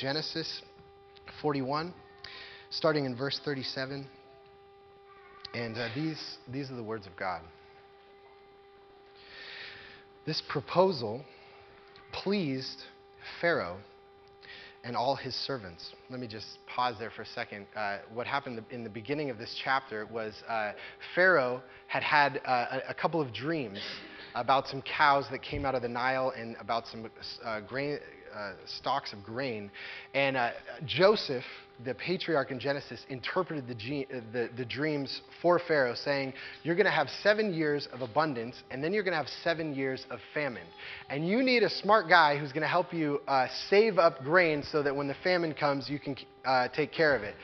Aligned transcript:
Genesis 0.00 0.62
41, 1.42 1.92
starting 2.70 3.04
in 3.04 3.14
verse 3.14 3.38
37. 3.44 4.06
And 5.52 5.76
uh, 5.76 5.88
these, 5.94 6.38
these 6.50 6.70
are 6.70 6.74
the 6.74 6.82
words 6.82 7.06
of 7.06 7.14
God. 7.16 7.42
This 10.24 10.42
proposal 10.48 11.22
pleased 12.12 12.82
Pharaoh 13.42 13.76
and 14.84 14.96
all 14.96 15.16
his 15.16 15.34
servants. 15.34 15.92
Let 16.08 16.18
me 16.18 16.26
just 16.26 16.46
pause 16.66 16.94
there 16.98 17.10
for 17.10 17.20
a 17.20 17.26
second. 17.26 17.66
Uh, 17.76 17.98
what 18.14 18.26
happened 18.26 18.64
in 18.70 18.82
the 18.82 18.88
beginning 18.88 19.28
of 19.28 19.36
this 19.36 19.54
chapter 19.62 20.06
was 20.06 20.32
uh, 20.48 20.72
Pharaoh 21.14 21.60
had 21.88 22.02
had 22.02 22.40
uh, 22.46 22.80
a, 22.88 22.94
couple 22.94 23.20
of 23.20 23.34
dreams 23.34 23.78
about 24.34 24.66
some 24.66 24.80
cows 24.80 25.26
that 25.30 25.42
came 25.42 25.66
out 25.66 25.74
of 25.74 25.82
the 25.82 25.88
Nile 25.88 26.32
and 26.34 26.56
about 26.58 26.86
some 26.86 27.10
uh, 27.44 27.60
grain, 27.60 27.98
uh, 28.34 28.52
stalks 28.66 29.12
of 29.12 29.22
grain. 29.22 29.70
And 30.14 30.36
uh, 30.36 30.50
Joseph, 30.86 31.44
the 31.84 31.94
patriarch 31.94 32.50
in 32.50 32.58
Genesis, 32.58 33.04
interpreted 33.08 33.66
the, 33.66 34.06
uh, 34.06 34.20
the, 34.32 34.50
the 34.56 34.64
dreams 34.64 35.22
for 35.42 35.58
Pharaoh, 35.58 35.94
saying, 35.94 36.32
You're 36.62 36.76
going 36.76 36.86
to 36.86 36.92
have 36.92 37.08
seven 37.22 37.52
years 37.52 37.88
of 37.92 38.02
abundance, 38.02 38.62
and 38.70 38.82
then 38.82 38.92
you're 38.92 39.02
going 39.02 39.12
to 39.12 39.18
have 39.18 39.28
seven 39.42 39.74
years 39.74 40.06
of 40.10 40.18
famine. 40.34 40.66
And 41.08 41.26
you 41.26 41.42
need 41.42 41.62
a 41.62 41.70
smart 41.70 42.08
guy 42.08 42.38
who's 42.38 42.52
going 42.52 42.62
to 42.62 42.68
help 42.68 42.92
you 42.92 43.20
uh, 43.26 43.46
save 43.68 43.98
up 43.98 44.22
grain 44.22 44.62
so 44.62 44.82
that 44.82 44.94
when 44.94 45.08
the 45.08 45.16
famine 45.22 45.54
comes, 45.54 45.88
you 45.88 45.98
can 45.98 46.16
uh, 46.44 46.68
take 46.68 46.92
care 46.92 47.16
of 47.16 47.22
it. 47.22 47.34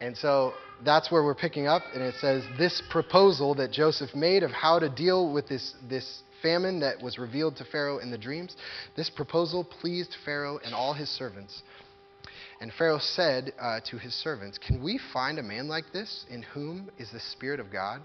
And 0.00 0.16
so 0.16 0.54
that's 0.84 1.10
where 1.10 1.22
we're 1.22 1.34
picking 1.34 1.66
up, 1.66 1.82
and 1.94 2.02
it 2.02 2.14
says 2.20 2.42
this 2.58 2.82
proposal 2.90 3.54
that 3.54 3.70
Joseph 3.70 4.14
made 4.14 4.42
of 4.42 4.50
how 4.50 4.78
to 4.78 4.88
deal 4.88 5.32
with 5.32 5.48
this, 5.48 5.74
this 5.88 6.22
famine 6.44 6.80
that 6.80 7.02
was 7.02 7.18
revealed 7.18 7.56
to 7.56 7.64
Pharaoh 7.64 7.98
in 7.98 8.10
the 8.10 8.18
dreams. 8.18 8.54
This 8.94 9.08
proposal 9.08 9.64
pleased 9.64 10.14
Pharaoh 10.24 10.60
and 10.62 10.74
all 10.74 10.92
his 10.92 11.08
servants. 11.08 11.62
And 12.60 12.72
Pharaoh 12.72 13.00
said 13.00 13.52
uh, 13.58 13.80
to 13.90 13.98
his 13.98 14.14
servants, 14.14 14.58
Can 14.58 14.82
we 14.82 15.00
find 15.12 15.38
a 15.38 15.42
man 15.42 15.66
like 15.68 15.86
this 15.92 16.24
in 16.30 16.42
whom 16.42 16.90
is 16.98 17.10
the 17.10 17.20
Spirit 17.20 17.60
of 17.60 17.72
God? 17.72 18.02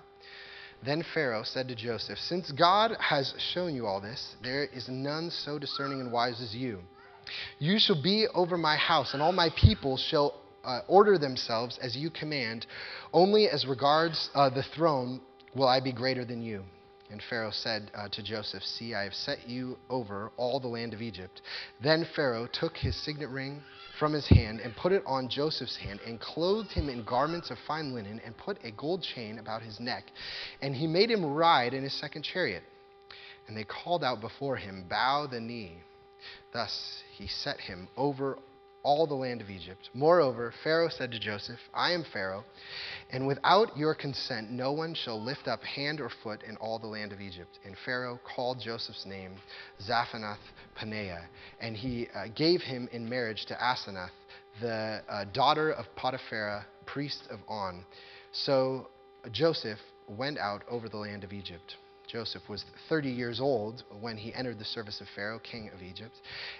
Then 0.83 1.03
Pharaoh 1.13 1.43
said 1.43 1.67
to 1.67 1.75
Joseph, 1.75 2.17
Since 2.17 2.51
God 2.51 2.95
has 2.99 3.33
shown 3.53 3.75
you 3.75 3.85
all 3.85 3.99
this, 3.99 4.35
there 4.41 4.63
is 4.63 4.87
none 4.87 5.29
so 5.29 5.59
discerning 5.59 5.99
and 5.99 6.11
wise 6.11 6.41
as 6.41 6.55
you. 6.55 6.79
You 7.59 7.77
shall 7.77 8.01
be 8.01 8.27
over 8.33 8.57
my 8.57 8.77
house, 8.77 9.13
and 9.13 9.21
all 9.21 9.33
my 9.33 9.49
people 9.49 9.97
shall 9.97 10.41
uh, 10.63 10.79
order 10.87 11.17
themselves 11.17 11.77
as 11.81 11.95
you 11.95 12.09
command. 12.09 12.65
Only 13.13 13.47
as 13.49 13.65
regards 13.65 14.29
uh, 14.33 14.49
the 14.49 14.63
throne 14.75 15.21
will 15.53 15.67
I 15.67 15.79
be 15.79 15.91
greater 15.91 16.25
than 16.25 16.41
you. 16.41 16.63
And 17.11 17.21
Pharaoh 17.27 17.51
said 17.51 17.89
uh, 17.95 18.07
to 18.09 18.21
Joseph, 18.21 18.63
See, 18.63 18.93
I 18.93 19.03
have 19.03 19.15
set 19.15 19.47
you 19.47 19.77
over 19.89 20.31
all 20.37 20.59
the 20.59 20.67
land 20.67 20.93
of 20.93 21.01
Egypt. 21.01 21.41
Then 21.81 22.05
Pharaoh 22.15 22.47
took 22.47 22.77
his 22.77 22.95
signet 22.95 23.29
ring 23.29 23.63
from 23.97 24.13
his 24.13 24.27
hand 24.27 24.59
and 24.59 24.75
put 24.75 24.91
it 24.91 25.03
on 25.05 25.27
Joseph's 25.27 25.75
hand 25.77 25.99
and 26.05 26.19
clothed 26.19 26.71
him 26.71 26.87
in 26.87 27.03
garments 27.03 27.49
of 27.49 27.57
fine 27.67 27.93
linen 27.93 28.21
and 28.23 28.37
put 28.37 28.63
a 28.63 28.71
gold 28.71 29.01
chain 29.01 29.39
about 29.39 29.63
his 29.63 29.79
neck. 29.79 30.03
And 30.61 30.75
he 30.75 30.85
made 30.85 31.09
him 31.09 31.25
ride 31.25 31.73
in 31.73 31.83
his 31.83 31.93
second 31.99 32.23
chariot. 32.23 32.63
And 33.47 33.57
they 33.57 33.63
called 33.63 34.03
out 34.03 34.21
before 34.21 34.57
him, 34.57 34.85
Bow 34.87 35.25
the 35.25 35.39
knee. 35.39 35.77
Thus 36.53 37.01
he 37.17 37.27
set 37.27 37.59
him 37.59 37.87
over 37.97 38.37
all 38.83 39.05
the 39.07 39.13
land 39.13 39.41
of 39.41 39.49
Egypt. 39.49 39.89
Moreover, 39.93 40.53
Pharaoh 40.63 40.89
said 40.89 41.11
to 41.11 41.19
Joseph, 41.19 41.59
I 41.73 41.91
am 41.91 42.05
Pharaoh, 42.13 42.43
and 43.11 43.27
without 43.27 43.77
your 43.77 43.93
consent 43.93 44.51
no 44.51 44.71
one 44.71 44.93
shall 44.93 45.21
lift 45.21 45.47
up 45.47 45.63
hand 45.63 45.99
or 45.99 46.09
foot 46.23 46.43
in 46.43 46.55
all 46.57 46.79
the 46.79 46.87
land 46.87 47.11
of 47.11 47.21
Egypt. 47.21 47.59
And 47.65 47.75
Pharaoh 47.85 48.19
called 48.35 48.61
Joseph's 48.61 49.05
name 49.05 49.33
Zaphenath 49.87 50.37
Paneah, 50.79 51.25
and 51.59 51.75
he 51.75 52.07
uh, 52.15 52.27
gave 52.35 52.61
him 52.61 52.87
in 52.91 53.07
marriage 53.07 53.45
to 53.47 53.55
Asenath, 53.55 54.09
the 54.61 55.01
uh, 55.09 55.25
daughter 55.33 55.71
of 55.71 55.85
Potiphera, 55.95 56.65
priest 56.85 57.23
of 57.29 57.39
On. 57.47 57.85
So 58.31 58.87
Joseph 59.31 59.79
went 60.07 60.37
out 60.37 60.63
over 60.69 60.89
the 60.89 60.97
land 60.97 61.23
of 61.23 61.33
Egypt. 61.33 61.75
Joseph 62.09 62.41
was 62.49 62.65
30 62.89 63.09
years 63.09 63.39
old 63.39 63.83
when 64.01 64.17
he 64.17 64.33
entered 64.33 64.57
the 64.57 64.65
service 64.65 64.99
of 64.99 65.07
Pharaoh, 65.15 65.39
king 65.39 65.69
of 65.73 65.83
Egypt. 65.83 66.15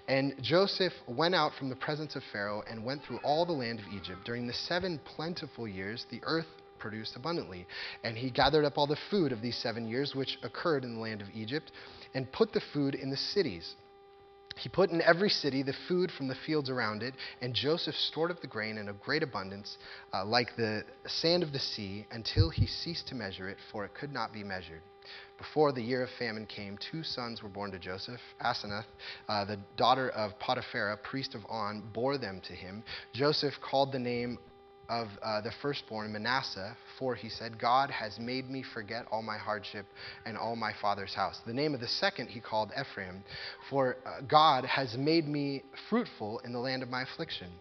And 0.08 0.36
Joseph 0.42 0.94
went 1.08 1.34
out 1.34 1.54
from 1.58 1.70
the 1.70 1.76
presence 1.76 2.16
of 2.16 2.24
Pharaoh 2.32 2.64
and 2.70 2.86
went 2.86 3.04
through 3.04 3.20
all 3.24 3.46
the 3.46 3.52
land 3.52 3.80
of 3.80 3.86
Egypt. 3.92 4.20
During 4.26 4.46
the 4.46 4.54
seven 4.54 5.00
plentiful 5.16 5.68
years, 5.68 6.06
the 6.12 6.22
earth 6.24 6.46
produced 6.78 7.16
abundantly. 7.16 7.66
And 8.04 8.16
he 8.16 8.30
gathered 8.30 8.64
up 8.64 8.78
all 8.78 8.88
the 8.88 8.98
food 9.10 9.32
of 9.32 9.42
these 9.42 9.58
seven 9.58 9.88
years 9.88 10.14
which 10.14 10.38
occurred 10.44 10.84
in 10.84 10.96
the 10.96 11.02
land 11.02 11.22
of 11.22 11.28
Egypt 11.34 11.72
and 12.14 12.32
put 12.32 12.54
the 12.54 12.62
food 12.74 12.94
in 12.94 13.10
the 13.10 13.18
cities. 13.18 13.76
He 14.56 14.70
put 14.70 14.90
in 14.90 15.02
every 15.02 15.30
city 15.30 15.64
the 15.64 15.76
food 15.88 16.12
from 16.12 16.28
the 16.28 16.36
fields 16.46 16.70
around 16.70 17.02
it, 17.02 17.14
and 17.42 17.54
Joseph 17.54 17.96
stored 17.96 18.30
up 18.30 18.42
the 18.42 18.48
grain 18.48 18.78
in 18.78 18.90
a 18.90 18.94
great 18.94 19.24
abundance, 19.24 19.78
uh, 20.14 20.26
like 20.26 20.56
the 20.58 20.84
sand 21.08 21.44
of 21.44 21.54
the 21.54 21.60
sea, 21.60 22.06
until 22.12 22.50
he 22.50 22.68
ceased 22.68 23.08
to 23.08 23.16
measure 23.16 23.48
it, 23.48 23.58
for 23.72 23.86
it 23.86 23.94
could 23.94 24.12
not 24.12 24.34
be 24.34 24.44
measured. 24.44 24.82
Before 25.38 25.72
the 25.72 25.82
year 25.82 26.04
of 26.04 26.10
famine 26.20 26.46
came, 26.46 26.78
two 26.92 27.04
sons 27.04 27.42
were 27.42 27.50
born 27.50 27.72
to 27.72 27.80
Joseph. 27.80 28.20
Asenath, 28.44 28.86
uh, 29.28 29.46
the 29.46 29.58
daughter 29.78 30.10
of 30.10 30.38
Potiphera, 30.40 30.98
priest 31.02 31.34
of 31.36 31.42
On, 31.50 31.82
bore 31.94 32.18
them 32.18 32.42
to 32.48 32.54
him. 32.54 32.84
Joseph 33.14 33.54
called 33.62 33.92
the 33.92 34.00
name 34.00 34.38
of 34.90 35.08
uh, 35.22 35.40
the 35.42 35.52
firstborn 35.62 36.12
Manasseh, 36.12 36.76
for 36.98 37.14
he 37.14 37.30
said, 37.30 37.60
God 37.60 37.92
has 37.92 38.18
made 38.20 38.50
me 38.50 38.64
forget 38.74 39.06
all 39.12 39.22
my 39.22 39.38
hardship 39.38 39.86
and 40.26 40.36
all 40.36 40.56
my 40.56 40.74
father's 40.82 41.14
house. 41.14 41.40
The 41.46 41.54
name 41.54 41.76
of 41.76 41.80
the 41.80 41.88
second 41.88 42.28
he 42.28 42.40
called 42.40 42.72
Ephraim, 42.78 43.24
for 43.70 43.98
uh, 44.06 44.22
God 44.28 44.66
has 44.66 44.98
made 44.98 45.28
me 45.28 45.64
fruitful 45.90 46.40
in 46.40 46.52
the 46.52 46.60
land 46.60 46.82
of 46.82 46.90
my 46.90 47.04
affliction. 47.04 47.52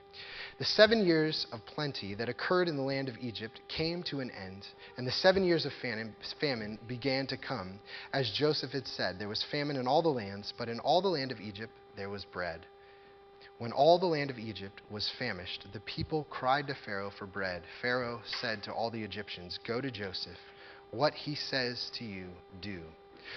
The 0.59 0.65
seven 0.65 1.07
years 1.07 1.47
of 1.53 1.65
plenty 1.67 2.15
that 2.15 2.29
occurred 2.29 2.69
in 2.69 2.77
the 2.77 2.83
land 2.83 3.09
of 3.09 3.17
Egypt 3.21 3.61
came 3.69 4.03
to 4.05 4.19
an 4.19 4.33
end, 4.33 4.67
and 4.97 5.07
the 5.07 5.13
seven 5.13 5.45
years 5.45 5.65
of 5.65 5.73
famine 6.41 6.79
began 6.89 7.29
to 7.29 7.37
come. 7.37 7.79
As 8.13 8.33
Joseph 8.33 8.73
had 8.73 8.89
said, 8.89 9.19
there 9.19 9.29
was 9.29 9.45
famine 9.45 9.77
in 9.77 9.87
all 9.87 10.03
the 10.03 10.09
lands, 10.09 10.53
but 10.59 10.69
in 10.69 10.81
all 10.81 11.01
the 11.01 11.09
land 11.09 11.31
of 11.31 11.41
Egypt 11.41 11.73
there 11.97 12.11
was 12.11 12.25
bread. 12.25 12.67
When 13.59 13.71
all 13.71 14.01
the 14.01 14.07
land 14.07 14.31
of 14.31 14.39
Egypt 14.39 14.83
was 14.91 15.09
famished, 15.17 15.67
the 15.73 15.81
people 15.81 16.27
cried 16.29 16.67
to 16.67 16.75
Pharaoh 16.75 17.13
for 17.17 17.27
bread. 17.27 17.63
Pharaoh 17.81 18.21
said 18.41 18.65
to 18.65 18.73
all 18.73 18.91
the 18.91 19.05
Egyptians, 19.05 19.61
Go 19.65 19.81
to 19.81 19.93
Joseph. 19.93 20.39
What 20.91 21.15
he 21.15 21.37
says 21.37 21.91
to 21.99 22.05
you, 22.05 22.27
do. 22.61 22.83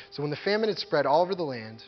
So 0.09 0.24
when 0.24 0.32
the 0.32 0.38
famine 0.38 0.70
had 0.70 0.80
spread 0.80 1.06
all 1.06 1.22
over 1.22 1.36
the 1.36 1.44
land, 1.44 1.84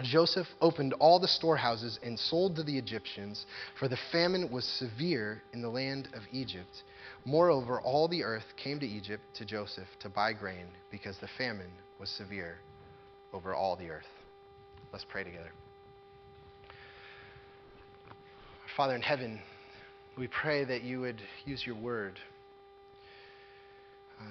Joseph 0.00 0.46
opened 0.60 0.94
all 0.94 1.20
the 1.20 1.28
storehouses 1.28 1.98
and 2.02 2.18
sold 2.18 2.56
to 2.56 2.62
the 2.62 2.76
Egyptians, 2.78 3.44
for 3.78 3.88
the 3.88 3.98
famine 4.10 4.50
was 4.50 4.64
severe 4.64 5.42
in 5.52 5.60
the 5.60 5.68
land 5.68 6.08
of 6.14 6.22
Egypt. 6.32 6.82
Moreover, 7.24 7.80
all 7.80 8.08
the 8.08 8.24
earth 8.24 8.46
came 8.56 8.80
to 8.80 8.86
Egypt 8.86 9.22
to 9.34 9.44
Joseph 9.44 9.88
to 10.00 10.08
buy 10.08 10.32
grain, 10.32 10.66
because 10.90 11.18
the 11.18 11.28
famine 11.36 11.70
was 12.00 12.08
severe 12.10 12.58
over 13.32 13.54
all 13.54 13.76
the 13.76 13.90
earth. 13.90 14.08
Let's 14.92 15.04
pray 15.08 15.24
together. 15.24 15.52
Father 18.76 18.94
in 18.94 19.02
heaven, 19.02 19.40
we 20.16 20.28
pray 20.28 20.64
that 20.64 20.82
you 20.82 21.00
would 21.00 21.20
use 21.44 21.62
your 21.66 21.76
word 21.76 22.18
uh, 24.18 24.24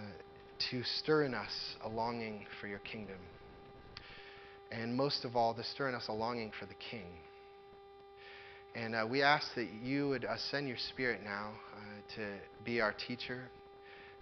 to 0.71 0.83
stir 0.83 1.23
in 1.25 1.35
us 1.35 1.75
a 1.83 1.89
longing 1.89 2.45
for 2.59 2.67
your 2.67 2.79
kingdom 2.79 3.17
and 4.71 4.95
most 4.95 5.25
of 5.25 5.35
all, 5.35 5.53
to 5.53 5.63
stir 5.63 5.89
in 5.89 5.95
us 5.95 6.07
a 6.07 6.13
longing 6.13 6.51
for 6.57 6.65
the 6.65 6.75
King. 6.89 7.07
And 8.73 8.95
uh, 8.95 9.05
we 9.09 9.21
ask 9.21 9.53
that 9.55 9.67
you 9.83 10.09
would 10.09 10.23
uh, 10.23 10.37
send 10.49 10.67
your 10.67 10.77
Spirit 10.93 11.21
now 11.23 11.51
uh, 11.75 12.15
to 12.15 12.27
be 12.63 12.79
our 12.79 12.93
teacher, 13.05 13.41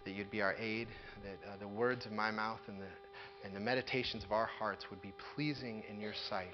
that 0.05 0.11
you'd 0.11 0.31
be 0.31 0.41
our 0.41 0.55
aid, 0.55 0.87
that 1.23 1.49
uh, 1.49 1.57
the 1.59 1.67
words 1.67 2.05
of 2.07 2.11
my 2.11 2.31
mouth 2.31 2.59
and 2.67 2.77
the, 2.81 3.45
and 3.45 3.55
the 3.55 3.59
meditations 3.59 4.23
of 4.23 4.31
our 4.31 4.47
hearts 4.47 4.85
would 4.89 5.01
be 5.01 5.13
pleasing 5.35 5.83
in 5.89 6.01
your 6.01 6.13
sight. 6.29 6.47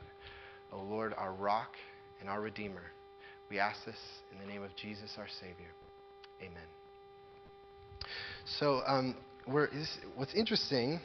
O 0.73 0.81
Lord, 0.81 1.13
our 1.17 1.33
rock 1.33 1.71
and 2.19 2.29
our 2.29 2.41
Redeemer. 2.41 2.83
We 3.49 3.59
ask 3.59 3.85
this 3.85 3.95
in 4.31 4.45
the 4.45 4.51
name 4.51 4.63
of 4.63 4.75
Jesus, 4.75 5.11
our 5.17 5.27
Savior. 5.39 5.71
Amen. 6.41 6.63
So, 8.59 8.81
um, 8.85 9.15
what's 9.45 10.33
interesting 10.33 10.99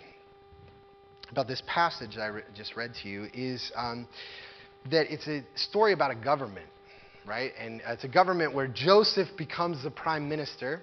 about 1.30 1.46
this 1.46 1.62
passage 1.66 2.18
I 2.18 2.26
re- 2.26 2.42
just 2.54 2.76
read 2.76 2.92
to 3.02 3.08
you 3.08 3.28
is 3.32 3.70
um, 3.76 4.08
that 4.90 5.12
it's 5.12 5.26
a 5.28 5.42
story 5.54 5.92
about 5.92 6.10
a 6.10 6.14
government, 6.14 6.66
right? 7.26 7.52
And 7.58 7.80
it's 7.86 8.04
a 8.04 8.08
government 8.08 8.54
where 8.54 8.66
Joseph 8.66 9.28
becomes 9.36 9.82
the 9.82 9.90
prime 9.90 10.28
minister. 10.28 10.82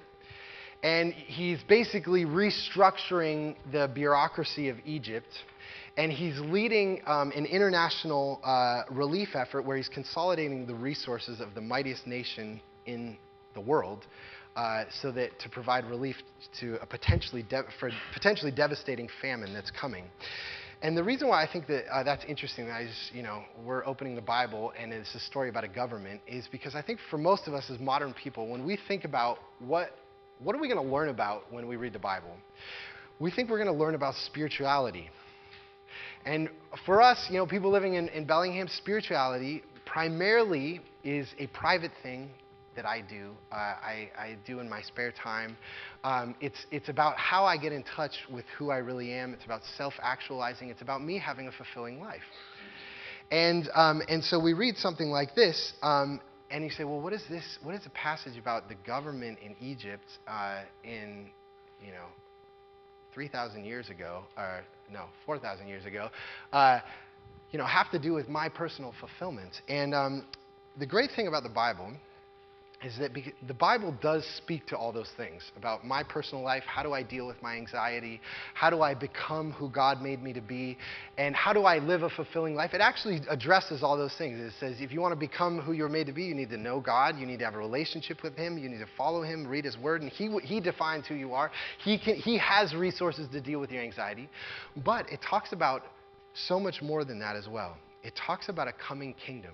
And 0.84 1.12
he's 1.12 1.60
basically 1.68 2.26
restructuring 2.26 3.56
the 3.72 3.90
bureaucracy 3.94 4.70
of 4.70 4.78
Egypt. 4.86 5.28
And 5.98 6.12
he's 6.12 6.40
leading 6.40 7.02
um, 7.08 7.32
an 7.36 7.48
international 7.48 8.40
uh, 8.44 8.84
relief 8.92 9.30
effort 9.34 9.64
where 9.66 9.76
he's 9.76 9.90
consolidating 9.90 10.68
the 10.68 10.76
resources 10.76 11.42
of 11.42 11.56
the 11.56 11.62
mightiest 11.62 12.06
nation 12.06 12.62
in 12.86 13.18
the 13.56 13.62
world 13.62 14.06
uh, 14.57 14.86
so 15.01 15.12
that 15.12 15.39
to 15.39 15.50
provide 15.50 15.86
relief 15.86 16.15
to 16.59 16.77
a 16.81 16.86
potentially 16.86 17.44
de- 17.44 17.63
for 17.80 17.92
potentially 18.13 18.51
devastating 18.51 19.07
famine 19.21 19.54
that's 19.54 19.71
coming. 19.71 20.06
And 20.81 20.98
the 20.98 21.04
reason 21.04 21.27
why 21.27 21.44
I 21.44 21.51
think 21.51 21.68
that 21.68 21.86
uh, 21.92 22.04
that's 22.04 22.25
interesting, 22.25 22.68
that 22.68 22.74
I 22.74 22.86
just, 22.86 23.13
you 23.13 23.24
know, 23.24 23.44
we're 23.63 23.86
opening 23.86 24.15
the 24.15 24.21
Bible 24.21 24.74
and 24.80 24.92
it's 24.92 25.13
a 25.15 25.19
story 25.19 25.50
about 25.50 25.63
a 25.63 25.68
government, 25.68 26.21
is 26.27 26.48
because 26.51 26.75
I 26.75 26.81
think 26.81 27.00
for 27.09 27.18
most 27.18 27.48
of 27.48 27.54
us 27.54 27.69
as 27.69 27.80
modern 27.80 28.13
people, 28.13 28.48
when 28.48 28.65
we 28.65 28.80
think 28.88 29.04
about 29.04 29.38
what, 29.59 29.92
what 30.39 30.56
are 30.56 30.60
we 30.60 30.68
going 30.68 30.83
to 30.83 30.94
learn 30.94 31.10
about 31.10 31.44
when 31.51 31.68
we 31.68 31.75
read 31.75 31.94
the 31.94 32.00
Bible, 32.00 32.36
we 33.19 33.31
think 33.31 33.50
we're 33.50 33.63
going 33.63 33.75
to 33.75 33.83
learn 33.83 33.95
about 33.95 34.13
spirituality. 34.25 35.10
And 36.25 36.50
for 36.86 37.01
us, 37.01 37.27
you 37.30 37.38
know, 37.38 37.48
people 37.48 37.71
living 37.71 37.94
in, 37.94 38.10
in 38.10 38.25
Bellingham, 38.25 38.68
spirituality 38.68 39.63
primarily 39.86 40.81
is 41.03 41.27
a 41.39 41.48
private 41.48 41.92
thing 42.03 42.30
that 42.77 42.85
I 42.85 43.01
do. 43.01 43.31
Uh, 43.51 43.56
I, 43.56 44.09
I, 44.18 44.38
do 44.45 44.59
in 44.59 44.69
my 44.69 44.81
spare 44.81 45.12
time. 45.12 45.57
Um, 46.03 46.35
it's, 46.39 46.65
it's 46.71 46.88
about 46.88 47.18
how 47.18 47.44
I 47.44 47.57
get 47.57 47.74
in 47.74 47.83
touch 47.83 48.13
with 48.31 48.45
who 48.57 48.71
I 48.71 48.77
really 48.77 49.12
am. 49.12 49.33
It's 49.33 49.44
about 49.44 49.62
self 49.75 49.94
actualizing. 50.01 50.69
It's 50.69 50.81
about 50.81 51.03
me 51.03 51.19
having 51.19 51.47
a 51.47 51.51
fulfilling 51.51 52.00
life. 52.00 52.21
And, 53.29 53.69
um, 53.75 54.01
and 54.07 54.24
so 54.24 54.39
we 54.39 54.53
read 54.53 54.77
something 54.77 55.09
like 55.09 55.35
this, 55.35 55.74
um, 55.81 56.21
and 56.50 56.63
you 56.63 56.69
say, 56.69 56.85
well, 56.85 57.01
what 57.01 57.12
is 57.12 57.24
this? 57.29 57.44
What 57.62 57.75
is 57.75 57.85
a 57.85 57.89
passage 57.89 58.38
about 58.38 58.69
the 58.69 58.75
government 58.85 59.39
in 59.44 59.53
Egypt 59.59 60.06
uh, 60.27 60.62
in, 60.85 61.27
you 61.85 61.91
know, 61.91 62.06
3,000 63.13 63.65
years 63.65 63.89
ago, 63.89 64.24
or 64.38 64.62
no, 64.89 65.06
4,000 65.25 65.68
years 65.68 65.85
ago, 65.85 66.09
uh, 66.53 66.79
you 67.51 67.59
know, 67.59 67.65
have 67.65 67.91
to 67.91 68.00
do 68.00 68.13
with 68.13 68.29
my 68.29 68.47
personal 68.47 68.94
fulfillment? 69.00 69.62
And 69.68 69.94
um, 69.94 70.25
the 70.79 70.85
great 70.85 71.09
thing 71.15 71.27
about 71.27 71.44
the 71.44 71.50
Bible 71.50 71.91
is 72.83 72.95
that 73.00 73.12
the 73.47 73.53
Bible 73.56 73.95
does 74.01 74.24
speak 74.38 74.68
to 74.68 74.77
all 74.77 74.91
those 74.91 75.09
things 75.18 75.41
about 75.57 75.83
my 75.83 76.03
personal 76.03 76.44
life. 76.44 76.63
How 76.68 76.83
do 76.83 76.94
I 76.94 77.01
deal 77.01 77.25
with 77.25 77.41
my 77.41 77.56
anxiety? 77.56 78.21
How 78.53 78.69
do 78.69 78.83
I 78.83 78.94
become 78.94 79.51
who 79.51 79.69
God 79.69 80.00
made 80.00 80.21
me 80.21 80.31
to 80.33 80.41
be? 80.41 80.77
And 81.18 81.35
how 81.35 81.53
do 81.53 81.63
I 81.63 81.79
live 81.79 82.03
a 82.03 82.09
fulfilling 82.09 82.53
life? 82.53 82.75
It 82.75 82.81
actually 82.81 83.21
addresses 83.29 83.81
all 83.81 83.97
those 83.97 84.13
things. 84.18 84.39
It 84.39 84.53
says 84.59 84.75
if 84.79 84.91
you 84.91 85.01
want 85.01 85.13
to 85.13 85.19
become 85.19 85.59
who 85.59 85.71
you're 85.71 85.89
made 85.89 86.06
to 86.06 86.13
be, 86.13 86.25
you 86.25 86.35
need 86.35 86.51
to 86.51 86.57
know 86.57 86.79
God. 86.79 87.18
You 87.18 87.25
need 87.25 87.39
to 87.39 87.45
have 87.45 87.56
a 87.56 87.59
relationship 87.59 88.21
with 88.21 88.35
Him. 88.35 88.59
You 88.59 88.69
need 88.69 88.79
to 88.79 88.89
follow 88.95 89.24
Him, 89.24 89.47
read 89.47 89.65
His 89.65 89.77
Word, 89.77 90.03
and 90.03 90.12
He, 90.12 90.29
he 90.44 90.59
defines 90.59 91.07
who 91.07 91.15
you 91.15 91.33
are. 91.33 91.50
He, 91.83 91.97
can, 91.97 92.15
he 92.15 92.38
has 92.38 92.75
resources 92.75 93.27
to 93.31 93.41
deal 93.41 93.59
with 93.59 93.71
your 93.71 93.81
anxiety. 93.81 94.29
But 94.85 95.12
it 95.12 95.19
talks 95.27 95.51
about 95.51 95.81
so 96.35 96.59
much 96.59 96.83
more 96.83 97.03
than 97.03 97.18
that 97.19 97.35
as 97.35 97.47
well. 97.47 97.75
It 98.03 98.13
talks 98.15 98.50
about 98.50 98.68
a 98.68 98.74
coming 98.74 99.15
kingdom 99.25 99.53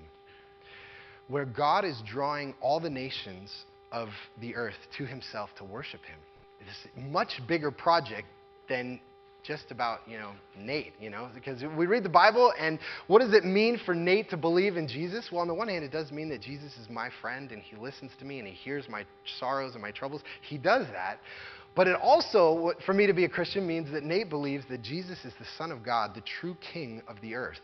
where 1.27 1.45
God 1.45 1.85
is 1.85 2.01
drawing 2.05 2.53
all 2.61 2.79
the 2.79 2.89
nations 2.89 3.51
of 3.91 4.09
the 4.41 4.55
earth 4.55 4.77
to 4.97 5.05
himself 5.05 5.49
to 5.57 5.63
worship 5.63 6.01
him. 6.05 6.17
It's 6.59 6.87
a 6.97 6.99
much 6.99 7.41
bigger 7.47 7.71
project 7.71 8.27
than 8.69 8.99
just 9.43 9.71
about, 9.71 9.99
you 10.07 10.17
know, 10.17 10.31
Nate, 10.57 10.93
you 10.99 11.09
know, 11.09 11.29
because 11.35 11.61
we 11.77 11.85
read 11.85 12.03
the 12.03 12.09
Bible 12.09 12.53
and 12.57 12.79
what 13.07 13.19
does 13.19 13.33
it 13.33 13.43
mean 13.43 13.77
for 13.85 13.93
Nate 13.93 14.29
to 14.29 14.37
believe 14.37 14.77
in 14.77 14.87
Jesus? 14.87 15.29
Well, 15.31 15.41
on 15.41 15.47
the 15.47 15.53
one 15.53 15.67
hand, 15.67 15.83
it 15.83 15.91
does 15.91 16.11
mean 16.11 16.29
that 16.29 16.41
Jesus 16.41 16.77
is 16.77 16.89
my 16.89 17.09
friend 17.21 17.51
and 17.51 17.61
he 17.61 17.75
listens 17.75 18.11
to 18.19 18.25
me 18.25 18.39
and 18.39 18.47
he 18.47 18.53
hears 18.53 18.87
my 18.87 19.05
sorrows 19.39 19.73
and 19.73 19.81
my 19.81 19.91
troubles. 19.91 20.21
He 20.41 20.57
does 20.57 20.87
that. 20.93 21.19
But 21.75 21.87
it 21.87 21.97
also, 22.01 22.71
for 22.85 22.93
me 22.93 23.07
to 23.07 23.13
be 23.13 23.25
a 23.25 23.29
Christian, 23.29 23.67
means 23.67 23.91
that 23.91 24.03
Nate 24.03 24.29
believes 24.29 24.63
that 24.69 24.81
Jesus 24.81 25.25
is 25.25 25.33
the 25.39 25.45
Son 25.57 25.71
of 25.71 25.83
God, 25.83 26.15
the 26.15 26.21
true 26.21 26.55
King 26.61 27.01
of 27.07 27.19
the 27.21 27.35
earth 27.35 27.59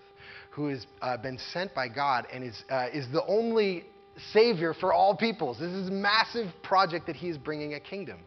who 0.49 0.67
has 0.67 0.85
uh, 1.01 1.17
been 1.17 1.37
sent 1.53 1.73
by 1.73 1.87
God 1.87 2.27
and 2.33 2.43
is, 2.43 2.63
uh, 2.69 2.87
is 2.93 3.05
the 3.11 3.23
only 3.25 3.85
Savior 4.33 4.73
for 4.73 4.93
all 4.93 5.15
peoples. 5.15 5.59
This 5.59 5.71
is 5.71 5.87
a 5.87 5.91
massive 5.91 6.51
project 6.63 7.07
that 7.07 7.15
He 7.15 7.29
is 7.29 7.37
bringing 7.37 7.73
a 7.75 7.79
kingdom. 7.79 8.19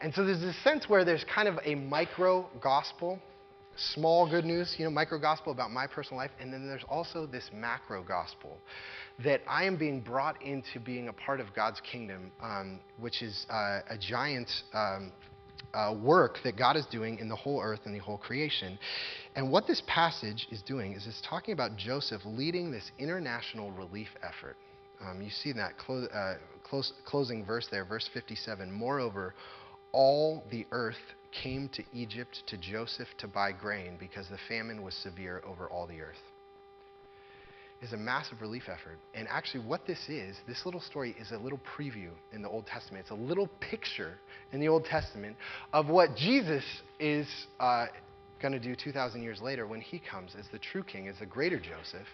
And 0.00 0.14
so 0.14 0.24
there's 0.24 0.40
this 0.40 0.62
sense 0.62 0.88
where 0.88 1.04
there's 1.04 1.24
kind 1.24 1.48
of 1.48 1.58
a 1.64 1.74
micro 1.74 2.48
gospel, 2.60 3.18
small 3.76 4.28
good 4.28 4.44
news, 4.44 4.74
you 4.78 4.84
know, 4.84 4.90
micro 4.90 5.18
gospel 5.18 5.52
about 5.52 5.70
my 5.70 5.86
personal 5.86 6.18
life, 6.18 6.30
and 6.40 6.52
then 6.52 6.66
there's 6.66 6.84
also 6.88 7.26
this 7.26 7.50
macro 7.52 8.02
gospel 8.02 8.58
that 9.24 9.40
I 9.48 9.64
am 9.64 9.76
being 9.76 10.00
brought 10.00 10.40
into 10.42 10.80
being 10.80 11.08
a 11.08 11.12
part 11.12 11.40
of 11.40 11.54
God's 11.54 11.80
kingdom, 11.80 12.30
um, 12.42 12.80
which 12.98 13.22
is 13.22 13.46
uh, 13.48 13.80
a 13.88 13.96
giant 13.98 14.50
um, 14.74 15.12
uh, 15.74 15.94
work 16.02 16.38
that 16.44 16.56
God 16.56 16.76
is 16.76 16.86
doing 16.86 17.18
in 17.18 17.28
the 17.28 17.36
whole 17.36 17.60
earth 17.60 17.80
and 17.84 17.94
the 17.94 17.98
whole 17.98 18.18
creation. 18.18 18.78
And 19.34 19.50
what 19.50 19.66
this 19.66 19.82
passage 19.86 20.46
is 20.50 20.62
doing 20.62 20.92
is 20.92 21.06
it's 21.06 21.22
talking 21.28 21.52
about 21.52 21.76
Joseph 21.76 22.22
leading 22.24 22.70
this 22.70 22.90
international 22.98 23.70
relief 23.72 24.08
effort. 24.22 24.56
Um, 25.00 25.20
you 25.20 25.30
see 25.30 25.52
that 25.52 25.76
clo- 25.78 26.06
uh, 26.06 26.34
close, 26.64 26.92
closing 27.04 27.44
verse 27.44 27.68
there, 27.70 27.84
verse 27.84 28.08
57. 28.12 28.72
Moreover, 28.72 29.34
all 29.92 30.42
the 30.50 30.66
earth 30.72 30.96
came 31.42 31.68
to 31.70 31.82
Egypt 31.92 32.42
to 32.46 32.56
Joseph 32.56 33.08
to 33.18 33.28
buy 33.28 33.52
grain 33.52 33.96
because 33.98 34.28
the 34.28 34.38
famine 34.48 34.82
was 34.82 34.94
severe 34.94 35.42
over 35.46 35.68
all 35.68 35.86
the 35.86 36.00
earth 36.00 36.16
is 37.82 37.92
a 37.92 37.96
massive 37.96 38.40
relief 38.40 38.64
effort. 38.64 38.98
And 39.14 39.28
actually, 39.28 39.64
what 39.64 39.86
this 39.86 40.08
is, 40.08 40.36
this 40.46 40.64
little 40.64 40.80
story 40.80 41.14
is 41.20 41.32
a 41.32 41.38
little 41.38 41.60
preview 41.76 42.10
in 42.32 42.42
the 42.42 42.48
Old 42.48 42.66
Testament. 42.66 43.02
It's 43.02 43.10
a 43.10 43.22
little 43.22 43.48
picture 43.60 44.14
in 44.52 44.60
the 44.60 44.68
Old 44.68 44.84
Testament 44.84 45.36
of 45.72 45.88
what 45.88 46.16
Jesus 46.16 46.64
is 46.98 47.26
uh, 47.60 47.86
going 48.40 48.52
to 48.52 48.60
do 48.60 48.74
2,000 48.74 49.22
years 49.22 49.40
later 49.40 49.66
when 49.66 49.80
he 49.80 49.98
comes 49.98 50.34
as 50.38 50.46
the 50.52 50.58
true 50.58 50.82
king, 50.82 51.08
as 51.08 51.18
the 51.18 51.26
greater 51.26 51.58
Joseph. 51.58 52.06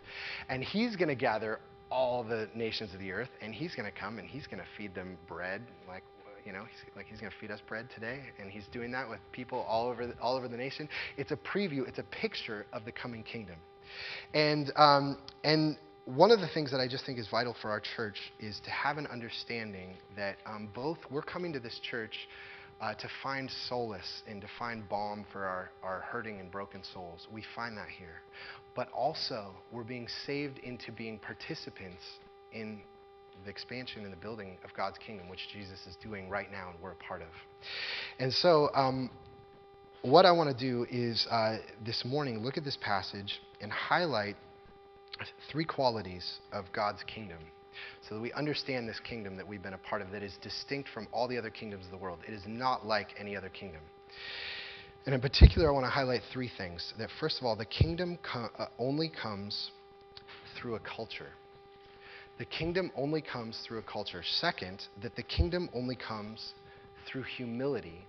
And 0.48 0.62
he's 0.62 0.96
going 0.96 1.08
to 1.08 1.14
gather 1.14 1.60
all 1.90 2.24
the 2.24 2.48
nations 2.54 2.94
of 2.94 3.00
the 3.00 3.12
earth, 3.12 3.30
and 3.40 3.54
he's 3.54 3.74
going 3.74 3.90
to 3.90 3.96
come 3.96 4.18
and 4.18 4.26
he's 4.26 4.46
going 4.46 4.60
to 4.60 4.68
feed 4.76 4.94
them 4.94 5.18
bread 5.28 5.62
like 5.86 6.02
you 6.44 6.52
know, 6.52 6.64
he's, 6.64 6.96
like 6.96 7.06
he's 7.06 7.20
going 7.20 7.30
to 7.30 7.38
feed 7.38 7.50
us 7.50 7.60
bread 7.68 7.88
today, 7.94 8.20
and 8.40 8.50
he's 8.50 8.66
doing 8.72 8.90
that 8.92 9.08
with 9.08 9.20
people 9.30 9.60
all 9.68 9.86
over 9.86 10.08
the, 10.08 10.18
all 10.18 10.36
over 10.36 10.48
the 10.48 10.56
nation. 10.56 10.88
It's 11.16 11.30
a 11.30 11.36
preview. 11.36 11.86
It's 11.86 11.98
a 11.98 12.04
picture 12.04 12.66
of 12.72 12.84
the 12.84 12.92
coming 12.92 13.22
kingdom. 13.22 13.56
And, 14.34 14.72
um, 14.76 15.18
and 15.44 15.76
one 16.04 16.30
of 16.30 16.40
the 16.40 16.48
things 16.48 16.70
that 16.72 16.80
I 16.80 16.88
just 16.88 17.06
think 17.06 17.18
is 17.18 17.28
vital 17.28 17.54
for 17.60 17.70
our 17.70 17.80
church 17.80 18.18
is 18.40 18.60
to 18.64 18.70
have 18.70 18.98
an 18.98 19.06
understanding 19.06 19.94
that 20.16 20.36
um, 20.46 20.68
both 20.74 20.98
we're 21.10 21.22
coming 21.22 21.52
to 21.52 21.60
this 21.60 21.80
church 21.88 22.28
uh, 22.80 22.94
to 22.94 23.08
find 23.22 23.48
solace 23.68 24.22
and 24.28 24.40
to 24.40 24.48
find 24.58 24.88
balm 24.88 25.24
for 25.32 25.44
our, 25.44 25.70
our 25.84 26.00
hurting 26.00 26.40
and 26.40 26.50
broken 26.50 26.82
souls. 26.92 27.28
We 27.32 27.44
find 27.54 27.76
that 27.76 27.88
here. 27.88 28.22
But 28.74 28.90
also, 28.92 29.52
we're 29.70 29.84
being 29.84 30.08
saved 30.26 30.58
into 30.58 30.90
being 30.90 31.18
participants 31.18 32.02
in 32.52 32.80
the 33.44 33.50
expansion 33.50 34.04
and 34.04 34.12
the 34.12 34.16
building 34.16 34.58
of 34.64 34.74
God's 34.76 34.98
kingdom, 34.98 35.28
which 35.28 35.48
Jesus 35.52 35.86
is 35.86 35.96
doing 36.02 36.28
right 36.28 36.50
now 36.50 36.70
and 36.70 36.80
we're 36.82 36.92
a 36.92 36.96
part 36.96 37.22
of. 37.22 37.28
And 38.18 38.32
so, 38.32 38.70
um, 38.74 39.10
what 40.02 40.26
I 40.26 40.32
want 40.32 40.56
to 40.56 40.64
do 40.64 40.86
is 40.90 41.26
uh, 41.30 41.58
this 41.84 42.04
morning 42.04 42.42
look 42.42 42.56
at 42.56 42.64
this 42.64 42.76
passage 42.80 43.40
and 43.60 43.70
highlight 43.70 44.36
three 45.50 45.64
qualities 45.64 46.38
of 46.52 46.64
God's 46.72 47.02
kingdom 47.04 47.38
so 48.08 48.16
that 48.16 48.20
we 48.20 48.32
understand 48.32 48.88
this 48.88 49.00
kingdom 49.00 49.36
that 49.36 49.46
we've 49.46 49.62
been 49.62 49.74
a 49.74 49.78
part 49.78 50.02
of 50.02 50.10
that 50.10 50.22
is 50.22 50.36
distinct 50.42 50.88
from 50.92 51.06
all 51.12 51.28
the 51.28 51.38
other 51.38 51.50
kingdoms 51.50 51.84
of 51.84 51.92
the 51.92 51.96
world. 51.96 52.18
It 52.26 52.34
is 52.34 52.42
not 52.46 52.84
like 52.84 53.08
any 53.18 53.36
other 53.36 53.48
kingdom. 53.48 53.80
And 55.06 55.14
in 55.14 55.20
particular, 55.20 55.68
I 55.68 55.72
want 55.72 55.86
to 55.86 55.90
highlight 55.90 56.22
three 56.32 56.50
things. 56.56 56.92
That 56.98 57.08
first 57.20 57.38
of 57.38 57.46
all, 57.46 57.56
the 57.56 57.64
kingdom 57.64 58.18
uh, 58.34 58.66
only 58.78 59.10
comes 59.10 59.70
through 60.56 60.74
a 60.74 60.80
culture. 60.80 61.30
The 62.38 62.44
kingdom 62.44 62.90
only 62.96 63.22
comes 63.22 63.58
through 63.66 63.78
a 63.78 63.82
culture. 63.82 64.22
Second, 64.40 64.82
that 65.02 65.16
the 65.16 65.22
kingdom 65.22 65.70
only 65.74 65.96
comes 65.96 66.54
through 67.06 67.22
humility. 67.22 68.04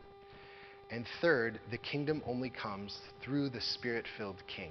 And 0.93 1.07
third, 1.21 1.59
the 1.71 1.79
kingdom 1.79 2.21
only 2.27 2.51
comes 2.51 2.95
through 3.23 3.49
the 3.49 3.61
spirit 3.61 4.05
filled 4.15 4.43
king. 4.45 4.69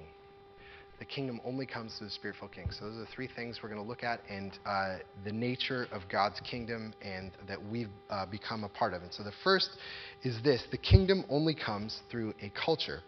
The 0.97 1.03
kingdom 1.03 1.41
only 1.43 1.65
comes 1.65 1.97
through 1.97 2.07
the 2.07 2.13
spirit 2.13 2.37
filled 2.39 2.53
king. 2.53 2.67
So, 2.71 2.85
those 2.85 2.95
are 2.95 2.99
the 2.99 3.07
three 3.07 3.27
things 3.27 3.59
we're 3.61 3.67
going 3.67 3.81
to 3.81 3.87
look 3.87 4.05
at 4.05 4.21
and 4.29 4.57
uh, 4.65 4.99
the 5.25 5.33
nature 5.33 5.85
of 5.91 6.03
God's 6.09 6.39
kingdom 6.39 6.93
and 7.01 7.31
that 7.45 7.61
we've 7.61 7.89
uh, 8.09 8.25
become 8.25 8.63
a 8.63 8.69
part 8.69 8.93
of. 8.93 9.01
And 9.01 9.13
so, 9.13 9.21
the 9.21 9.33
first 9.43 9.71
is 10.23 10.41
this 10.43 10.63
the 10.71 10.77
kingdom 10.77 11.25
only 11.29 11.53
comes 11.53 11.99
through 12.09 12.33
a 12.41 12.49
culture. 12.51 13.01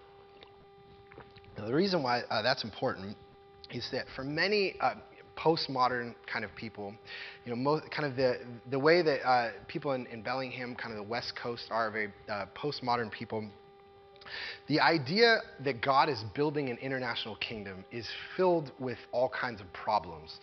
Now, 1.57 1.67
the 1.67 1.73
reason 1.73 2.03
why 2.03 2.23
uh, 2.29 2.41
that's 2.41 2.65
important 2.65 3.15
is 3.71 3.87
that 3.93 4.07
for 4.13 4.25
many, 4.25 4.75
uh, 4.81 4.95
postmodern 5.37 6.15
kind 6.31 6.45
of 6.45 6.53
people. 6.55 6.93
You 7.45 7.51
know, 7.51 7.55
most, 7.55 7.89
kind 7.91 8.05
of 8.09 8.15
the, 8.15 8.39
the 8.69 8.79
way 8.79 9.01
that 9.01 9.27
uh, 9.27 9.51
people 9.67 9.93
in, 9.93 10.05
in, 10.07 10.21
Bellingham, 10.21 10.75
kind 10.75 10.91
of 10.91 10.97
the 10.97 11.09
West 11.09 11.33
Coast, 11.41 11.67
are 11.71 11.91
very 11.91 12.11
uh, 12.29 12.45
postmodern 12.55 13.11
people. 13.11 13.47
The 14.67 14.79
idea 14.79 15.41
that 15.63 15.81
God 15.81 16.09
is 16.09 16.23
building 16.33 16.69
an 16.69 16.77
international 16.77 17.35
kingdom 17.35 17.85
is 17.91 18.07
filled 18.35 18.71
with 18.79 18.97
all 19.11 19.29
kinds 19.29 19.61
of 19.61 19.71
problems. 19.73 20.39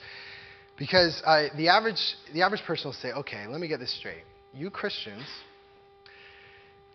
Because 0.79 1.21
uh, 1.25 1.49
the, 1.57 1.69
average, 1.69 2.01
the 2.33 2.43
average 2.43 2.63
person 2.63 2.87
will 2.89 2.95
say, 2.95 3.13
okay, 3.13 3.47
let 3.47 3.61
me 3.61 3.69
get 3.69 3.81
this 3.81 3.97
straight. 3.99 4.25
You 4.55 4.71
Christians, 4.71 5.25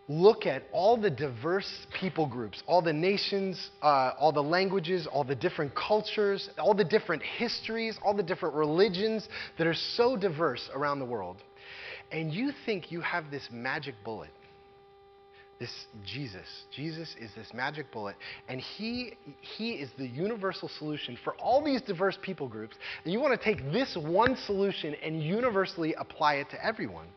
look 0.08 0.46
at 0.46 0.64
all 0.72 0.96
the 0.98 1.10
diverse 1.10 1.86
people 2.00 2.26
groups, 2.26 2.64
all 2.66 2.82
the 2.82 2.94
nations, 2.94 3.72
uh, 3.82 4.12
all 4.18 4.32
the 4.32 4.44
languages, 4.44 5.08
all 5.08 5.24
the 5.24 5.36
different 5.36 5.74
cultures, 5.76 6.50
all 6.58 6.74
the 6.74 6.84
different 6.84 7.22
histories, 7.22 7.98
all 8.04 8.14
the 8.14 8.24
different 8.24 8.56
religions 8.56 9.28
that 9.58 9.68
are 9.68 9.74
so 9.74 10.16
diverse 10.16 10.70
around 10.74 11.00
the 11.00 11.06
world, 11.06 11.38
and 12.12 12.34
you 12.34 12.52
think 12.66 12.92
you 12.92 13.02
have 13.02 13.30
this 13.30 13.48
magic 13.52 13.96
bullet 14.06 14.30
this 15.60 15.88
Jesus. 16.06 16.46
Jesus 16.76 17.16
is 17.20 17.32
this 17.36 17.54
magic 17.54 17.92
bullet, 17.92 18.16
and 18.48 18.62
he, 18.62 19.14
he 19.58 19.72
is 19.72 19.90
the 19.98 20.08
universal 20.08 20.70
solution 20.70 21.18
for 21.24 21.36
all 21.36 21.64
these 21.64 21.82
diverse 21.82 22.18
people 22.22 22.48
groups. 22.48 22.76
And 23.04 23.12
you 23.12 23.20
want 23.20 23.40
to 23.40 23.44
take 23.44 23.64
this 23.72 23.98
one 24.00 24.36
solution 24.46 24.96
and 25.04 25.22
universally 25.22 25.96
apply 25.96 26.36
it 26.36 26.50
to 26.52 26.66
everyone. 26.66 27.08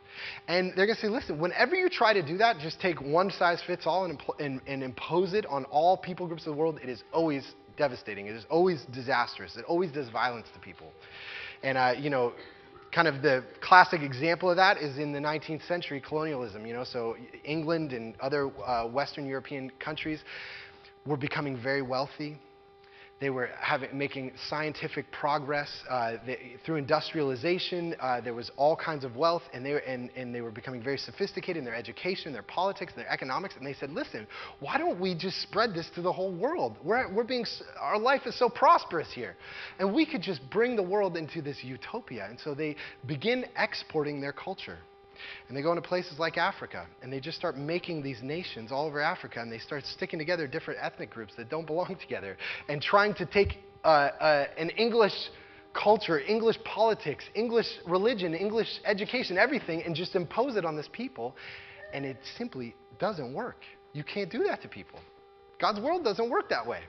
And 0.48 0.72
they're 0.76 0.86
going 0.86 0.96
to 0.96 1.02
say, 1.02 1.08
listen, 1.08 1.38
whenever 1.38 1.74
you 1.74 1.88
try 1.88 2.12
to 2.14 2.22
do 2.22 2.38
that, 2.38 2.58
just 2.58 2.80
take 2.80 3.00
one 3.00 3.30
size 3.30 3.62
fits 3.66 3.86
all 3.86 4.06
and, 4.06 4.20
and, 4.38 4.60
and 4.66 4.82
impose 4.82 5.34
it 5.34 5.46
on 5.46 5.64
all 5.66 5.96
people 5.96 6.26
groups 6.26 6.46
of 6.46 6.54
the 6.54 6.58
world, 6.58 6.80
it 6.82 6.88
is 6.88 7.02
always 7.12 7.54
devastating. 7.76 8.26
It 8.26 8.36
is 8.36 8.46
always 8.50 8.84
disastrous. 8.92 9.56
It 9.56 9.64
always 9.66 9.92
does 9.92 10.08
violence 10.10 10.46
to 10.54 10.60
people. 10.60 10.92
And, 11.62 11.76
uh, 11.76 11.94
you 11.98 12.10
know, 12.10 12.32
kind 12.92 13.06
of 13.06 13.22
the 13.22 13.44
classic 13.60 14.02
example 14.02 14.50
of 14.50 14.56
that 14.56 14.78
is 14.78 14.98
in 14.98 15.12
the 15.12 15.18
19th 15.18 15.66
century 15.66 16.00
colonialism. 16.00 16.66
You 16.66 16.74
know, 16.74 16.84
so 16.84 17.16
England 17.44 17.92
and 17.92 18.14
other 18.20 18.50
uh, 18.64 18.86
Western 18.86 19.26
European 19.26 19.70
countries 19.78 20.20
were 21.06 21.16
becoming 21.16 21.56
very 21.56 21.82
wealthy. 21.82 22.38
They 23.20 23.28
were 23.28 23.50
having, 23.60 23.96
making 23.96 24.32
scientific 24.48 25.12
progress 25.12 25.68
uh, 25.90 26.12
they, 26.24 26.56
through 26.64 26.76
industrialization. 26.76 27.94
Uh, 28.00 28.22
there 28.22 28.32
was 28.32 28.50
all 28.56 28.74
kinds 28.74 29.04
of 29.04 29.14
wealth, 29.14 29.42
and 29.52 29.64
they, 29.64 29.72
were, 29.72 29.78
and, 29.80 30.08
and 30.16 30.34
they 30.34 30.40
were 30.40 30.50
becoming 30.50 30.82
very 30.82 30.96
sophisticated 30.96 31.58
in 31.58 31.64
their 31.66 31.74
education, 31.74 32.32
their 32.32 32.42
politics, 32.42 32.94
their 32.96 33.10
economics. 33.10 33.56
And 33.56 33.66
they 33.66 33.74
said, 33.74 33.90
listen, 33.90 34.26
why 34.60 34.78
don't 34.78 34.98
we 34.98 35.14
just 35.14 35.42
spread 35.42 35.74
this 35.74 35.90
to 35.96 36.02
the 36.02 36.12
whole 36.12 36.32
world? 36.34 36.78
We're, 36.82 37.12
we're 37.12 37.24
being, 37.24 37.44
our 37.78 37.98
life 37.98 38.22
is 38.24 38.38
so 38.38 38.48
prosperous 38.48 39.12
here. 39.12 39.36
And 39.78 39.94
we 39.94 40.06
could 40.06 40.22
just 40.22 40.40
bring 40.48 40.74
the 40.74 40.82
world 40.82 41.18
into 41.18 41.42
this 41.42 41.62
utopia. 41.62 42.26
And 42.26 42.40
so 42.40 42.54
they 42.54 42.74
begin 43.06 43.44
exporting 43.58 44.22
their 44.22 44.32
culture. 44.32 44.78
And 45.48 45.56
they 45.56 45.62
go 45.62 45.70
into 45.70 45.82
places 45.82 46.18
like 46.18 46.36
Africa 46.36 46.86
and 47.02 47.12
they 47.12 47.20
just 47.20 47.36
start 47.38 47.56
making 47.56 48.02
these 48.02 48.22
nations 48.22 48.72
all 48.72 48.86
over 48.86 49.00
Africa 49.00 49.40
and 49.40 49.50
they 49.50 49.58
start 49.58 49.84
sticking 49.84 50.18
together 50.18 50.46
different 50.46 50.80
ethnic 50.82 51.10
groups 51.10 51.34
that 51.36 51.48
don't 51.48 51.66
belong 51.66 51.96
together 52.00 52.36
and 52.68 52.80
trying 52.80 53.14
to 53.14 53.26
take 53.26 53.58
uh, 53.84 53.88
uh, 53.88 54.46
an 54.58 54.70
English 54.70 55.14
culture, 55.72 56.20
English 56.20 56.56
politics, 56.64 57.24
English 57.34 57.66
religion, 57.86 58.34
English 58.34 58.68
education, 58.84 59.38
everything, 59.38 59.82
and 59.84 59.94
just 59.94 60.14
impose 60.16 60.56
it 60.56 60.64
on 60.64 60.76
this 60.76 60.88
people. 60.92 61.36
And 61.92 62.04
it 62.04 62.18
simply 62.36 62.74
doesn't 62.98 63.32
work. 63.34 63.62
You 63.92 64.04
can't 64.04 64.30
do 64.30 64.44
that 64.44 64.62
to 64.62 64.68
people. 64.68 65.00
God's 65.60 65.80
world 65.80 66.04
doesn't 66.04 66.30
work 66.30 66.48
that 66.50 66.66
way. 66.66 66.80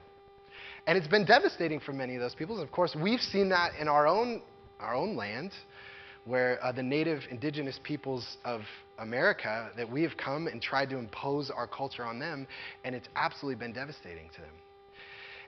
And 0.86 0.98
it's 0.98 1.06
been 1.06 1.24
devastating 1.24 1.80
for 1.80 1.92
many 1.92 2.14
of 2.16 2.20
those 2.20 2.34
people. 2.34 2.56
And 2.56 2.64
of 2.64 2.72
course, 2.72 2.96
we've 3.00 3.20
seen 3.20 3.48
that 3.50 3.72
in 3.80 3.88
our 3.88 4.06
own, 4.06 4.42
our 4.80 4.94
own 4.94 5.16
land 5.16 5.52
where 6.24 6.62
uh, 6.64 6.72
the 6.72 6.82
native 6.82 7.22
indigenous 7.30 7.78
peoples 7.82 8.36
of 8.44 8.62
America, 8.98 9.70
that 9.76 9.90
we 9.90 10.02
have 10.02 10.16
come 10.16 10.46
and 10.46 10.62
tried 10.62 10.88
to 10.90 10.96
impose 10.96 11.50
our 11.50 11.66
culture 11.66 12.04
on 12.04 12.18
them, 12.18 12.46
and 12.84 12.94
it's 12.94 13.08
absolutely 13.16 13.58
been 13.58 13.72
devastating 13.72 14.28
to 14.34 14.40
them. 14.40 14.54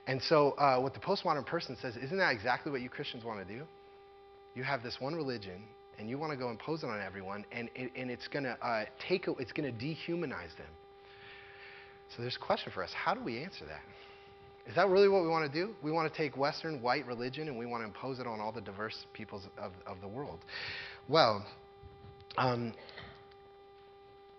And 0.07 0.21
so, 0.21 0.51
uh, 0.51 0.79
what 0.79 0.93
the 0.93 0.99
postmodern 0.99 1.45
person 1.45 1.77
says, 1.81 1.95
isn't 1.95 2.17
that 2.17 2.31
exactly 2.31 2.71
what 2.71 2.81
you 2.81 2.89
Christians 2.89 3.23
want 3.23 3.45
to 3.45 3.53
do? 3.53 3.63
You 4.53 4.63
have 4.63 4.83
this 4.83 4.97
one 4.99 5.15
religion, 5.15 5.63
and 5.97 6.09
you 6.09 6.17
want 6.17 6.31
to 6.31 6.37
go 6.37 6.49
impose 6.49 6.83
it 6.83 6.87
on 6.87 7.01
everyone, 7.01 7.45
and, 7.51 7.69
it, 7.75 7.91
and 7.95 8.11
it's 8.11 8.27
going 8.27 8.43
to 8.43 8.57
uh, 8.61 8.85
take, 9.07 9.27
it's 9.39 9.51
going 9.51 9.71
to 9.71 9.85
dehumanize 9.85 10.55
them. 10.57 10.67
So 12.15 12.21
there's 12.21 12.35
a 12.35 12.45
question 12.45 12.71
for 12.73 12.83
us: 12.83 12.91
How 12.93 13.15
do 13.15 13.23
we 13.23 13.43
answer 13.43 13.65
that? 13.65 13.81
Is 14.67 14.75
that 14.75 14.89
really 14.89 15.07
what 15.07 15.21
we 15.21 15.27
want 15.27 15.51
to 15.51 15.65
do? 15.65 15.73
We 15.83 15.91
want 15.91 16.11
to 16.11 16.17
take 16.17 16.35
Western 16.35 16.81
white 16.81 17.05
religion 17.05 17.47
and 17.47 17.57
we 17.57 17.65
want 17.65 17.81
to 17.81 17.85
impose 17.85 18.19
it 18.19 18.25
on 18.25 18.39
all 18.39 18.51
the 18.51 18.61
diverse 18.61 19.05
peoples 19.13 19.43
of, 19.57 19.71
of 19.85 20.01
the 20.01 20.07
world. 20.07 20.39
Well, 21.07 21.45
um, 22.37 22.73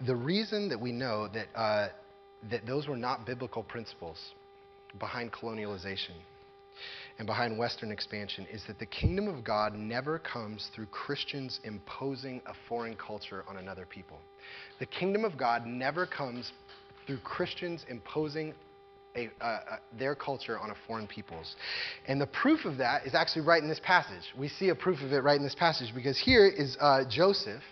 the 0.05 0.17
reason 0.17 0.69
that 0.69 0.81
we 0.81 0.93
know 0.93 1.29
that, 1.29 1.47
uh, 1.55 1.89
that 2.51 2.67
those 2.67 2.89
were 2.89 2.97
not 2.97 3.25
biblical 3.25 3.63
principles 3.63 4.19
behind 4.99 5.33
colonialization 5.33 6.15
and 7.19 7.27
behind 7.27 7.57
Western 7.57 7.91
expansion 7.91 8.47
is 8.53 8.63
that 8.67 8.79
the 8.79 8.87
kingdom 8.87 9.29
of 9.29 9.43
God 9.43 9.75
never 9.75 10.19
comes 10.19 10.69
through 10.75 10.87
Christians 10.87 11.61
imposing 11.65 12.43
a 12.47 12.53
foreign 12.69 12.97
culture 12.97 13.45
on 13.49 13.57
another 13.57 13.87
people. 13.87 14.19
The 14.81 14.87
kingdom 14.87 15.25
of 15.25 15.39
God 15.39 15.67
never 15.67 16.05
comes 16.05 16.53
through 17.07 17.19
Christians 17.19 17.85
imposing 17.89 18.55
a, 19.17 19.31
uh, 19.45 19.59
their 19.99 20.15
culture 20.15 20.59
on 20.59 20.71
a 20.71 20.75
foreign 20.87 21.07
people's. 21.07 21.57
And 22.07 22.21
the 22.21 22.27
proof 22.27 22.65
of 22.65 22.79
that 22.79 23.07
is 23.07 23.15
actually 23.15 23.43
right 23.43 23.63
in 23.63 23.69
this 23.69 23.81
passage. 23.83 24.23
We 24.39 24.49
see 24.49 24.69
a 24.69 24.75
proof 24.75 25.01
of 25.03 25.13
it 25.13 25.19
right 25.19 25.37
in 25.37 25.43
this 25.43 25.55
passage 25.55 25.95
because 25.95 26.19
here 26.19 26.47
is 26.47 26.77
uh, 26.81 27.05
Joseph, 27.09 27.63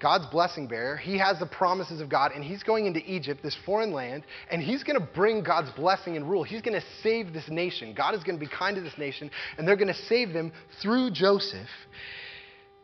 God's 0.00 0.26
blessing 0.26 0.68
bearer. 0.68 0.96
He 0.96 1.18
has 1.18 1.38
the 1.38 1.46
promises 1.46 2.00
of 2.00 2.08
God, 2.08 2.32
and 2.32 2.44
he's 2.44 2.62
going 2.62 2.86
into 2.86 3.00
Egypt, 3.00 3.42
this 3.42 3.56
foreign 3.66 3.92
land, 3.92 4.24
and 4.50 4.62
he's 4.62 4.84
going 4.84 4.98
to 4.98 5.06
bring 5.14 5.42
God's 5.42 5.70
blessing 5.72 6.16
and 6.16 6.28
rule. 6.28 6.44
He's 6.44 6.62
going 6.62 6.78
to 6.80 6.86
save 7.02 7.32
this 7.32 7.48
nation. 7.48 7.94
God 7.96 8.14
is 8.14 8.22
going 8.22 8.38
to 8.38 8.44
be 8.44 8.50
kind 8.50 8.76
to 8.76 8.82
this 8.82 8.96
nation, 8.96 9.30
and 9.56 9.66
they're 9.66 9.76
going 9.76 9.88
to 9.88 10.02
save 10.06 10.32
them 10.32 10.52
through 10.80 11.10
Joseph. 11.10 11.68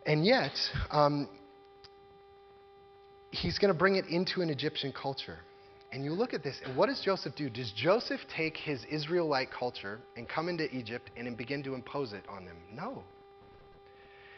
And 0.07 0.27
yet, 0.27 0.53
um, 0.91 1.29
he's 3.31 3.59
going 3.59 3.73
to 3.73 3.79
bring 3.79 3.97
it 3.97 4.07
into 4.07 4.41
an 4.43 4.51
Egyptian 4.51 4.93
culture. 4.93 5.39
And 5.95 6.05
you 6.05 6.13
look 6.13 6.35
at 6.35 6.43
this, 6.43 6.61
and 6.65 6.77
what 6.77 6.89
does 6.89 7.01
Joseph 7.01 7.37
do? 7.37 7.49
Does 7.49 7.71
Joseph 7.71 8.21
take 8.37 8.57
his 8.57 8.85
Israelite 8.91 9.53
culture 9.53 10.01
and 10.17 10.29
come 10.29 10.49
into 10.49 10.69
Egypt 10.75 11.09
and 11.17 11.37
begin 11.37 11.63
to 11.63 11.75
impose 11.75 12.13
it 12.13 12.25
on 12.29 12.45
them? 12.45 12.57
No. 12.75 13.05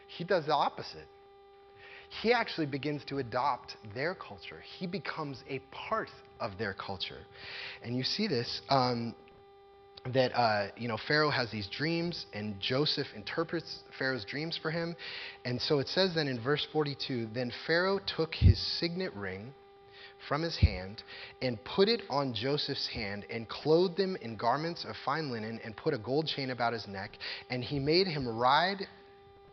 He 0.06 0.22
does 0.22 0.44
the 0.44 0.52
opposite. 0.52 1.06
He 2.20 2.34
actually 2.34 2.66
begins 2.66 3.06
to 3.06 3.18
adopt 3.18 3.76
their 3.94 4.14
culture. 4.14 4.62
He 4.78 4.86
becomes 4.86 5.42
a 5.48 5.60
part 5.70 6.10
of 6.40 6.58
their 6.58 6.74
culture. 6.74 7.20
And 7.82 7.96
you 7.96 8.04
see 8.04 8.28
this 8.28 8.60
um, 8.68 9.14
that 10.12 10.38
uh, 10.38 10.68
you 10.76 10.88
know 10.88 10.98
Pharaoh 11.08 11.30
has 11.30 11.50
these 11.50 11.68
dreams, 11.68 12.26
and 12.34 12.60
Joseph 12.60 13.06
interprets 13.16 13.78
Pharaoh's 13.98 14.26
dreams 14.26 14.58
for 14.60 14.70
him. 14.70 14.94
And 15.46 15.58
so 15.62 15.78
it 15.78 15.88
says 15.88 16.14
then 16.14 16.28
in 16.28 16.38
verse 16.38 16.66
42, 16.70 17.28
then 17.32 17.50
Pharaoh 17.66 17.98
took 18.14 18.34
his 18.34 18.58
signet 18.78 19.14
ring 19.14 19.54
from 20.28 20.42
his 20.42 20.56
hand 20.56 21.02
and 21.42 21.62
put 21.64 21.88
it 21.88 22.02
on 22.10 22.34
Joseph's 22.34 22.88
hand 22.88 23.24
and 23.30 23.48
clothed 23.48 23.98
him 23.98 24.16
in 24.20 24.36
garments 24.36 24.84
of 24.88 24.96
fine 25.04 25.30
linen 25.30 25.60
and 25.64 25.76
put 25.76 25.94
a 25.94 25.98
gold 25.98 26.26
chain 26.26 26.50
about 26.50 26.72
his 26.72 26.86
neck. 26.88 27.12
And 27.50 27.62
he 27.62 27.78
made 27.78 28.06
him 28.06 28.28
ride 28.28 28.86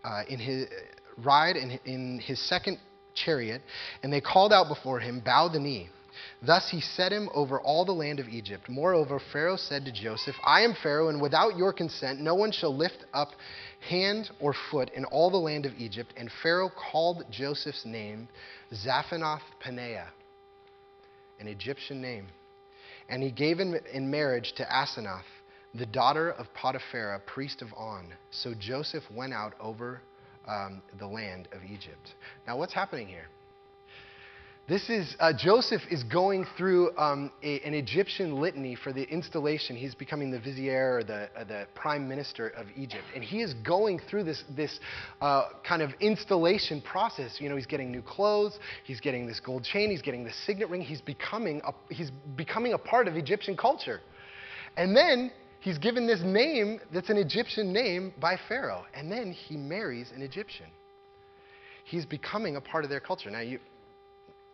uh, 0.04 0.24
in 0.28 0.40
his 0.40 0.68
ride 1.24 1.56
in, 1.56 1.80
in 1.86 2.20
his 2.20 2.40
second 2.50 2.80
chariot. 3.14 3.62
And 4.02 4.12
they 4.12 4.22
called 4.22 4.52
out 4.52 4.68
before 4.68 5.00
him, 5.00 5.20
"Bow 5.20 5.48
the 5.48 5.60
knee." 5.60 5.90
Thus 6.44 6.70
he 6.70 6.80
set 6.80 7.12
him 7.12 7.28
over 7.34 7.60
all 7.60 7.86
the 7.86 7.92
land 7.92 8.20
of 8.20 8.28
Egypt. 8.28 8.70
Moreover, 8.70 9.20
Pharaoh 9.32 9.58
said 9.58 9.84
to 9.86 9.92
Joseph, 9.92 10.36
I 10.44 10.62
am 10.62 10.76
Pharaoh, 10.84 11.10
and 11.10 11.20
without 11.20 11.58
your 11.58 11.74
consent 11.74 12.20
no 12.20 12.36
one 12.36 12.52
shall 12.52 12.76
lift 12.76 13.06
up 13.14 13.30
hand 13.90 14.30
or 14.40 14.54
foot 14.70 14.92
in 14.94 15.06
all 15.06 15.32
the 15.32 15.38
land 15.38 15.66
of 15.66 15.74
Egypt. 15.80 16.14
And 16.16 16.30
Pharaoh 16.44 16.70
called 16.70 17.24
Joseph's 17.32 17.84
name 17.84 18.28
Zaphenath 18.72 19.42
Paneah 19.60 20.10
an 21.44 21.50
Egyptian 21.50 22.02
name. 22.02 22.28
And 23.10 23.22
he 23.22 23.32
gave 23.32 23.60
him 23.60 23.76
in 23.92 24.10
marriage 24.10 24.54
to 24.54 24.64
Asenath, 24.64 25.28
the 25.76 25.86
daughter 25.86 26.32
of 26.32 26.48
Potiphera, 26.54 27.20
priest 27.26 27.62
of 27.62 27.68
On. 27.76 28.06
So 28.32 28.54
Joseph 28.58 29.04
went 29.14 29.34
out 29.34 29.54
over 29.60 30.02
um, 30.48 30.82
the 31.00 31.06
land 31.06 31.50
of 31.52 31.60
Egypt. 31.66 32.14
Now, 32.48 32.58
what's 32.58 32.74
happening 32.74 33.08
here? 33.08 33.28
This 34.66 34.90
is, 34.90 35.14
uh, 35.20 35.34
Joseph 35.38 35.82
is 35.92 36.04
going 36.04 36.46
through 36.58 36.98
um, 36.98 37.34
a, 37.44 37.60
an 37.64 37.74
Egyptian 37.74 38.40
litany 38.40 38.76
for 38.76 38.94
the 38.94 39.04
installation. 39.04 39.76
He's 39.76 39.94
becoming 39.94 40.32
the 40.32 40.40
vizier 40.40 41.00
or 41.00 41.04
the, 41.04 41.30
uh, 41.36 41.44
the 41.44 41.68
prime 41.76 42.08
minister 42.08 42.48
of 42.48 42.68
Egypt. 42.78 43.04
And 43.14 43.22
he 43.22 43.42
is 43.42 43.54
going 43.56 44.00
through 44.10 44.24
this, 44.24 44.42
this 44.56 44.80
uh, 45.20 45.50
kind 45.68 45.82
of 45.82 45.92
installation 46.00 46.82
process. 46.82 47.42
You 47.42 47.50
know, 47.50 47.58
he's 47.58 47.66
getting 47.66 47.92
new 47.92 48.02
clothes, 48.02 48.58
he's 48.86 49.02
getting 49.02 49.28
this 49.28 49.42
gold 49.42 49.66
chain, 49.66 49.92
he's 49.92 50.02
getting 50.02 50.24
this 50.24 50.36
signet 50.46 50.70
ring. 50.70 50.80
He's 50.80 51.02
becoming 51.02 51.62
a, 51.66 51.74
he's 51.94 52.12
becoming 52.38 52.72
a 52.72 52.78
part 52.78 53.10
of 53.10 53.18
Egyptian 53.18 53.58
culture. 53.58 54.00
And 54.78 54.96
then 54.96 55.34
he's 55.60 55.78
given 55.78 56.08
this 56.08 56.22
name 56.24 56.80
that's 56.94 57.10
an 57.10 57.18
Egyptian 57.18 57.74
name 57.74 58.14
by 58.18 58.38
Pharaoh. 58.48 58.86
And 58.94 59.12
then 59.12 59.34
he 59.34 59.58
marries 59.58 60.14
an 60.16 60.22
Egyptian. 60.22 60.68
He's 61.84 62.06
becoming 62.06 62.56
a 62.56 62.62
part 62.62 62.86
of 62.86 62.90
their 62.90 63.02
culture. 63.02 63.30
Now, 63.30 63.42
you, 63.42 63.60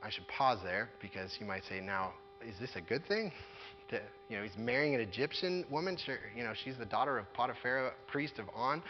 I 0.01 0.09
should 0.09 0.27
pause 0.27 0.59
there 0.63 0.89
because 1.01 1.35
you 1.39 1.45
might 1.45 1.63
say, 1.67 1.79
now, 1.79 2.13
is 2.45 2.55
this 2.59 2.71
a 2.75 2.81
good 2.81 3.05
thing? 3.07 3.31
To, 3.89 3.99
you 4.29 4.37
know, 4.37 4.43
he's 4.43 4.55
marrying 4.55 4.93
an 4.93 5.01
Egyptian 5.01 5.65
woman. 5.71 5.97
Sure, 5.97 6.19
you 6.35 6.43
know, 6.43 6.53
she's 6.63 6.77
the 6.77 6.85
daughter 6.85 7.17
of 7.17 7.25
Potiphar, 7.33 7.91
priest 8.05 8.37
of 8.37 8.45
On. 8.53 8.83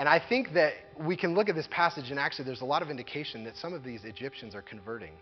And 0.00 0.08
I 0.08 0.20
think 0.28 0.52
that 0.54 0.72
we 0.98 1.16
can 1.16 1.34
look 1.34 1.48
at 1.48 1.54
this 1.54 1.68
passage, 1.70 2.10
and 2.10 2.18
actually, 2.18 2.46
there's 2.46 2.60
a 2.60 2.64
lot 2.64 2.82
of 2.82 2.90
indication 2.90 3.44
that 3.44 3.56
some 3.56 3.72
of 3.72 3.84
these 3.84 4.04
Egyptians 4.04 4.56
are 4.56 4.62
converting. 4.62 5.12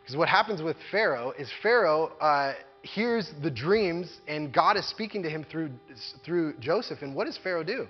Because 0.00 0.16
what 0.16 0.28
happens 0.28 0.62
with 0.62 0.76
Pharaoh 0.92 1.32
is 1.36 1.50
Pharaoh 1.60 2.12
uh, 2.20 2.52
hears 2.82 3.32
the 3.42 3.50
dreams, 3.50 4.20
and 4.28 4.52
God 4.52 4.76
is 4.76 4.86
speaking 4.88 5.24
to 5.24 5.28
him 5.28 5.44
through, 5.50 5.70
through 6.24 6.56
Joseph. 6.60 7.02
And 7.02 7.16
what 7.16 7.24
does 7.24 7.38
Pharaoh 7.42 7.64
do? 7.64 7.88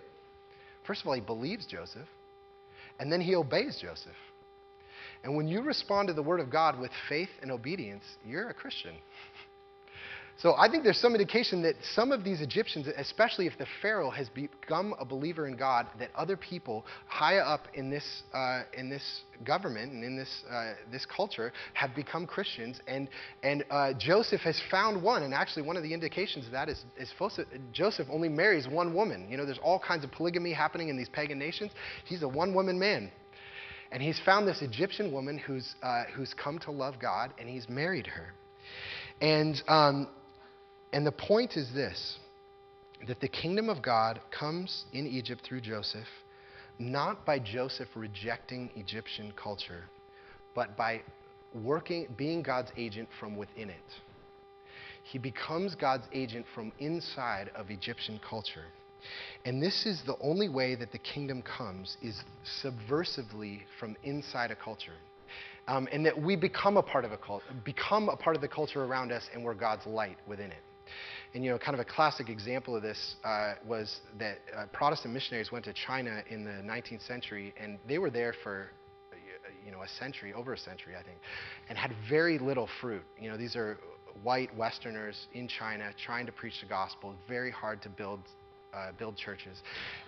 First 0.87 1.03
of 1.03 1.09
all, 1.09 1.13
he 1.13 1.21
believes 1.21 1.67
Joseph, 1.67 2.09
and 2.99 3.13
then 3.13 3.21
he 3.21 3.35
obeys 3.35 3.79
Joseph. 3.79 4.17
And 5.25 5.37
when 5.37 5.49
you 5.49 5.63
respond 5.63 6.09
to 6.09 6.15
the 6.15 6.23
Word 6.23 6.41
of 6.41 6.51
God 6.51 6.79
with 6.79 6.91
faith 7.09 7.31
and 7.43 7.51
obedience, 7.51 8.05
you're 8.25 8.49
a 8.49 8.55
Christian. 8.55 8.95
So 10.39 10.55
I 10.55 10.71
think 10.71 10.85
there's 10.85 10.99
some 10.99 11.15
indication 11.15 11.63
that 11.63 11.77
some 11.95 12.13
of 12.13 12.23
these 12.23 12.43
Egyptians, 12.43 12.87
especially 12.99 13.47
if 13.47 13.57
the 13.57 13.67
Pharaoh 13.81 14.11
has 14.11 14.29
become 14.29 14.95
a 15.01 15.05
believer 15.05 15.47
in 15.47 15.57
God, 15.57 15.87
that 15.99 16.11
other 16.15 16.37
people 16.37 16.85
high 17.07 17.39
up 17.39 17.69
in 17.73 17.89
this, 17.89 18.23
uh, 18.35 18.65
in 18.77 18.91
this 18.91 19.23
government 19.45 19.93
and 19.93 20.05
in 20.05 20.15
this, 20.15 20.45
uh, 20.51 20.75
this 20.93 21.07
culture 21.07 21.55
have 21.73 21.95
become 21.95 22.27
Christians. 22.27 22.81
And, 22.87 23.09
and 23.43 23.65
uh, 23.71 23.95
Joseph 23.99 24.43
has 24.43 24.61
found 24.71 25.03
one. 25.03 25.23
And 25.23 25.33
actually, 25.33 25.63
one 25.63 25.79
of 25.79 25.83
the 25.83 25.95
indications 25.95 26.45
of 26.45 26.53
that 26.53 26.69
is, 26.69 26.85
is 26.99 27.11
Joseph 27.73 28.07
only 28.11 28.29
marries 28.29 28.69
one 28.69 28.93
woman. 28.93 29.29
You 29.31 29.39
know, 29.39 29.47
there's 29.47 29.61
all 29.63 29.79
kinds 29.79 30.05
of 30.05 30.13
polygamy 30.13 30.53
happening 30.53 30.91
in 30.91 30.99
these 30.99 31.09
pagan 31.09 31.39
nations. 31.39 31.73
He's 32.05 32.23
a 32.23 32.29
one 32.29 32.53
woman 32.53 32.79
man. 32.79 33.11
And 33.97 34.03
he's 34.05 34.21
found 34.27 34.47
this 34.47 34.61
Egyptian 34.61 35.11
woman 35.11 35.39
who's, 35.39 35.75
uh, 35.83 36.03
who's 36.15 36.35
come 36.35 36.59
to 36.59 36.71
love 36.71 36.97
God, 37.01 37.33
and 37.39 37.49
he's 37.49 37.67
married 37.67 38.07
her. 38.07 38.35
And 39.23 39.57
um, 39.69 40.09
and 40.93 41.07
the 41.07 41.13
point 41.13 41.57
is 41.57 41.73
this 41.73 42.19
that 43.09 43.21
the 43.21 43.29
kingdom 43.29 43.71
of 43.71 43.81
God 43.81 44.21
comes 44.39 44.85
in 44.93 45.07
Egypt 45.07 45.41
through 45.49 45.63
Joseph, 45.63 46.09
not 46.79 47.25
by 47.25 47.39
Joseph 47.39 47.89
rejecting 47.95 48.69
Egyptian 48.77 49.33
culture, 49.35 49.85
but 50.55 50.77
by 50.77 51.01
working, 51.55 52.07
being 52.19 52.43
God's 52.43 52.73
agent 52.77 53.09
from 53.19 53.35
within 53.35 53.71
it. 53.71 53.95
He 55.05 55.17
becomes 55.17 55.75
God's 55.75 56.05
agent 56.13 56.45
from 56.55 56.71
inside 56.81 57.51
of 57.57 57.71
Egyptian 57.71 58.21
culture. 58.29 58.67
And 59.45 59.63
this 59.63 59.87
is 59.87 60.03
the 60.07 60.17
only 60.21 60.49
way 60.49 60.75
that 60.75 60.93
the 60.93 60.99
kingdom 60.99 61.43
comes 61.43 61.97
is 62.03 62.21
subversively 62.63 63.61
from 63.79 63.97
inside 64.03 64.51
a 64.51 64.57
culture. 64.57 64.95
Um, 65.69 65.89
and 65.91 66.07
that 66.07 66.21
we 66.21 66.37
become 66.37 66.77
a 66.77 66.83
part 66.83 67.05
of 67.05 67.11
a 67.11 67.17
cult, 67.17 67.43
become 67.65 68.09
a 68.09 68.17
part 68.17 68.37
of 68.37 68.43
the 68.43 68.49
culture 68.49 68.85
around 68.85 69.11
us, 69.11 69.25
and 69.35 69.43
we're 69.43 69.55
God's 69.55 69.85
light 69.85 70.17
within 70.29 70.53
it. 70.53 70.63
And 71.35 71.45
you 71.45 71.51
know, 71.51 71.59
kind 71.59 71.75
of 71.75 71.81
a 71.81 71.85
classic 71.85 72.29
example 72.29 72.77
of 72.77 72.83
this 72.83 73.17
uh, 73.25 73.55
was 73.67 74.01
that 74.19 74.39
uh, 74.57 74.67
Protestant 74.73 75.13
missionaries 75.13 75.51
went 75.51 75.65
to 75.65 75.73
China 75.73 76.23
in 76.31 76.45
the 76.45 76.63
19th 76.63 77.05
century, 77.07 77.53
and 77.61 77.79
they 77.89 77.99
were 77.99 78.11
there 78.11 78.33
for 78.45 78.71
you 79.65 79.73
know 79.73 79.83
a 79.83 79.89
century, 79.89 80.33
over 80.33 80.53
a 80.53 80.59
century, 80.59 80.95
I 80.99 81.03
think, 81.03 81.19
and 81.69 81.77
had 81.77 81.93
very 82.09 82.39
little 82.39 82.69
fruit. 82.81 83.03
You 83.21 83.31
know, 83.31 83.37
these 83.37 83.57
are 83.57 83.79
white 84.23 84.57
Westerners 84.57 85.27
in 85.35 85.49
China 85.49 85.91
trying 86.05 86.27
to 86.27 86.33
preach 86.33 86.61
the 86.61 86.69
gospel. 86.69 87.15
Very 87.29 87.51
hard 87.51 87.83
to 87.83 87.89
build 87.89 88.21
uh, 88.77 88.93
build 88.99 89.17
churches. 89.17 89.59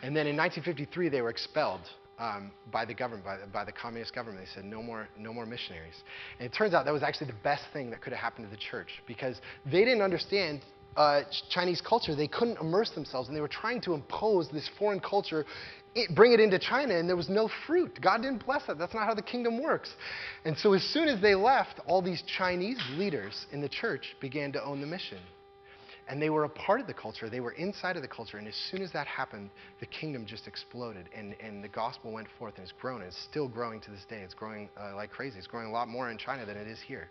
And 0.02 0.14
then 0.14 0.26
in 0.26 0.36
1953, 0.36 1.08
they 1.08 1.22
were 1.22 1.30
expelled 1.30 1.80
um, 2.18 2.50
by 2.72 2.84
the 2.84 2.94
government, 2.94 3.24
by 3.24 3.38
the, 3.38 3.46
by 3.46 3.64
the, 3.64 3.72
communist 3.72 4.14
government. 4.14 4.44
They 4.44 4.54
said, 4.54 4.64
no 4.64 4.82
more, 4.82 5.08
no 5.18 5.32
more 5.32 5.46
missionaries. 5.46 5.94
And 6.38 6.46
it 6.46 6.54
turns 6.54 6.74
out 6.74 6.84
that 6.84 6.92
was 6.92 7.02
actually 7.02 7.28
the 7.28 7.38
best 7.44 7.62
thing 7.72 7.90
that 7.90 8.00
could 8.00 8.12
have 8.12 8.20
happened 8.20 8.46
to 8.46 8.50
the 8.50 8.60
church 8.60 9.02
because 9.06 9.40
they 9.64 9.84
didn't 9.84 10.02
understand 10.02 10.62
uh, 10.96 11.22
Chinese 11.50 11.80
culture. 11.80 12.14
They 12.14 12.26
couldn't 12.26 12.58
immerse 12.60 12.90
themselves, 12.90 13.28
and 13.28 13.36
they 13.36 13.40
were 13.40 13.48
trying 13.48 13.80
to 13.82 13.94
impose 13.94 14.48
this 14.50 14.68
foreign 14.78 15.00
culture, 15.00 15.46
it, 15.94 16.14
bring 16.14 16.32
it 16.32 16.40
into 16.40 16.58
China, 16.58 16.98
and 16.98 17.08
there 17.08 17.16
was 17.16 17.28
no 17.28 17.48
fruit. 17.66 17.98
God 18.02 18.22
didn't 18.22 18.44
bless 18.44 18.66
that. 18.66 18.78
That's 18.78 18.94
not 18.94 19.06
how 19.06 19.14
the 19.14 19.22
kingdom 19.22 19.62
works. 19.62 19.90
And 20.44 20.58
so 20.58 20.72
as 20.72 20.82
soon 20.82 21.06
as 21.06 21.20
they 21.22 21.36
left, 21.36 21.80
all 21.86 22.02
these 22.02 22.22
Chinese 22.36 22.80
leaders 22.96 23.46
in 23.52 23.60
the 23.60 23.68
church 23.68 24.16
began 24.20 24.50
to 24.52 24.64
own 24.64 24.80
the 24.80 24.86
mission. 24.86 25.18
And 26.08 26.20
they 26.22 26.30
were 26.30 26.44
a 26.44 26.48
part 26.48 26.80
of 26.80 26.86
the 26.86 26.94
culture. 26.94 27.28
They 27.28 27.40
were 27.40 27.52
inside 27.52 27.96
of 27.96 28.02
the 28.02 28.08
culture. 28.08 28.38
And 28.38 28.48
as 28.48 28.54
soon 28.70 28.82
as 28.82 28.90
that 28.92 29.06
happened, 29.06 29.50
the 29.80 29.86
kingdom 29.86 30.24
just 30.24 30.46
exploded. 30.46 31.08
And, 31.14 31.36
and 31.40 31.62
the 31.62 31.68
gospel 31.68 32.12
went 32.12 32.28
forth 32.38 32.54
and 32.56 32.64
it's 32.64 32.72
grown. 32.80 33.02
And 33.02 33.08
it's 33.08 33.22
still 33.30 33.48
growing 33.48 33.80
to 33.82 33.90
this 33.90 34.04
day. 34.08 34.20
It's 34.20 34.34
growing 34.34 34.70
uh, 34.80 34.96
like 34.96 35.10
crazy. 35.10 35.38
It's 35.38 35.46
growing 35.46 35.66
a 35.66 35.70
lot 35.70 35.88
more 35.88 36.10
in 36.10 36.16
China 36.16 36.46
than 36.46 36.56
it 36.56 36.66
is 36.66 36.78
here. 36.86 37.10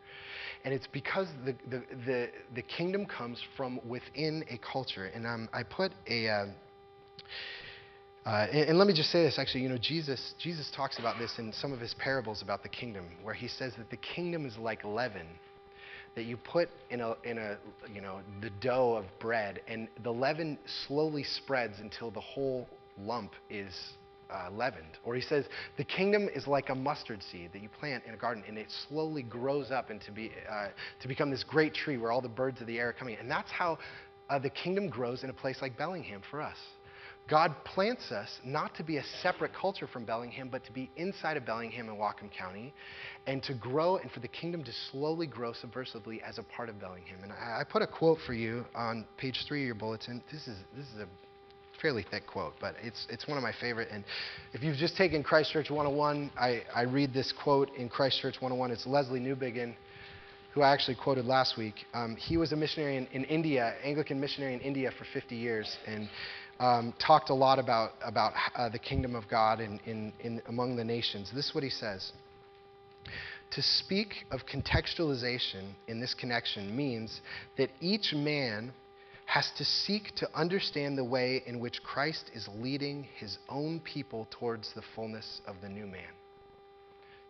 And 0.66 0.74
it's 0.74 0.88
because 0.88 1.28
the, 1.46 1.56
the, 1.70 1.84
the, 2.06 2.30
the 2.56 2.62
kingdom 2.64 3.06
comes 3.06 3.40
from 3.56 3.80
within 3.88 4.44
a 4.50 4.58
culture. 4.58 5.06
And 5.06 5.28
um, 5.28 5.50
I 5.54 5.64
put 5.64 5.92
a. 6.08 6.28
Uh, 6.28 6.46
uh, 8.26 8.48
and, 8.52 8.70
and, 8.72 8.78
let 8.78 8.88
me 8.88 8.94
just 8.94 9.10
say 9.10 9.24
this 9.24 9.40
actually, 9.40 9.62
you 9.62 9.70
know, 9.70 9.78
Jesus, 9.78 10.34
Jesus 10.38 10.70
talks 10.76 11.00
about 11.00 11.18
this 11.18 11.32
in 11.38 11.54
some 11.54 11.72
of 11.72 11.80
his 11.80 11.94
parables 11.94 12.42
about 12.42 12.62
the 12.62 12.68
kingdom, 12.68 13.06
where 13.24 13.34
he 13.34 13.48
says 13.48 13.72
that 13.78 13.90
the 13.90 13.96
kingdom 13.96 14.46
is 14.46 14.58
like 14.58 14.84
leaven 14.84 15.28
that 16.18 16.26
you 16.26 16.36
put 16.36 16.68
in 16.90 17.00
a, 17.00 17.16
in 17.24 17.38
a, 17.38 17.60
you 17.94 18.02
know, 18.02 18.22
the 18.42 18.50
dough 18.60 18.96
of 18.96 19.06
bread, 19.20 19.62
and 19.68 19.88
the 20.02 20.12
leaven 20.12 20.58
slowly 20.88 21.24
spreads 21.24 21.76
until 21.80 22.10
the 22.10 22.20
whole 22.20 22.68
lump 23.00 23.34
is 23.52 23.72
uh, 24.32 24.50
leavened. 24.52 24.98
Or 25.06 25.14
he 25.14 25.22
says, 25.22 25.46
the 25.78 25.84
kingdom 25.84 26.28
is 26.34 26.48
like 26.48 26.70
a 26.70 26.76
mustard 26.76 27.22
seed 27.32 27.52
that 27.54 27.62
you 27.62 27.70
plant 27.70 28.04
in 28.08 28.16
a 28.16 28.18
garden, 28.18 28.44
and 28.48 28.58
it 28.58 28.66
slowly 28.90 29.22
grows 29.22 29.70
up 29.70 29.92
into 29.92 30.12
be, 30.12 30.32
uh, 30.52 30.70
to 31.02 31.08
become 31.08 31.30
this 31.30 31.44
great 31.44 31.76
tree 31.76 31.98
where 31.98 32.12
all 32.12 32.22
the 32.22 32.28
birds 32.28 32.62
of 32.62 32.68
the 32.68 32.80
air 32.80 32.90
are 32.90 32.94
coming. 32.94 33.16
And 33.20 33.30
that's 33.30 33.52
how 33.52 33.78
uh, 34.28 34.40
the 34.40 34.50
kingdom 34.50 34.90
grows 34.90 35.24
in 35.24 35.30
a 35.30 35.34
place 35.34 35.60
like 35.62 35.78
Bellingham 35.78 36.24
for 36.32 36.42
us. 36.42 36.58
God 37.28 37.54
plants 37.66 38.12
us 38.12 38.30
not 38.46 38.74
to 38.76 38.84
be 38.84 38.98
a 38.98 39.04
separate 39.22 39.52
culture 39.54 39.86
from 39.86 40.06
Bellingham, 40.06 40.48
but 40.50 40.64
to 40.66 40.72
be 40.72 40.90
inside 40.96 41.36
of 41.36 41.46
Bellingham 41.46 41.90
and 41.90 41.98
Whatcom 41.98 42.32
County, 42.32 42.74
and 43.26 43.44
to 43.44 43.54
grow 43.54 43.98
and 43.98 44.10
for 44.12 44.22
the 44.22 44.30
kingdom 44.30 44.64
to 44.64 44.72
slowly 44.92 45.28
grow 45.28 45.52
subversively 45.52 46.22
as 46.22 46.38
a 46.38 46.44
part 46.44 46.70
of 46.70 46.80
Bellingham. 46.80 47.20
And 47.24 47.34
I, 47.34 47.62
I 47.62 47.64
put 47.70 47.82
a 47.82 47.88
quote 47.88 48.20
for 48.26 48.34
you 48.34 48.66
on 48.74 49.06
page 49.18 49.44
three 49.46 49.64
of 49.64 49.66
your 49.66 49.76
bulletin. 49.76 50.24
This 50.32 50.48
is 50.48 50.58
this 50.76 50.86
is 50.96 51.02
a 51.02 51.08
fairly 51.82 52.06
thick 52.10 52.26
quote, 52.28 52.54
but 52.62 52.76
it's 52.82 53.06
it's 53.10 53.28
one 53.28 53.38
of 53.38 53.44
my 53.44 53.54
favorite. 53.60 53.90
And 53.92 54.06
if 54.54 54.64
you've 54.64 54.78
just 54.78 54.96
taken 54.96 55.22
Christchurch 55.22 55.70
101, 55.70 56.32
I, 56.40 56.62
I 56.74 56.84
read 56.84 57.14
this 57.14 57.34
quote 57.44 57.70
in 57.76 57.90
Christchurch 57.90 58.36
101. 58.40 58.72
It's 58.72 58.86
Lesslie 58.86 59.22
Newbigin 59.22 59.76
who 60.54 60.64
I 60.64 60.74
actually 60.74 60.96
quoted 60.96 61.26
last 61.26 61.56
week. 61.56 61.76
Um, 61.94 62.16
he 62.16 62.36
was 62.36 62.52
a 62.52 62.56
missionary 62.56 62.98
in, 62.98 63.06
in, 63.08 63.26
India, 63.26 63.76
Anglican 63.84 64.20
missionary 64.20 64.56
in 64.56 64.60
India 64.62 64.90
for 64.98 65.06
50 65.14 65.36
years, 65.36 65.78
and 65.86 66.10
um, 66.60 66.94
talked 67.00 67.30
a 67.30 67.34
lot 67.34 67.60
about, 67.60 67.92
about 68.04 68.34
uh, 68.56 68.70
the 68.70 68.80
kingdom 68.80 69.16
of 69.16 69.28
God 69.30 69.60
in, 69.60 69.80
in, 69.86 70.14
in, 70.20 70.42
among 70.48 70.76
the 70.76 70.84
nations. 70.84 71.32
This 71.34 71.48
is 71.50 71.56
what 71.56 71.64
he 71.64 71.70
says. 71.70 72.12
To 73.52 73.62
speak 73.62 74.26
of 74.32 74.42
contextualization 74.46 75.72
in 75.88 76.02
this 76.02 76.14
connection 76.14 76.76
means 76.76 77.22
that 77.58 77.70
each 77.80 78.14
man 78.14 78.74
has 79.26 79.52
to 79.58 79.66
seek 79.66 80.16
to 80.16 80.28
understand 80.34 80.98
the 80.98 81.04
way 81.04 81.44
in 81.46 81.60
which 81.60 81.84
Christ 81.84 82.32
is 82.34 82.48
leading 82.56 83.08
his 83.18 83.38
own 83.50 83.80
people 83.82 84.28
towards 84.32 84.74
the 84.74 84.82
fullness 84.96 85.42
of 85.46 85.56
the 85.62 85.70
new 85.70 85.86
man. 85.86 86.14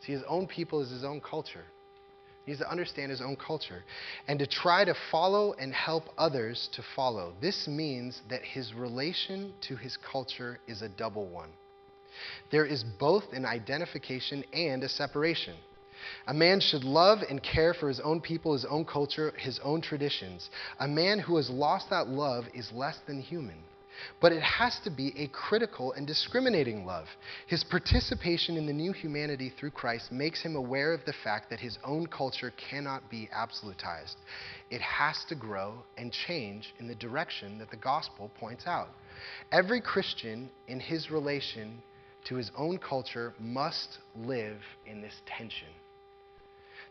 See, 0.05 0.13
his 0.13 0.23
own 0.27 0.47
people 0.47 0.81
is 0.81 0.91
his 0.91 1.03
own 1.03 1.21
culture. 1.21 1.65
He 2.47 2.51
needs 2.53 2.61
to 2.61 2.71
understand 2.71 3.11
his 3.11 3.19
own 3.19 3.35
culture 3.35 3.83
and 4.29 4.39
to 4.39 4.47
try 4.47 4.85
to 4.85 4.95
follow 5.11 5.51
and 5.59 5.73
help 5.73 6.05
others 6.17 6.69
to 6.71 6.83
follow. 6.95 7.33
This 7.41 7.67
means 7.67 8.21
that 8.29 8.41
his 8.41 8.73
relation 8.73 9.51
to 9.63 9.75
his 9.75 9.97
culture 9.97 10.57
is 10.65 10.81
a 10.81 10.87
double 10.87 11.25
one. 11.27 11.49
There 12.49 12.65
is 12.65 12.85
both 12.85 13.25
an 13.33 13.45
identification 13.45 14.45
and 14.53 14.81
a 14.81 14.87
separation. 14.87 15.55
A 16.25 16.33
man 16.33 16.61
should 16.61 16.85
love 16.85 17.19
and 17.29 17.43
care 17.43 17.73
for 17.73 17.89
his 17.89 17.99
own 17.99 18.21
people, 18.21 18.53
his 18.53 18.63
own 18.63 18.85
culture, 18.85 19.33
his 19.37 19.59
own 19.59 19.81
traditions. 19.81 20.49
A 20.79 20.87
man 20.87 21.19
who 21.19 21.35
has 21.35 21.49
lost 21.49 21.89
that 21.89 22.07
love 22.07 22.45
is 22.53 22.71
less 22.71 22.97
than 23.07 23.19
human. 23.19 23.57
But 24.19 24.31
it 24.31 24.41
has 24.41 24.79
to 24.81 24.89
be 24.89 25.13
a 25.17 25.27
critical 25.27 25.93
and 25.93 26.05
discriminating 26.05 26.85
love. 26.85 27.07
His 27.47 27.63
participation 27.63 28.57
in 28.57 28.65
the 28.65 28.73
new 28.73 28.91
humanity 28.91 29.49
through 29.49 29.71
Christ 29.71 30.11
makes 30.11 30.41
him 30.41 30.55
aware 30.55 30.93
of 30.93 31.05
the 31.05 31.13
fact 31.13 31.49
that 31.49 31.59
his 31.59 31.77
own 31.83 32.07
culture 32.07 32.51
cannot 32.69 33.09
be 33.09 33.29
absolutized. 33.33 34.15
It 34.69 34.81
has 34.81 35.23
to 35.25 35.35
grow 35.35 35.83
and 35.97 36.11
change 36.11 36.73
in 36.79 36.87
the 36.87 36.95
direction 36.95 37.57
that 37.59 37.71
the 37.71 37.77
gospel 37.77 38.31
points 38.39 38.67
out. 38.67 38.89
Every 39.51 39.81
Christian 39.81 40.49
in 40.67 40.79
his 40.79 41.09
relation 41.09 41.81
to 42.25 42.35
his 42.35 42.51
own 42.57 42.77
culture 42.77 43.33
must 43.39 43.99
live 44.15 44.61
in 44.85 45.01
this 45.01 45.21
tension. 45.25 45.69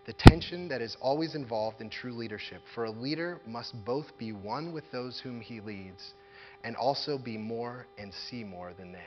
The 0.07 0.13
tension 0.13 0.69
that 0.69 0.81
is 0.81 0.97
always 1.01 1.35
involved 1.35 1.81
in 1.81 1.91
true 1.91 2.13
leadership. 2.13 2.63
For 2.75 2.85
a 2.85 2.91
leader 2.91 3.41
must 3.47 3.85
both 3.85 4.17
be 4.19 4.33
one 4.33 4.73
with 4.73 4.85
those 4.93 5.19
whom 5.19 5.41
he 5.41 5.61
leads 5.61 6.15
and 6.67 6.75
also 6.75 7.17
be 7.17 7.39
more 7.39 7.87
and 7.97 8.13
see 8.29 8.43
more 8.43 8.73
than 8.77 8.91
they. 8.91 8.99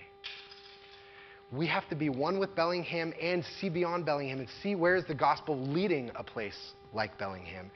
We 1.51 1.67
have 1.67 1.87
to 1.89 1.95
be 1.95 2.07
one 2.07 2.39
with 2.39 2.55
Bellingham 2.55 3.13
and 3.21 3.43
see 3.59 3.67
beyond 3.67 4.05
Bellingham 4.05 4.39
and 4.39 4.47
see 4.63 4.75
where 4.75 4.95
is 4.95 5.03
the 5.05 5.15
gospel 5.15 5.59
leading 5.59 6.09
a 6.15 6.23
place 6.23 6.57
like 6.93 7.17
Bellingham. 7.19 7.69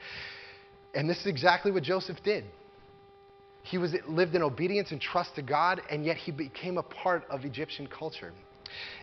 And 0.94 1.08
this 1.08 1.18
is 1.20 1.26
exactly 1.26 1.70
what 1.70 1.82
Joseph 1.82 2.16
did. 2.24 2.44
He 3.62 3.76
was, 3.76 3.94
lived 4.08 4.34
in 4.34 4.42
obedience 4.42 4.90
and 4.90 5.00
trust 5.00 5.34
to 5.34 5.42
God, 5.42 5.82
and 5.90 6.04
yet 6.04 6.16
he 6.16 6.32
became 6.32 6.78
a 6.78 6.82
part 6.82 7.24
of 7.28 7.44
Egyptian 7.44 7.86
culture. 7.86 8.32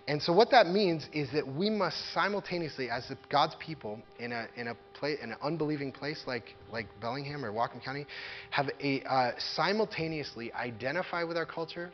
And 0.07 0.21
so, 0.21 0.33
what 0.33 0.49
that 0.51 0.67
means 0.67 1.07
is 1.13 1.29
that 1.33 1.47
we 1.47 1.69
must 1.69 1.97
simultaneously, 2.13 2.89
as 2.89 3.11
God's 3.29 3.55
people 3.59 3.99
in, 4.19 4.31
a, 4.31 4.47
in, 4.55 4.67
a 4.67 4.75
place, 5.01 5.17
an 5.21 5.35
unbelieving 5.41 5.91
place 5.91 6.23
like, 6.27 6.55
like 6.71 6.85
Bellingham 7.01 7.43
or 7.43 7.51
Whatcom 7.51 7.83
County, 7.83 8.05
have 8.51 8.69
a 8.79 9.01
uh, 9.01 9.31
simultaneously 9.55 10.53
identify 10.53 11.23
with 11.23 11.35
our 11.35 11.45
culture 11.45 11.91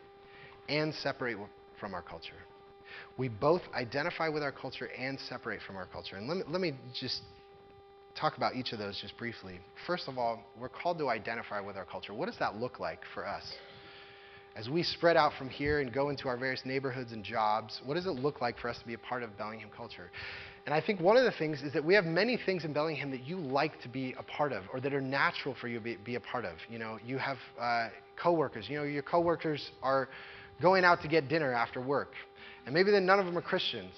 and 0.70 0.94
separate 0.94 1.38
from 1.80 1.94
our 1.94 2.02
culture. 2.02 2.34
we 3.18 3.30
both 3.30 3.62
identify 3.74 4.28
with 4.28 4.44
our 4.44 4.52
culture 4.52 4.90
and 4.98 5.20
separate 5.20 5.62
from 5.66 5.78
our 5.78 5.86
culture. 5.88 6.18
And 6.18 6.28
let 6.28 6.38
me, 6.38 6.44
let 6.50 6.62
me 6.62 6.74
just 7.00 7.22
talk 8.20 8.36
about 8.38 8.56
each 8.56 8.74
of 8.74 8.80
those 8.80 9.00
just 9.02 9.18
briefly. 9.18 9.60
First 9.86 10.08
of 10.08 10.18
all, 10.18 10.44
we're 10.60 10.70
called 10.70 10.98
to 11.00 11.10
identify 11.10 11.60
with 11.62 11.78
our 11.78 11.86
culture. 11.86 12.14
What 12.14 12.26
does 12.26 12.38
that 12.40 12.58
look 12.58 12.80
like 12.80 13.00
for 13.14 13.26
us? 13.26 13.44
As 14.56 14.68
we 14.68 14.82
spread 14.82 15.18
out 15.18 15.34
from 15.38 15.50
here 15.50 15.80
and 15.82 15.94
go 15.94 16.10
into 16.10 16.28
our 16.28 16.36
various 16.36 16.62
neighborhoods 16.66 17.12
and 17.12 17.24
jobs, 17.24 17.80
what 17.86 17.94
does 17.94 18.08
it 18.08 18.12
look 18.12 18.42
like 18.42 18.58
for 18.58 18.70
us 18.70 18.80
to 18.80 18.88
be 18.88 18.96
a 18.96 18.98
part 18.98 19.22
of 19.22 19.38
Bellingham 19.38 19.70
culture? 19.76 20.10
And 20.68 20.74
I 20.74 20.82
think 20.82 21.00
one 21.00 21.16
of 21.16 21.24
the 21.24 21.32
things 21.32 21.62
is 21.62 21.72
that 21.72 21.86
we 21.86 21.94
have 21.94 22.04
many 22.04 22.38
things 22.46 22.66
in 22.66 22.74
Bellingham 22.74 23.10
that 23.12 23.26
you 23.26 23.38
like 23.38 23.82
to 23.84 23.88
be 23.88 24.14
a 24.20 24.24
part 24.24 24.52
of 24.52 24.64
or 24.74 24.82
that 24.82 24.94
are 24.94 25.00
natural 25.00 25.56
for 25.62 25.70
you 25.70 25.78
to 25.78 25.84
be, 25.84 25.96
be 25.96 26.16
a 26.16 26.20
part 26.20 26.44
of. 26.44 26.58
You 26.70 26.78
know, 26.78 27.00
you 27.06 27.18
have 27.18 27.38
uh, 27.58 27.88
coworkers. 28.22 28.66
You 28.68 28.80
know, 28.80 28.84
your 28.84 29.02
coworkers 29.02 29.72
are 29.82 30.10
going 30.62 30.84
out 30.84 31.02
to 31.04 31.08
get 31.08 31.30
dinner 31.30 31.54
after 31.54 31.80
work. 31.80 32.12
And 32.66 32.74
maybe 32.76 32.92
then 32.92 33.06
none 33.06 33.18
of 33.18 33.26
them 33.26 33.38
are 33.38 33.42
Christians. 33.42 33.94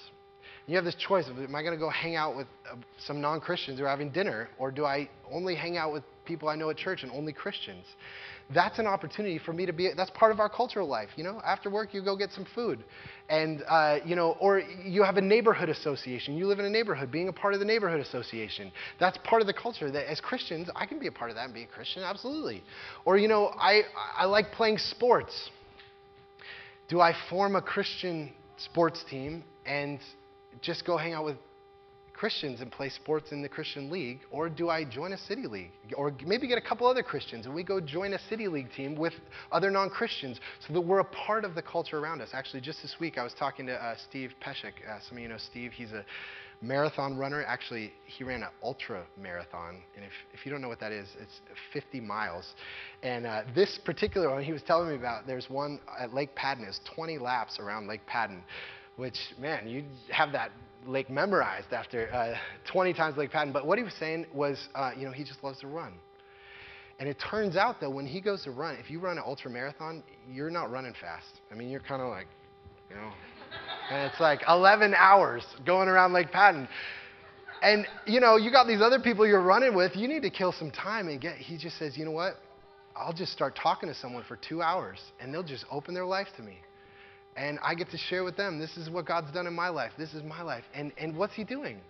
You 0.68 0.76
have 0.76 0.84
this 0.84 0.94
choice 0.94 1.26
of 1.26 1.38
am 1.38 1.56
I 1.56 1.62
going 1.62 1.74
to 1.74 1.80
go 1.80 1.90
hang 1.90 2.14
out 2.14 2.36
with 2.36 2.46
uh, 2.70 2.76
some 3.04 3.20
non 3.20 3.40
Christians 3.40 3.80
who 3.80 3.84
are 3.84 3.88
having 3.88 4.12
dinner, 4.12 4.48
or 4.56 4.70
do 4.70 4.84
I 4.84 5.10
only 5.32 5.56
hang 5.56 5.76
out 5.76 5.92
with 5.92 6.04
people 6.24 6.48
I 6.48 6.54
know 6.54 6.70
at 6.70 6.76
church 6.76 7.02
and 7.02 7.10
only 7.10 7.32
Christians? 7.32 7.84
That's 8.52 8.80
an 8.80 8.86
opportunity 8.86 9.38
for 9.38 9.52
me 9.52 9.64
to 9.66 9.72
be, 9.72 9.90
that's 9.96 10.10
part 10.10 10.32
of 10.32 10.40
our 10.40 10.48
cultural 10.48 10.88
life. 10.88 11.10
You 11.16 11.22
know, 11.22 11.40
after 11.44 11.70
work, 11.70 11.94
you 11.94 12.02
go 12.02 12.16
get 12.16 12.32
some 12.32 12.46
food. 12.54 12.82
And, 13.28 13.62
uh, 13.68 13.98
you 14.04 14.16
know, 14.16 14.36
or 14.40 14.58
you 14.58 15.04
have 15.04 15.16
a 15.16 15.20
neighborhood 15.20 15.68
association. 15.68 16.36
You 16.36 16.46
live 16.48 16.58
in 16.58 16.64
a 16.64 16.70
neighborhood, 16.70 17.12
being 17.12 17.28
a 17.28 17.32
part 17.32 17.54
of 17.54 17.60
the 17.60 17.66
neighborhood 17.66 18.00
association. 18.00 18.72
That's 18.98 19.16
part 19.18 19.40
of 19.40 19.46
the 19.46 19.54
culture. 19.54 19.90
That 19.90 20.10
as 20.10 20.20
Christians, 20.20 20.68
I 20.74 20.84
can 20.84 20.98
be 20.98 21.06
a 21.06 21.12
part 21.12 21.30
of 21.30 21.36
that 21.36 21.44
and 21.44 21.54
be 21.54 21.62
a 21.62 21.66
Christian, 21.66 22.02
absolutely. 22.02 22.64
Or, 23.04 23.18
you 23.18 23.28
know, 23.28 23.52
I, 23.56 23.82
I 24.16 24.24
like 24.24 24.50
playing 24.52 24.78
sports. 24.78 25.50
Do 26.88 27.00
I 27.00 27.14
form 27.28 27.54
a 27.54 27.62
Christian 27.62 28.32
sports 28.56 29.04
team 29.08 29.44
and 29.64 30.00
just 30.60 30.84
go 30.84 30.96
hang 30.96 31.12
out 31.12 31.24
with 31.24 31.36
Christians 32.20 32.60
and 32.60 32.70
play 32.70 32.90
sports 32.90 33.32
in 33.32 33.40
the 33.40 33.48
Christian 33.48 33.88
league? 33.88 34.20
Or 34.30 34.50
do 34.50 34.68
I 34.68 34.84
join 34.84 35.14
a 35.14 35.18
city 35.18 35.46
league? 35.46 35.70
Or 35.96 36.14
maybe 36.26 36.46
get 36.46 36.58
a 36.58 36.60
couple 36.60 36.86
other 36.86 37.02
Christians 37.02 37.46
and 37.46 37.54
we 37.54 37.64
go 37.64 37.80
join 37.80 38.12
a 38.12 38.18
city 38.28 38.46
league 38.46 38.70
team 38.76 38.94
with 38.94 39.14
other 39.50 39.70
non 39.70 39.88
Christians 39.88 40.38
so 40.66 40.74
that 40.74 40.82
we're 40.82 40.98
a 41.00 41.04
part 41.04 41.46
of 41.46 41.54
the 41.54 41.62
culture 41.62 41.98
around 41.98 42.20
us. 42.20 42.28
Actually, 42.34 42.60
just 42.60 42.82
this 42.82 42.96
week 43.00 43.16
I 43.16 43.24
was 43.24 43.32
talking 43.32 43.66
to 43.68 43.72
uh, 43.72 43.94
Steve 44.06 44.34
Peshek. 44.44 44.74
Uh, 44.86 44.98
some 45.08 45.16
of 45.16 45.22
you 45.22 45.28
know 45.30 45.38
Steve. 45.38 45.72
He's 45.72 45.92
a 45.92 46.04
marathon 46.60 47.16
runner. 47.16 47.42
Actually, 47.46 47.90
he 48.04 48.22
ran 48.22 48.42
an 48.42 48.50
ultra 48.62 49.06
marathon. 49.18 49.80
And 49.96 50.04
if, 50.04 50.12
if 50.34 50.44
you 50.44 50.52
don't 50.52 50.60
know 50.60 50.68
what 50.68 50.80
that 50.80 50.92
is, 50.92 51.08
it's 51.22 51.40
50 51.72 52.00
miles. 52.00 52.52
And 53.02 53.24
uh, 53.24 53.44
this 53.54 53.80
particular 53.82 54.28
one 54.28 54.42
he 54.42 54.52
was 54.52 54.60
telling 54.60 54.90
me 54.90 54.94
about, 54.94 55.26
there's 55.26 55.48
one 55.48 55.80
at 55.98 56.12
Lake 56.12 56.34
Padden. 56.34 56.64
It's 56.64 56.80
20 56.94 57.16
laps 57.16 57.58
around 57.58 57.86
Lake 57.86 58.04
Padden, 58.04 58.42
which, 58.96 59.16
man, 59.38 59.66
you 59.66 59.84
have 60.10 60.32
that 60.32 60.50
lake 60.86 61.10
memorized 61.10 61.72
after 61.72 62.12
uh, 62.12 62.34
20 62.70 62.92
times 62.94 63.16
Lake 63.16 63.30
Padden. 63.30 63.52
But 63.52 63.66
what 63.66 63.78
he 63.78 63.84
was 63.84 63.94
saying 63.94 64.26
was, 64.32 64.68
uh, 64.74 64.92
you 64.96 65.04
know, 65.04 65.12
he 65.12 65.24
just 65.24 65.42
loves 65.42 65.60
to 65.60 65.66
run. 65.66 65.94
And 66.98 67.08
it 67.08 67.16
turns 67.30 67.56
out 67.56 67.80
that 67.80 67.90
when 67.90 68.06
he 68.06 68.20
goes 68.20 68.44
to 68.44 68.50
run, 68.50 68.76
if 68.76 68.90
you 68.90 69.00
run 69.00 69.16
an 69.16 69.24
ultra 69.26 69.50
marathon, 69.50 70.02
you're 70.30 70.50
not 70.50 70.70
running 70.70 70.94
fast. 71.00 71.40
I 71.50 71.54
mean, 71.54 71.70
you're 71.70 71.80
kind 71.80 72.02
of 72.02 72.08
like, 72.08 72.26
you 72.90 72.96
know, 72.96 73.10
and 73.90 74.10
it's 74.10 74.20
like 74.20 74.42
11 74.46 74.94
hours 74.94 75.44
going 75.64 75.88
around 75.88 76.12
Lake 76.12 76.30
Padden. 76.30 76.68
And 77.62 77.86
you 78.06 78.20
know, 78.20 78.36
you 78.36 78.50
got 78.50 78.66
these 78.66 78.80
other 78.80 78.98
people 78.98 79.26
you're 79.26 79.42
running 79.42 79.74
with. 79.74 79.96
You 79.96 80.08
need 80.08 80.22
to 80.22 80.30
kill 80.30 80.52
some 80.52 80.70
time 80.70 81.08
and 81.08 81.20
get. 81.20 81.36
He 81.36 81.58
just 81.58 81.78
says, 81.78 81.96
you 81.96 82.04
know 82.04 82.10
what? 82.10 82.36
I'll 82.96 83.12
just 83.12 83.32
start 83.32 83.58
talking 83.60 83.88
to 83.88 83.94
someone 83.94 84.24
for 84.26 84.36
two 84.36 84.62
hours, 84.62 84.98
and 85.20 85.32
they'll 85.32 85.42
just 85.42 85.64
open 85.70 85.94
their 85.94 86.04
life 86.06 86.28
to 86.36 86.42
me 86.42 86.58
and 87.36 87.58
I 87.62 87.74
get 87.74 87.90
to 87.90 87.98
share 87.98 88.24
with 88.24 88.36
them. 88.36 88.58
This 88.58 88.76
is 88.76 88.90
what 88.90 89.06
God's 89.06 89.32
done 89.32 89.46
in 89.46 89.54
my 89.54 89.68
life. 89.68 89.92
This 89.96 90.14
is 90.14 90.22
my 90.22 90.42
life. 90.42 90.64
And, 90.74 90.92
and 90.98 91.16
what's 91.16 91.34
He 91.34 91.44
doing? 91.44 91.80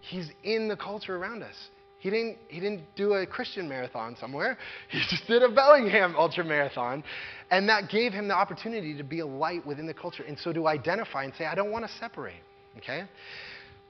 He's 0.00 0.30
in 0.44 0.68
the 0.68 0.76
culture 0.76 1.16
around 1.16 1.42
us. 1.42 1.54
He 1.98 2.10
didn't, 2.10 2.38
he 2.48 2.60
didn't 2.60 2.82
do 2.94 3.14
a 3.14 3.26
Christian 3.26 3.68
marathon 3.68 4.16
somewhere. 4.20 4.58
He 4.90 5.00
just 5.10 5.26
did 5.26 5.42
a 5.42 5.48
Bellingham 5.48 6.14
ultra 6.16 6.44
marathon. 6.44 7.02
And 7.50 7.68
that 7.68 7.88
gave 7.88 8.12
him 8.12 8.28
the 8.28 8.34
opportunity 8.34 8.96
to 8.96 9.02
be 9.02 9.20
a 9.20 9.26
light 9.26 9.66
within 9.66 9.86
the 9.86 9.94
culture. 9.94 10.22
And 10.22 10.38
so 10.38 10.52
to 10.52 10.68
identify 10.68 11.24
and 11.24 11.32
say, 11.36 11.46
I 11.46 11.54
don't 11.54 11.72
want 11.72 11.84
to 11.84 11.92
separate. 11.98 12.42
Okay? 12.78 13.04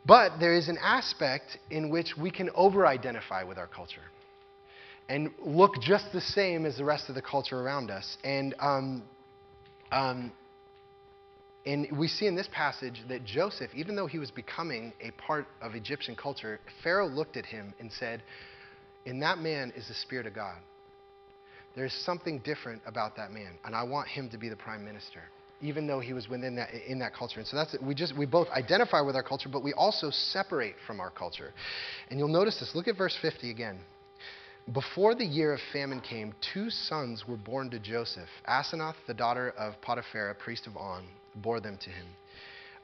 But 0.07 0.38
there 0.38 0.55
is 0.55 0.68
an 0.68 0.79
aspect 0.81 1.59
in 1.70 1.90
which 1.90 2.14
we 2.16 2.31
can 2.31 2.49
over 2.55 2.87
identify 2.87 3.42
with 3.42 3.59
our 3.59 3.66
culture 3.66 4.03
and 5.09 5.31
look 5.44 5.75
just 5.81 6.12
the 6.12 6.20
same 6.20 6.64
as 6.64 6.77
the 6.77 6.85
rest 6.85 7.09
of 7.09 7.14
the 7.14 7.22
culture 7.22 7.61
around 7.61 7.90
us. 7.90 8.16
And 8.25 8.55
um, 8.61 9.03
um, 9.92 10.33
and 11.66 11.88
we 11.98 12.07
see 12.07 12.26
in 12.26 12.37
this 12.37 12.48
passage 12.52 13.02
that 13.09 13.24
Joseph, 13.24 13.72
even 13.74 13.96
though 13.96 14.07
he 14.07 14.20
was 14.20 14.31
becoming 14.31 14.92
a 15.00 15.11
part 15.12 15.48
of 15.61 15.74
Egyptian 15.74 16.14
culture, 16.14 16.61
Pharaoh 16.85 17.09
looked 17.09 17.37
at 17.37 17.44
him 17.44 17.74
and 17.81 17.90
said, 17.90 18.22
In 19.05 19.18
that 19.20 19.38
man 19.38 19.72
is 19.76 19.88
the 19.88 19.94
Spirit 19.94 20.26
of 20.26 20.35
God. 20.35 20.59
There's 21.74 21.92
something 21.92 22.38
different 22.38 22.83
about 22.87 23.16
that 23.16 23.33
man, 23.33 23.59
and 23.64 23.74
I 23.74 23.83
want 23.83 24.09
him 24.09 24.31
to 24.31 24.38
be 24.38 24.48
the 24.48 24.57
prime 24.57 24.85
minister, 24.85 25.20
even 25.61 25.88
though 25.88 25.98
he 25.98 26.12
was 26.12 26.29
within 26.29 26.55
that, 26.55 26.70
in 26.87 27.00
that 27.00 27.12
culture. 27.14 27.40
And 27.40 27.46
so 27.46 27.57
that's 27.57 27.76
we 27.83 27.94
just 27.94 28.16
we 28.16 28.26
both 28.26 28.48
identify 28.50 29.00
with 29.00 29.16
our 29.16 29.24
culture, 29.24 29.48
but 29.48 29.64
we 29.64 29.72
also 29.74 30.11
separate 30.11 30.76
from 30.87 31.00
our 31.00 31.11
culture. 31.11 31.52
And 32.11 32.18
you'll 32.18 32.29
notice 32.29 32.61
this. 32.61 32.70
Look 32.76 32.87
at 32.87 32.96
verse 32.96 33.18
50 33.20 33.50
again. 33.50 33.81
Before 34.72 35.14
the 35.14 35.24
year 35.24 35.52
of 35.52 35.61
famine 35.72 36.00
came, 36.00 36.33
two 36.52 36.70
sons 36.70 37.24
were 37.29 37.37
born 37.37 37.70
to 37.70 37.79
Joseph 37.79 38.29
Asenath, 38.48 38.96
the 39.07 39.14
daughter 39.14 39.52
of 39.59 39.81
Potiphar, 39.81 40.35
priest 40.42 40.66
of 40.66 40.76
On, 40.76 41.07
bore 41.37 41.61
them 41.61 41.79
to 41.83 41.90
him. 41.90 42.07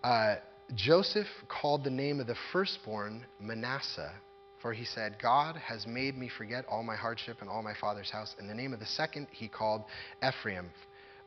Uh, 0.05 0.35
Joseph 0.75 1.27
called 1.49 1.85
the 1.85 1.91
name 1.91 2.21
of 2.21 2.27
the 2.27 2.37
firstborn 2.53 3.25
Manasseh, 3.41 4.13
for 4.61 4.73
he 4.73 4.85
said, 4.85 5.17
God 5.21 5.57
has 5.57 5.87
made 5.87 6.17
me 6.17 6.31
forget 6.37 6.65
all 6.69 6.83
my 6.83 6.97
hardship 6.97 7.39
and 7.41 7.51
all 7.51 7.63
my 7.63 7.75
father's 7.81 8.11
house. 8.11 8.35
And 8.39 8.49
the 8.49 8.55
name 8.55 8.73
of 8.73 8.81
the 8.81 8.87
second 8.87 9.27
he 9.31 9.49
called 9.49 9.83
Ephraim, 10.27 10.71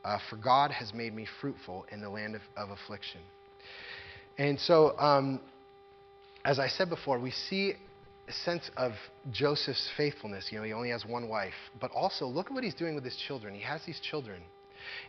uh, 0.04 0.18
for 0.30 0.36
God 0.36 0.70
has 0.70 0.94
made 0.94 1.14
me 1.14 1.26
fruitful 1.40 1.84
in 1.92 2.00
the 2.00 2.08
land 2.08 2.34
of, 2.34 2.40
of 2.56 2.70
affliction. 2.70 3.20
And 4.38 4.58
so, 4.58 4.98
um, 4.98 5.40
as 6.44 6.58
I 6.58 6.68
said 6.68 6.88
before, 6.88 7.18
we 7.18 7.30
see 7.30 7.74
a 8.28 8.32
sense 8.32 8.70
of 8.76 8.92
Joseph's 9.30 9.88
faithfulness. 9.96 10.48
You 10.50 10.58
know, 10.58 10.64
he 10.64 10.72
only 10.72 10.90
has 10.90 11.04
one 11.04 11.28
wife. 11.28 11.54
But 11.80 11.90
also, 11.92 12.26
look 12.26 12.46
at 12.46 12.52
what 12.52 12.64
he's 12.64 12.74
doing 12.74 12.94
with 12.94 13.04
his 13.04 13.16
children. 13.28 13.54
He 13.54 13.62
has 13.62 13.82
these 13.86 14.00
children. 14.00 14.42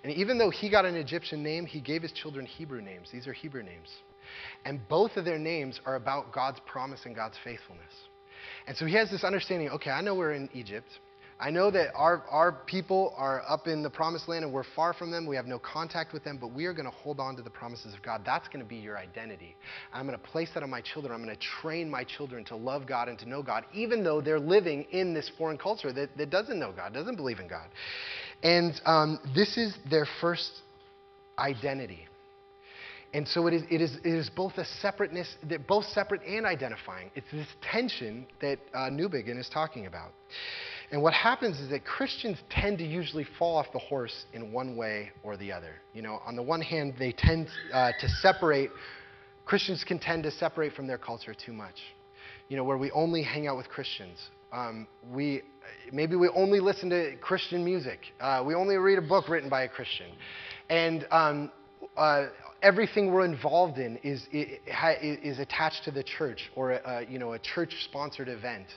And 0.03 0.13
even 0.13 0.37
though 0.37 0.49
he 0.49 0.69
got 0.69 0.85
an 0.85 0.95
Egyptian 0.95 1.43
name, 1.43 1.65
he 1.65 1.79
gave 1.81 2.01
his 2.01 2.11
children 2.11 2.45
Hebrew 2.45 2.81
names. 2.81 3.09
These 3.11 3.27
are 3.27 3.33
Hebrew 3.33 3.63
names. 3.63 3.89
And 4.65 4.85
both 4.87 5.15
of 5.15 5.25
their 5.25 5.39
names 5.39 5.79
are 5.85 5.95
about 5.95 6.33
God's 6.33 6.59
promise 6.65 7.01
and 7.05 7.15
God's 7.15 7.37
faithfulness. 7.43 7.93
And 8.67 8.75
so 8.75 8.85
he 8.85 8.95
has 8.95 9.09
this 9.09 9.23
understanding 9.23 9.69
okay, 9.69 9.91
I 9.91 10.01
know 10.01 10.15
we're 10.15 10.33
in 10.33 10.49
Egypt. 10.53 10.87
I 11.39 11.51
know 11.51 11.69
that 11.69 11.93
our, 11.93 12.23
our 12.31 12.51
people 12.51 13.13
are 13.15 13.43
up 13.47 13.67
in 13.67 13.83
the 13.83 13.91
promised 13.91 14.27
land 14.27 14.43
and 14.43 14.51
we're 14.51 14.63
far 14.75 14.93
from 14.93 15.11
them. 15.11 15.27
We 15.27 15.35
have 15.35 15.45
no 15.45 15.59
contact 15.59 16.11
with 16.11 16.23
them, 16.23 16.39
but 16.41 16.47
we 16.47 16.65
are 16.65 16.73
going 16.73 16.85
to 16.85 16.91
hold 16.91 17.19
on 17.19 17.35
to 17.35 17.43
the 17.43 17.49
promises 17.51 17.93
of 17.93 18.01
God. 18.01 18.23
That's 18.25 18.47
going 18.47 18.61
to 18.61 18.67
be 18.67 18.77
your 18.77 18.97
identity. 18.97 19.55
I'm 19.93 20.07
going 20.07 20.17
to 20.17 20.25
place 20.25 20.49
that 20.55 20.63
on 20.63 20.71
my 20.71 20.81
children. 20.81 21.13
I'm 21.13 21.23
going 21.23 21.35
to 21.35 21.41
train 21.61 21.91
my 21.91 22.03
children 22.03 22.43
to 22.45 22.55
love 22.55 22.87
God 22.87 23.07
and 23.07 23.19
to 23.19 23.29
know 23.29 23.43
God, 23.43 23.65
even 23.71 24.03
though 24.03 24.19
they're 24.19 24.39
living 24.39 24.87
in 24.89 25.13
this 25.13 25.29
foreign 25.37 25.59
culture 25.59 25.93
that, 25.93 26.17
that 26.17 26.31
doesn't 26.31 26.57
know 26.57 26.73
God, 26.75 26.91
doesn't 26.91 27.17
believe 27.17 27.39
in 27.39 27.47
God. 27.47 27.67
And 28.43 28.79
um, 28.85 29.19
this 29.35 29.57
is 29.57 29.75
their 29.89 30.07
first 30.21 30.51
identity. 31.37 32.07
And 33.13 33.27
so 33.27 33.47
it 33.47 33.53
is, 33.53 33.63
it 33.71 33.81
is, 33.81 33.95
it 34.03 34.13
is 34.13 34.29
both 34.29 34.57
a 34.57 34.65
separateness, 34.65 35.35
they're 35.43 35.59
both 35.59 35.85
separate 35.85 36.21
and 36.23 36.45
identifying. 36.45 37.09
It's 37.15 37.29
this 37.31 37.47
tension 37.61 38.27
that 38.41 38.59
uh, 38.73 38.89
Newbigin 38.89 39.39
is 39.39 39.49
talking 39.49 39.85
about. 39.85 40.11
And 40.91 41.01
what 41.01 41.13
happens 41.13 41.59
is 41.59 41.69
that 41.69 41.83
Christians 41.85 42.37
tend 42.49 42.77
to 42.77 42.85
usually 42.85 43.25
fall 43.37 43.57
off 43.57 43.67
the 43.73 43.79
horse 43.79 44.25
in 44.33 44.51
one 44.51 44.75
way 44.75 45.11
or 45.23 45.35
the 45.35 45.51
other. 45.51 45.75
You 45.93 46.01
know, 46.01 46.19
on 46.25 46.35
the 46.35 46.43
one 46.43 46.61
hand, 46.61 46.95
they 46.99 47.11
tend 47.11 47.47
uh, 47.73 47.91
to 47.99 48.09
separate, 48.21 48.71
Christians 49.45 49.83
can 49.85 49.99
tend 49.99 50.23
to 50.23 50.31
separate 50.31 50.73
from 50.73 50.87
their 50.87 50.97
culture 50.97 51.33
too 51.33 51.53
much. 51.53 51.75
You 52.49 52.55
know, 52.55 52.63
where 52.63 52.77
we 52.77 52.91
only 52.91 53.23
hang 53.23 53.47
out 53.47 53.57
with 53.57 53.67
Christians. 53.67 54.17
Um, 54.51 54.87
we, 55.11 55.41
maybe 55.91 56.15
we 56.15 56.29
only 56.29 56.59
listen 56.59 56.89
to 56.89 57.15
Christian 57.17 57.63
music. 57.65 57.99
Uh, 58.19 58.43
we 58.45 58.55
only 58.55 58.75
read 58.77 58.97
a 58.97 59.01
book 59.01 59.27
written 59.27 59.49
by 59.49 59.63
a 59.63 59.69
Christian. 59.69 60.07
And 60.69 61.05
um, 61.11 61.51
uh, 61.97 62.27
everything 62.61 63.11
we're 63.11 63.25
involved 63.25 63.77
in 63.77 63.97
is, 63.97 64.25
is 64.31 65.39
attached 65.39 65.83
to 65.85 65.91
the 65.91 66.03
church 66.03 66.49
or 66.55 66.71
a, 66.71 67.05
you 67.09 67.19
know, 67.19 67.33
a 67.33 67.39
church-sponsored 67.39 68.29
event. 68.29 68.67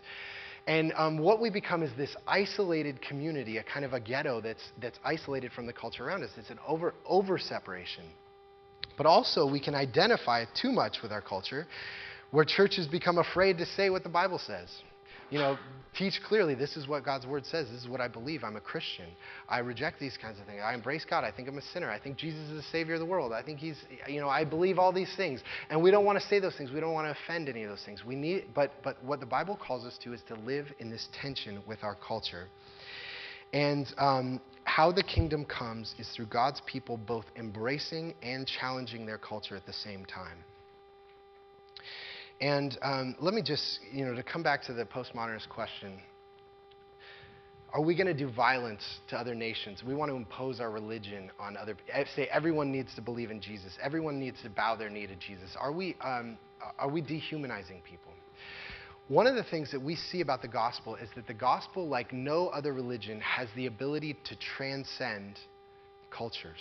And 0.67 0.93
um, 0.97 1.19
what 1.19 1.41
we 1.41 1.51
become 1.51 1.83
is 1.83 1.91
this 1.97 2.15
isolated 2.27 3.01
community, 3.01 3.59
a 3.59 3.65
kind 3.65 3.85
of 3.85 3.93
a 3.93 4.01
ghetto 4.01 4.41
that's, 4.41 4.63
that's 4.81 4.99
isolated 5.05 5.53
from 5.53 5.67
the 5.67 5.73
culture 5.73 6.05
around 6.07 6.23
us. 6.23 6.31
It's 6.37 6.51
an 6.51 6.59
over, 6.67 6.95
over 7.07 7.39
separation. 7.39 8.05
But 8.97 9.07
also, 9.07 9.51
we 9.51 9.61
can 9.61 9.75
identify 9.75 10.45
too 10.61 10.71
much 10.71 10.99
with 11.03 11.13
our 11.13 11.23
culture, 11.23 11.67
where 12.31 12.45
churches 12.45 12.87
become 12.87 13.19
afraid 13.19 13.57
to 13.59 13.67
say 13.67 13.89
what 13.89 14.03
the 14.03 14.11
Bible 14.11 14.39
says. 14.39 14.69
You 15.31 15.39
know, 15.39 15.57
teach 15.97 16.21
clearly 16.27 16.55
this 16.55 16.77
is 16.77 16.87
what 16.87 17.05
God's 17.05 17.27
word 17.27 17.45
says. 17.47 17.69
This 17.71 17.83
is 17.83 17.89
what 17.89 18.01
I 18.01 18.09
believe. 18.09 18.45
I'm 18.45 18.57
a 18.57 18.61
Christian. 18.61 19.07
I 19.49 19.59
reject 19.59 19.99
these 19.99 20.17
kinds 20.17 20.39
of 20.39 20.47
things. 20.47 20.61
I 20.65 20.75
embrace 20.75 21.05
God. 21.09 21.25
I 21.25 21.33
think 21.33 21.49
I'm 21.49 21.59
a 21.59 21.63
sinner. 21.63 21.91
I 21.91 21.99
think 21.99 22.17
Jesus 22.17 22.41
is 22.51 22.57
the 22.57 22.71
Savior 22.71 22.95
of 22.95 23.01
the 23.01 23.07
world. 23.07 23.33
I 23.33 23.43
think 23.43 23.59
He's, 23.59 23.77
you 24.07 24.21
know, 24.21 24.29
I 24.29 24.45
believe 24.45 24.79
all 24.79 24.93
these 24.93 25.13
things. 25.17 25.41
And 25.69 25.83
we 25.83 25.91
don't 25.91 26.05
want 26.05 26.21
to 26.21 26.27
say 26.27 26.39
those 26.39 26.57
things. 26.57 26.71
We 26.71 26.81
don't 26.81 26.93
want 26.93 27.07
to 27.07 27.23
offend 27.23 27.49
any 27.49 27.63
of 27.65 27.71
those 27.71 27.83
things. 27.85 28.05
We 28.05 28.17
need, 28.17 28.47
but, 28.55 28.73
but 28.83 29.03
what 29.05 29.21
the 29.21 29.27
Bible 29.27 29.59
calls 29.61 29.85
us 29.85 29.99
to 30.05 30.13
is 30.13 30.21
to 30.29 30.35
live 30.35 30.67
in 30.79 30.91
this 30.91 31.09
tension 31.21 31.63
with 31.67 31.83
our 31.83 31.97
culture. 31.97 32.47
And 33.53 33.87
um, 33.99 34.41
how 34.65 34.93
the 34.93 35.03
kingdom 35.03 35.45
comes 35.45 35.95
is 35.99 36.09
through 36.15 36.27
God's 36.27 36.63
people 36.67 36.97
both 36.97 37.25
embracing 37.37 38.15
and 38.23 38.47
challenging 38.47 39.07
their 39.07 39.19
culture 39.19 39.57
at 39.57 39.67
the 39.67 39.73
same 39.73 40.05
time. 40.05 40.39
And 42.41 42.79
um, 42.83 43.17
let 43.21 43.35
me 43.35 43.43
just, 43.43 43.81
you 43.93 44.05
know, 44.05 44.15
to 44.15 44.23
come 44.23 44.43
back 44.43 44.63
to 44.65 44.73
the 44.73 44.85
postmodernist 44.85 45.49
question 45.49 46.01
are 47.73 47.81
we 47.81 47.95
going 47.95 48.07
to 48.07 48.15
do 48.15 48.29
violence 48.29 48.83
to 49.09 49.17
other 49.17 49.35
nations? 49.35 49.85
We 49.87 49.95
want 49.95 50.11
to 50.11 50.17
impose 50.17 50.61
our 50.61 50.71
religion 50.71 51.31
on 51.39 51.57
other 51.57 51.77
Say 52.17 52.27
everyone 52.33 52.73
needs 52.73 52.95
to 52.97 53.01
believe 53.01 53.31
in 53.31 53.41
Jesus. 53.41 53.79
Everyone 53.81 54.19
needs 54.19 54.43
to 54.43 54.51
bow 54.51 54.75
their 54.75 54.91
knee 54.91 55.07
to 55.07 55.15
Jesus. 55.17 55.57
Are 55.59 55.73
we, 55.73 55.97
um, 56.01 56.37
are 56.79 56.89
we 56.89 57.01
dehumanizing 57.01 57.83
people? 57.83 58.13
One 59.07 59.27
of 59.27 59.35
the 59.35 59.45
things 59.45 59.71
that 59.73 59.81
we 59.81 59.97
see 59.97 60.21
about 60.21 60.43
the 60.43 60.49
gospel 60.49 60.97
is 60.97 61.09
that 61.17 61.27
the 61.27 61.35
gospel, 61.35 61.89
like 61.89 62.13
no 62.13 62.49
other 62.49 62.73
religion, 62.73 63.21
has 63.21 63.49
the 63.57 63.67
ability 63.67 64.17
to 64.25 64.37
transcend 64.37 65.39
cultures. 66.11 66.61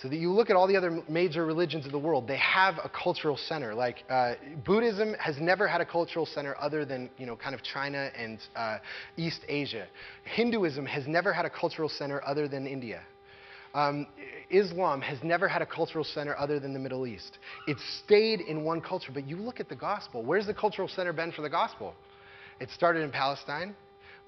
So 0.00 0.08
that 0.08 0.16
you 0.16 0.30
look 0.30 0.48
at 0.48 0.54
all 0.54 0.68
the 0.68 0.76
other 0.76 1.02
major 1.08 1.44
religions 1.44 1.84
of 1.84 1.90
the 1.90 1.98
world, 1.98 2.28
they 2.28 2.36
have 2.36 2.76
a 2.84 2.88
cultural 2.88 3.36
center. 3.36 3.74
Like 3.74 4.04
uh, 4.08 4.34
Buddhism 4.64 5.14
has 5.14 5.36
never 5.40 5.66
had 5.66 5.80
a 5.80 5.84
cultural 5.84 6.24
center 6.24 6.54
other 6.60 6.84
than 6.84 7.10
you 7.18 7.26
know 7.26 7.34
kind 7.34 7.52
of 7.52 7.62
China 7.64 8.10
and 8.16 8.38
uh, 8.54 8.78
East 9.16 9.40
Asia. 9.48 9.88
Hinduism 10.24 10.86
has 10.86 11.08
never 11.08 11.32
had 11.32 11.46
a 11.46 11.50
cultural 11.50 11.88
center 11.88 12.22
other 12.24 12.46
than 12.46 12.66
India. 12.66 13.02
Um, 13.74 14.06
Islam 14.50 15.00
has 15.00 15.18
never 15.24 15.48
had 15.48 15.62
a 15.62 15.66
cultural 15.66 16.04
center 16.04 16.38
other 16.38 16.60
than 16.60 16.72
the 16.72 16.78
Middle 16.78 17.06
East. 17.06 17.38
It 17.66 17.76
stayed 18.04 18.40
in 18.40 18.62
one 18.62 18.80
culture. 18.80 19.10
But 19.12 19.26
you 19.26 19.36
look 19.36 19.58
at 19.58 19.68
the 19.68 19.76
gospel. 19.76 20.22
Where's 20.22 20.46
the 20.46 20.54
cultural 20.54 20.88
center 20.88 21.12
been 21.12 21.32
for 21.32 21.42
the 21.42 21.50
gospel? 21.50 21.94
It 22.60 22.70
started 22.70 23.02
in 23.02 23.10
Palestine 23.10 23.74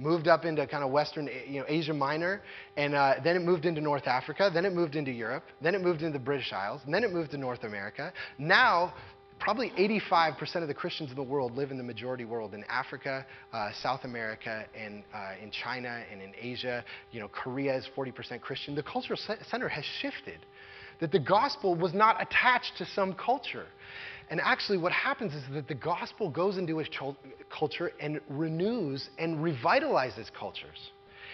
moved 0.00 0.26
up 0.26 0.44
into 0.44 0.66
kind 0.66 0.82
of 0.82 0.90
Western, 0.90 1.28
you 1.46 1.60
know, 1.60 1.66
Asia 1.68 1.92
Minor, 1.92 2.42
and 2.76 2.94
uh, 2.94 3.14
then 3.22 3.36
it 3.36 3.42
moved 3.42 3.66
into 3.66 3.80
North 3.80 4.06
Africa, 4.06 4.50
then 4.52 4.64
it 4.64 4.72
moved 4.72 4.96
into 4.96 5.12
Europe, 5.12 5.44
then 5.60 5.74
it 5.74 5.82
moved 5.82 6.02
into 6.02 6.18
the 6.18 6.24
British 6.24 6.52
Isles, 6.52 6.80
and 6.86 6.94
then 6.94 7.04
it 7.04 7.12
moved 7.12 7.30
to 7.32 7.36
North 7.36 7.64
America. 7.64 8.12
Now, 8.38 8.94
probably 9.38 9.70
85% 9.70 10.62
of 10.62 10.68
the 10.68 10.74
Christians 10.74 11.10
in 11.10 11.16
the 11.16 11.22
world 11.22 11.56
live 11.56 11.70
in 11.70 11.76
the 11.76 11.84
majority 11.84 12.24
world 12.24 12.54
in 12.54 12.64
Africa, 12.64 13.26
uh, 13.52 13.70
South 13.82 14.04
America, 14.04 14.64
and 14.74 15.02
uh, 15.14 15.32
in 15.42 15.50
China, 15.50 16.02
and 16.10 16.22
in 16.22 16.32
Asia. 16.40 16.84
You 17.12 17.20
know, 17.20 17.28
Korea 17.28 17.76
is 17.76 17.88
40% 17.96 18.40
Christian. 18.40 18.74
The 18.74 18.82
cultural 18.82 19.18
center 19.50 19.68
has 19.68 19.84
shifted. 20.00 20.38
That 21.00 21.12
the 21.12 21.18
gospel 21.18 21.74
was 21.74 21.94
not 21.94 22.20
attached 22.20 22.72
to 22.76 22.86
some 22.94 23.14
culture. 23.14 23.66
And 24.30 24.40
actually, 24.40 24.78
what 24.78 24.92
happens 24.92 25.34
is 25.34 25.42
that 25.52 25.66
the 25.66 25.74
gospel 25.74 26.30
goes 26.30 26.56
into 26.56 26.80
a 26.80 26.84
culture 27.52 27.90
and 28.00 28.20
renews 28.28 29.10
and 29.18 29.38
revitalizes 29.38 30.30
cultures. 30.38 30.92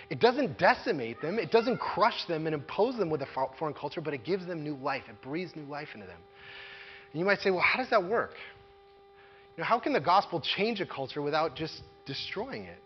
It 0.09 0.19
doesn't 0.19 0.59
decimate 0.59 1.21
them, 1.21 1.39
it 1.39 1.51
doesn't 1.51 1.79
crush 1.79 2.27
them 2.27 2.47
and 2.47 2.55
impose 2.55 2.97
them 2.97 3.11
with 3.11 3.21
a 3.21 3.27
foreign 3.59 3.75
culture, 3.75 4.01
but 4.01 4.15
it 4.15 4.25
gives 4.25 4.47
them 4.47 4.65
new 4.65 4.77
life. 4.77 5.03
It 5.09 5.21
breathes 5.21 5.55
new 5.55 5.65
life 5.65 5.89
into 5.95 6.07
them. 6.07 6.21
And 7.13 7.21
you 7.21 7.27
might 7.27 7.41
say, 7.41 7.51
well, 7.51 7.61
how 7.61 7.79
does 7.79 7.91
that 7.91 8.03
work? 8.03 8.33
You 9.57 9.63
know, 9.63 9.67
how 9.67 9.79
can 9.79 9.93
the 9.93 10.01
gospel 10.01 10.41
change 10.57 10.81
a 10.81 10.87
culture 10.87 11.21
without 11.21 11.55
just 11.55 11.83
destroying 12.07 12.65
it? 12.65 12.79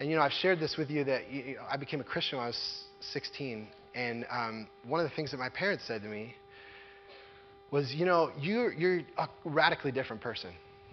And 0.00 0.10
you 0.10 0.16
know, 0.16 0.22
I've 0.22 0.32
shared 0.32 0.58
this 0.60 0.76
with 0.76 0.90
you 0.90 1.04
that 1.04 1.30
you 1.30 1.54
know, 1.56 1.62
I 1.70 1.76
became 1.76 2.00
a 2.00 2.04
Christian 2.04 2.38
when 2.38 2.44
I 2.44 2.48
was 2.48 2.84
16, 3.12 3.68
and 3.94 4.26
um, 4.30 4.68
one 4.86 5.00
of 5.00 5.08
the 5.08 5.14
things 5.14 5.30
that 5.30 5.38
my 5.38 5.48
parents 5.48 5.84
said 5.86 6.02
to 6.02 6.08
me 6.08 6.34
was, 7.70 7.92
you 7.92 8.04
know, 8.04 8.30
you're, 8.40 8.72
you're 8.72 9.00
a 9.18 9.28
radically 9.44 9.92
different 9.92 10.22
person, 10.22 10.50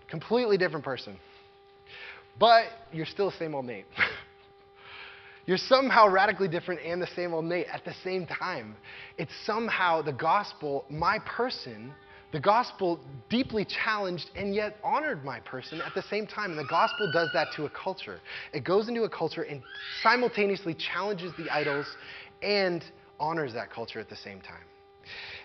completely 0.10 0.58
different 0.58 0.84
person. 0.84 1.18
But 2.40 2.66
you're 2.92 3.06
still 3.06 3.30
the 3.30 3.38
same 3.38 3.54
old 3.54 3.66
Nate. 3.66 3.86
you're 5.46 5.58
somehow 5.58 6.08
radically 6.08 6.48
different 6.48 6.82
and 6.82 7.02
the 7.02 7.08
same 7.16 7.34
old 7.34 7.46
Nate 7.46 7.68
at 7.68 7.86
the 7.86 7.94
same 8.04 8.26
time. 8.26 8.76
It's 9.18 9.32
somehow 9.46 10.02
the 10.02 10.14
gospel, 10.14 10.86
my 10.90 11.20
person, 11.20 11.94
the 12.32 12.40
gospel 12.40 13.00
deeply 13.30 13.64
challenged 13.64 14.32
and 14.36 14.56
yet 14.56 14.78
honored 14.84 15.24
my 15.24 15.40
person 15.42 15.80
at 15.82 15.94
the 15.94 16.02
same 16.10 16.26
time. 16.26 16.50
And 16.50 16.60
the 16.60 16.68
gospel 16.68 17.12
does 17.12 17.30
that 17.34 17.50
to 17.56 17.66
a 17.66 17.70
culture. 17.70 18.20
It 18.52 18.64
goes 18.64 18.90
into 18.90 19.04
a 19.04 19.10
culture 19.10 19.44
and 19.44 19.62
simultaneously 20.02 20.74
challenges 20.74 21.32
the 21.38 21.48
idols 21.52 21.86
and 22.42 22.84
honors 23.20 23.54
that 23.54 23.72
culture 23.72 24.00
at 24.00 24.10
the 24.10 24.16
same 24.16 24.42
time. 24.42 24.64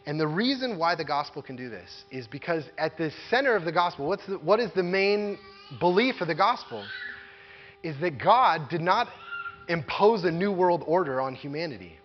And 0.09 0.19
the 0.19 0.27
reason 0.27 0.79
why 0.79 0.95
the 0.95 1.05
gospel 1.05 1.43
can 1.43 1.55
do 1.55 1.69
this 1.69 1.91
is 2.11 2.27
because 2.27 2.65
at 2.79 2.97
the 2.97 3.13
center 3.29 3.55
of 3.55 3.67
the 3.67 3.73
gospel, 3.73 4.07
what's 4.07 4.25
the, 4.27 4.39
what 4.39 4.59
is 4.59 4.71
the 4.75 4.83
main 4.83 5.39
belief 5.81 6.23
of 6.23 6.29
the 6.29 6.35
gospel? 6.35 6.83
Is 7.83 7.95
that 8.01 8.19
God 8.19 8.71
did 8.71 8.81
not 8.81 9.09
impose 9.69 10.25
a 10.25 10.31
new 10.31 10.51
world 10.51 10.83
order 10.87 11.21
on 11.21 11.35
humanity. 11.35 11.99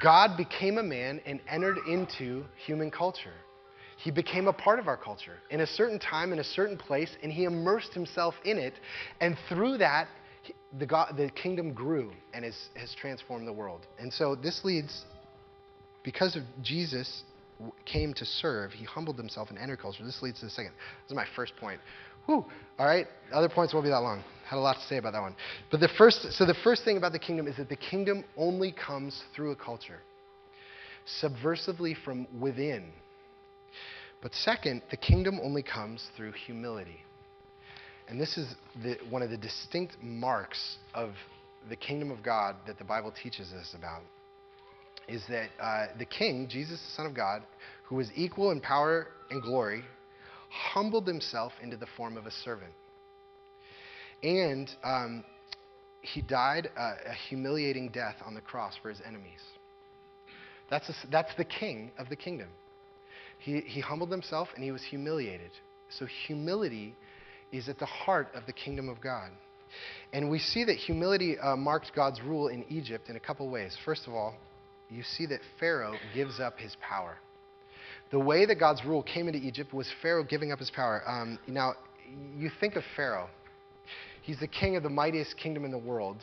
God 0.00 0.36
became 0.36 0.78
a 0.78 0.84
man 0.84 1.20
and 1.26 1.40
entered 1.50 1.78
into 1.88 2.44
human 2.64 2.92
culture. 2.92 3.34
He 3.96 4.12
became 4.12 4.46
a 4.46 4.52
part 4.52 4.78
of 4.78 4.86
our 4.86 4.96
culture 4.96 5.38
in 5.50 5.62
a 5.62 5.66
certain 5.66 5.98
time, 5.98 6.32
in 6.32 6.38
a 6.38 6.44
certain 6.44 6.76
place, 6.76 7.10
and 7.24 7.32
he 7.32 7.42
immersed 7.42 7.92
himself 7.92 8.36
in 8.44 8.56
it. 8.56 8.74
And 9.20 9.36
through 9.48 9.78
that, 9.78 10.06
the, 10.78 10.86
God, 10.86 11.16
the 11.16 11.28
kingdom 11.30 11.72
grew 11.72 12.12
and 12.32 12.44
has, 12.44 12.68
has 12.76 12.94
transformed 12.94 13.48
the 13.48 13.52
world. 13.52 13.80
And 13.98 14.12
so 14.12 14.36
this 14.36 14.60
leads 14.62 15.04
because 16.04 16.36
of 16.36 16.42
Jesus 16.62 17.24
came 17.86 18.14
to 18.14 18.24
serve, 18.24 18.72
he 18.72 18.84
humbled 18.84 19.16
himself 19.16 19.48
entered 19.58 19.80
culture. 19.80 20.04
This 20.04 20.22
leads 20.22 20.38
to 20.40 20.46
the 20.46 20.50
second. 20.50 20.72
This 21.02 21.10
is 21.10 21.16
my 21.16 21.26
first 21.34 21.56
point. 21.56 21.80
Whew. 22.26 22.44
All 22.78 22.86
right, 22.86 23.06
other 23.32 23.48
points 23.48 23.74
won't 23.74 23.84
be 23.84 23.90
that 23.90 23.98
long. 23.98 24.22
Had 24.46 24.56
a 24.56 24.60
lot 24.60 24.76
to 24.76 24.82
say 24.82 24.98
about 24.98 25.12
that 25.12 25.20
one. 25.20 25.34
But 25.70 25.80
the 25.80 25.88
first, 25.98 26.32
so 26.32 26.46
the 26.46 26.56
first 26.62 26.84
thing 26.84 26.96
about 26.96 27.12
the 27.12 27.18
kingdom 27.18 27.46
is 27.46 27.56
that 27.56 27.68
the 27.68 27.76
kingdom 27.76 28.24
only 28.36 28.72
comes 28.72 29.22
through 29.34 29.52
a 29.52 29.56
culture, 29.56 30.00
subversively 31.22 31.94
from 32.04 32.26
within. 32.38 32.92
But 34.22 34.34
second, 34.34 34.82
the 34.90 34.96
kingdom 34.96 35.38
only 35.42 35.62
comes 35.62 36.06
through 36.16 36.32
humility. 36.32 37.00
And 38.08 38.20
this 38.20 38.36
is 38.36 38.54
the, 38.82 38.98
one 39.08 39.22
of 39.22 39.30
the 39.30 39.36
distinct 39.36 39.96
marks 40.02 40.76
of 40.94 41.10
the 41.68 41.76
kingdom 41.76 42.10
of 42.10 42.22
God 42.22 42.56
that 42.66 42.78
the 42.78 42.84
Bible 42.84 43.12
teaches 43.22 43.52
us 43.52 43.74
about 43.76 44.02
is 45.08 45.22
that 45.28 45.48
uh, 45.60 45.86
the 45.98 46.04
king, 46.04 46.48
Jesus, 46.48 46.80
the 46.80 46.96
Son 46.96 47.06
of 47.06 47.14
God, 47.14 47.42
who 47.84 47.96
was 47.96 48.10
equal 48.14 48.50
in 48.50 48.60
power 48.60 49.08
and 49.30 49.42
glory, 49.42 49.84
humbled 50.48 51.06
himself 51.06 51.52
into 51.62 51.76
the 51.76 51.86
form 51.96 52.16
of 52.16 52.26
a 52.26 52.30
servant. 52.30 52.72
And 54.22 54.70
um, 54.82 55.24
he 56.00 56.22
died 56.22 56.70
a, 56.76 57.10
a, 57.10 57.14
humiliating 57.28 57.88
death 57.88 58.16
on 58.24 58.34
the 58.34 58.40
cross 58.40 58.74
for 58.80 58.88
his 58.88 59.00
enemies. 59.06 59.40
That's, 60.70 60.88
a, 60.88 60.94
that's 61.10 61.34
the 61.36 61.44
king 61.44 61.90
of 61.98 62.08
the 62.08 62.16
kingdom. 62.16 62.48
He, 63.38 63.60
he 63.60 63.80
humbled 63.80 64.10
himself 64.10 64.48
and 64.54 64.64
he 64.64 64.72
was 64.72 64.82
humiliated. 64.82 65.50
So, 65.98 66.06
humility 66.26 66.94
is 67.52 67.68
at 67.68 67.78
the 67.78 67.86
heart 67.86 68.28
of 68.34 68.46
the 68.46 68.52
kingdom 68.52 68.88
of 68.88 69.00
God. 69.00 69.30
And 70.12 70.30
we 70.30 70.38
see 70.38 70.64
that 70.64 70.76
humility 70.76 71.38
uh, 71.38 71.56
marked 71.56 71.92
God's 71.94 72.20
rule 72.22 72.48
in 72.48 72.64
Egypt 72.68 73.08
in 73.08 73.16
a 73.16 73.20
couple 73.20 73.48
ways. 73.50 73.76
First 73.84 74.06
of 74.06 74.14
all, 74.14 74.34
you 74.94 75.02
see 75.02 75.26
that 75.26 75.40
Pharaoh 75.58 75.94
gives 76.14 76.40
up 76.40 76.58
his 76.58 76.76
power. 76.80 77.16
The 78.10 78.18
way 78.20 78.46
that 78.46 78.56
God's 78.56 78.84
rule 78.84 79.02
came 79.02 79.26
into 79.28 79.40
Egypt 79.40 79.72
was 79.74 79.90
Pharaoh 80.00 80.24
giving 80.24 80.52
up 80.52 80.58
his 80.58 80.70
power. 80.70 81.02
Um, 81.06 81.38
now, 81.48 81.74
you 82.36 82.50
think 82.60 82.76
of 82.76 82.84
Pharaoh. 82.94 83.28
He's 84.22 84.38
the 84.38 84.46
king 84.46 84.76
of 84.76 84.82
the 84.82 84.90
mightiest 84.90 85.36
kingdom 85.36 85.64
in 85.64 85.70
the 85.70 85.78
world. 85.78 86.18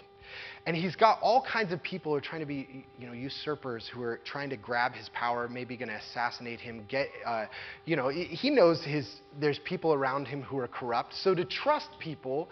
And 0.66 0.76
he's 0.76 0.96
got 0.96 1.20
all 1.22 1.44
kinds 1.52 1.74
of 1.74 1.84
people 1.84 2.12
who 2.12 2.18
are 2.18 2.22
trying 2.22 2.42
to 2.42 2.46
be, 2.46 2.86
you 2.98 3.08
know, 3.08 3.14
usurpers 3.14 3.90
who 3.94 4.02
are 4.02 4.20
trying 4.24 4.50
to 4.52 4.58
grab 4.58 4.94
his 4.94 5.10
power, 5.10 5.48
maybe 5.48 5.76
going 5.76 5.90
to 5.90 5.96
assassinate 5.96 6.60
him. 6.60 6.86
Get, 6.88 7.08
uh, 7.26 7.46
you 7.86 7.96
know, 7.96 8.10
he 8.10 8.50
knows 8.50 8.84
his. 8.84 9.08
There's 9.40 9.60
people 9.66 9.94
around 9.94 10.28
him 10.28 10.44
who 10.44 10.58
are 10.60 10.68
corrupt. 10.68 11.14
So 11.16 11.36
to 11.36 11.44
trust 11.44 11.90
people 12.00 12.48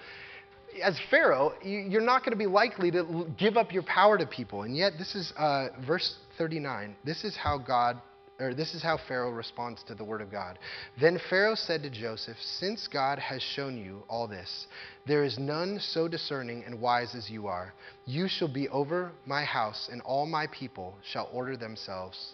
as 0.83 0.99
Pharaoh, 1.09 1.53
you're 1.63 2.01
not 2.01 2.23
going 2.23 2.31
to 2.31 2.37
be 2.37 2.47
likely 2.47 2.91
to 2.91 3.27
give 3.37 3.57
up 3.57 3.71
your 3.71 3.83
power 3.83 4.17
to 4.17 4.25
people. 4.25 4.63
And 4.63 4.75
yet, 4.75 4.93
this 4.97 5.15
is 5.15 5.33
uh, 5.37 5.67
verse 5.85 6.15
39. 6.37 6.95
This 7.03 7.23
is 7.23 7.35
how 7.35 7.57
God, 7.57 8.01
or 8.39 8.53
this 8.53 8.73
is 8.73 8.81
how 8.81 8.97
Pharaoh 9.07 9.31
responds 9.31 9.83
to 9.83 9.95
the 9.95 10.03
word 10.03 10.21
of 10.21 10.31
God. 10.31 10.59
Then 10.99 11.19
Pharaoh 11.29 11.55
said 11.55 11.83
to 11.83 11.89
Joseph, 11.89 12.37
Since 12.41 12.87
God 12.87 13.19
has 13.19 13.41
shown 13.41 13.77
you 13.77 14.03
all 14.09 14.27
this, 14.27 14.67
there 15.07 15.23
is 15.23 15.37
none 15.39 15.79
so 15.79 16.07
discerning 16.07 16.63
and 16.65 16.79
wise 16.79 17.15
as 17.15 17.29
you 17.29 17.47
are. 17.47 17.73
You 18.05 18.27
shall 18.27 18.51
be 18.51 18.69
over 18.69 19.11
my 19.25 19.43
house, 19.43 19.89
and 19.91 20.01
all 20.01 20.25
my 20.25 20.47
people 20.47 20.95
shall 21.11 21.29
order 21.33 21.57
themselves 21.57 22.33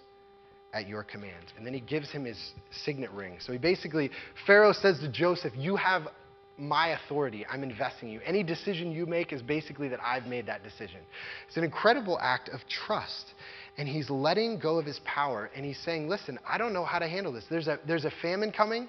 at 0.73 0.87
your 0.89 1.03
command. 1.03 1.53
And 1.57 1.65
then 1.65 1.73
he 1.73 1.79
gives 1.79 2.11
him 2.11 2.25
his 2.25 2.51
signet 2.69 3.09
ring. 3.11 3.37
So 3.39 3.53
he 3.53 3.57
basically, 3.57 4.11
Pharaoh 4.45 4.73
says 4.73 4.99
to 4.99 5.09
Joseph, 5.09 5.53
You 5.55 5.77
have 5.77 6.09
my 6.57 6.89
authority. 6.89 7.45
I'm 7.49 7.63
investing 7.63 8.09
you. 8.09 8.21
Any 8.25 8.43
decision 8.43 8.91
you 8.91 9.05
make 9.05 9.33
is 9.33 9.41
basically 9.41 9.87
that 9.89 9.99
I've 10.03 10.25
made 10.25 10.45
that 10.45 10.63
decision. 10.63 11.01
It's 11.47 11.57
an 11.57 11.63
incredible 11.63 12.17
act 12.21 12.49
of 12.49 12.61
trust. 12.69 13.33
And 13.77 13.89
he's 13.89 14.09
letting 14.09 14.59
go 14.59 14.79
of 14.79 14.85
his 14.85 14.99
power 15.03 15.49
and 15.55 15.65
he's 15.65 15.79
saying, 15.79 16.07
Listen, 16.07 16.39
I 16.47 16.57
don't 16.57 16.71
know 16.71 16.85
how 16.85 16.99
to 16.99 17.07
handle 17.07 17.33
this. 17.33 17.45
There's 17.49 17.67
a, 17.67 17.79
there's 17.85 18.05
a 18.05 18.11
famine 18.21 18.51
coming, 18.51 18.87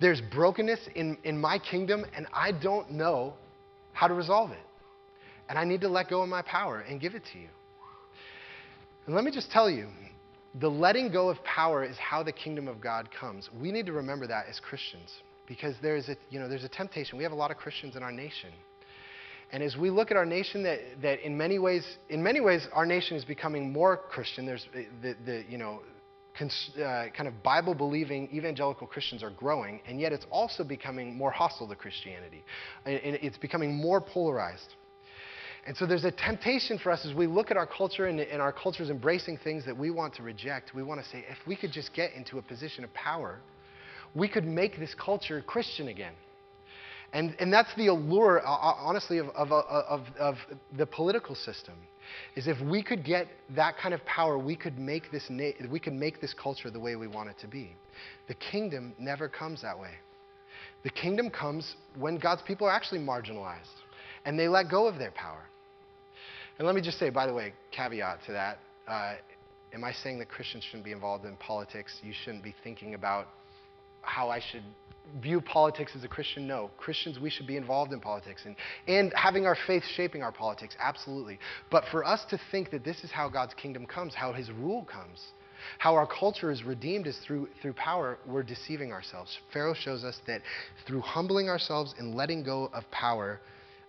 there's 0.00 0.20
brokenness 0.20 0.80
in, 0.94 1.16
in 1.24 1.38
my 1.38 1.58
kingdom, 1.58 2.04
and 2.14 2.26
I 2.34 2.52
don't 2.52 2.90
know 2.90 3.32
how 3.92 4.08
to 4.08 4.14
resolve 4.14 4.50
it. 4.50 4.58
And 5.48 5.58
I 5.58 5.64
need 5.64 5.80
to 5.82 5.88
let 5.88 6.10
go 6.10 6.22
of 6.22 6.28
my 6.28 6.42
power 6.42 6.80
and 6.80 7.00
give 7.00 7.14
it 7.14 7.22
to 7.32 7.38
you. 7.38 7.48
And 9.06 9.14
let 9.14 9.24
me 9.24 9.30
just 9.30 9.50
tell 9.50 9.70
you, 9.70 9.88
the 10.60 10.70
letting 10.70 11.10
go 11.10 11.28
of 11.30 11.42
power 11.44 11.84
is 11.84 11.96
how 11.96 12.22
the 12.22 12.32
kingdom 12.32 12.68
of 12.68 12.80
God 12.80 13.08
comes. 13.10 13.48
We 13.58 13.72
need 13.72 13.86
to 13.86 13.92
remember 13.92 14.26
that 14.26 14.46
as 14.48 14.60
Christians 14.60 15.10
because 15.46 15.74
there's 15.82 16.08
a, 16.08 16.16
you 16.30 16.38
know, 16.38 16.48
there's 16.48 16.64
a 16.64 16.68
temptation. 16.68 17.18
We 17.18 17.24
have 17.24 17.32
a 17.32 17.36
lot 17.36 17.50
of 17.50 17.56
Christians 17.56 17.96
in 17.96 18.02
our 18.02 18.12
nation. 18.12 18.50
And 19.52 19.62
as 19.62 19.76
we 19.76 19.90
look 19.90 20.10
at 20.10 20.16
our 20.16 20.24
nation, 20.24 20.62
that, 20.64 20.80
that 21.02 21.24
in 21.24 21.36
many 21.36 21.58
ways, 21.58 21.84
in 22.08 22.22
many 22.22 22.40
ways, 22.40 22.66
our 22.72 22.86
nation 22.86 23.16
is 23.16 23.24
becoming 23.24 23.72
more 23.72 23.96
Christian. 23.96 24.46
There's 24.46 24.66
the, 25.02 25.14
the 25.24 25.44
you 25.48 25.58
know, 25.58 25.80
cons, 26.36 26.70
uh, 26.76 27.06
kind 27.16 27.28
of 27.28 27.42
Bible-believing 27.42 28.30
evangelical 28.32 28.86
Christians 28.86 29.22
are 29.22 29.30
growing, 29.30 29.80
and 29.86 30.00
yet 30.00 30.12
it's 30.12 30.26
also 30.30 30.64
becoming 30.64 31.16
more 31.16 31.30
hostile 31.30 31.68
to 31.68 31.76
Christianity. 31.76 32.42
And 32.84 32.98
it's 33.22 33.38
becoming 33.38 33.74
more 33.74 34.00
polarized. 34.00 34.74
And 35.66 35.76
so 35.76 35.86
there's 35.86 36.04
a 36.04 36.10
temptation 36.10 36.78
for 36.78 36.90
us 36.90 37.06
as 37.06 37.14
we 37.14 37.26
look 37.26 37.50
at 37.50 37.56
our 37.56 37.66
culture 37.66 38.06
and, 38.06 38.20
and 38.20 38.42
our 38.42 38.52
culture 38.52 38.82
is 38.82 38.90
embracing 38.90 39.38
things 39.38 39.64
that 39.64 39.76
we 39.76 39.90
want 39.90 40.14
to 40.16 40.22
reject. 40.22 40.74
We 40.74 40.82
want 40.82 41.02
to 41.02 41.08
say, 41.08 41.24
if 41.30 41.38
we 41.46 41.56
could 41.56 41.72
just 41.72 41.94
get 41.94 42.12
into 42.12 42.38
a 42.38 42.42
position 42.42 42.84
of 42.84 42.92
power, 42.92 43.40
we 44.14 44.28
could 44.28 44.44
make 44.44 44.78
this 44.78 44.94
culture 44.94 45.42
Christian 45.42 45.88
again. 45.88 46.14
And, 47.12 47.36
and 47.38 47.52
that's 47.52 47.72
the 47.76 47.86
allure, 47.86 48.40
uh, 48.44 48.50
uh, 48.50 48.74
honestly, 48.78 49.18
of, 49.18 49.28
of, 49.30 49.52
uh, 49.52 49.62
of, 49.88 50.00
of, 50.18 50.36
the 50.76 50.86
political 50.86 51.34
system. 51.34 51.74
Is 52.36 52.46
if 52.48 52.60
we 52.60 52.82
could 52.82 53.04
get 53.04 53.28
that 53.56 53.76
kind 53.78 53.94
of 53.94 54.04
power, 54.04 54.38
we 54.38 54.56
could, 54.56 54.78
make 54.78 55.10
this 55.10 55.24
na- 55.30 55.52
we 55.70 55.80
could 55.80 55.94
make 55.94 56.20
this 56.20 56.34
culture 56.34 56.70
the 56.70 56.78
way 56.78 56.96
we 56.96 57.06
want 57.06 57.30
it 57.30 57.36
to 57.40 57.48
be. 57.48 57.74
The 58.28 58.34
kingdom 58.34 58.94
never 58.98 59.28
comes 59.28 59.62
that 59.62 59.78
way. 59.78 59.92
The 60.82 60.90
kingdom 60.90 61.30
comes 61.30 61.76
when 61.98 62.18
God's 62.18 62.42
people 62.42 62.66
are 62.66 62.72
actually 62.72 63.00
marginalized 63.00 63.80
and 64.24 64.38
they 64.38 64.48
let 64.48 64.70
go 64.70 64.86
of 64.86 64.98
their 64.98 65.12
power. 65.12 65.44
And 66.58 66.66
let 66.66 66.74
me 66.76 66.82
just 66.82 66.98
say, 66.98 67.10
by 67.10 67.26
the 67.26 67.34
way, 67.34 67.52
caveat 67.72 68.20
to 68.26 68.32
that. 68.32 68.58
Uh, 68.86 69.14
am 69.72 69.82
I 69.82 69.92
saying 69.92 70.18
that 70.18 70.28
Christians 70.28 70.62
shouldn't 70.64 70.84
be 70.84 70.92
involved 70.92 71.24
in 71.24 71.36
politics? 71.36 71.98
You 72.02 72.12
shouldn't 72.12 72.44
be 72.44 72.54
thinking 72.62 72.94
about 72.94 73.28
how 74.06 74.28
I 74.28 74.40
should 74.40 74.62
view 75.22 75.40
politics 75.40 75.92
as 75.96 76.04
a 76.04 76.08
Christian? 76.08 76.46
No. 76.46 76.70
Christians, 76.76 77.18
we 77.18 77.30
should 77.30 77.46
be 77.46 77.56
involved 77.56 77.92
in 77.92 78.00
politics 78.00 78.42
and, 78.46 78.56
and 78.88 79.12
having 79.14 79.46
our 79.46 79.56
faith 79.66 79.84
shaping 79.96 80.22
our 80.22 80.32
politics, 80.32 80.76
absolutely. 80.80 81.38
But 81.70 81.84
for 81.90 82.04
us 82.04 82.24
to 82.30 82.40
think 82.50 82.70
that 82.70 82.84
this 82.84 83.04
is 83.04 83.10
how 83.10 83.28
God's 83.28 83.54
kingdom 83.54 83.86
comes, 83.86 84.14
how 84.14 84.32
his 84.32 84.50
rule 84.50 84.84
comes, 84.84 85.20
how 85.78 85.94
our 85.94 86.06
culture 86.06 86.50
is 86.50 86.62
redeemed 86.62 87.06
is 87.06 87.18
through, 87.18 87.48
through 87.62 87.74
power, 87.74 88.18
we're 88.26 88.42
deceiving 88.42 88.92
ourselves. 88.92 89.38
Pharaoh 89.52 89.74
shows 89.74 90.04
us 90.04 90.20
that 90.26 90.42
through 90.86 91.00
humbling 91.00 91.48
ourselves 91.48 91.94
and 91.98 92.14
letting 92.14 92.42
go 92.42 92.70
of 92.74 92.88
power, 92.90 93.40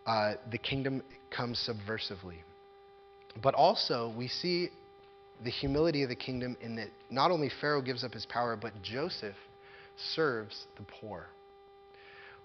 uh, 0.05 0.33
the 0.51 0.57
kingdom 0.57 1.01
comes 1.31 1.67
subversively. 1.69 2.37
But 3.41 3.55
also, 3.55 4.13
we 4.17 4.27
see 4.27 4.69
the 5.43 5.49
humility 5.49 6.03
of 6.03 6.09
the 6.09 6.15
kingdom 6.15 6.55
in 6.61 6.75
that 6.77 6.87
not 7.09 7.31
only 7.31 7.49
Pharaoh 7.59 7.81
gives 7.81 8.03
up 8.03 8.13
his 8.13 8.25
power, 8.25 8.55
but 8.55 8.71
Joseph 8.81 9.35
serves 9.97 10.67
the 10.77 10.83
poor. 10.83 11.27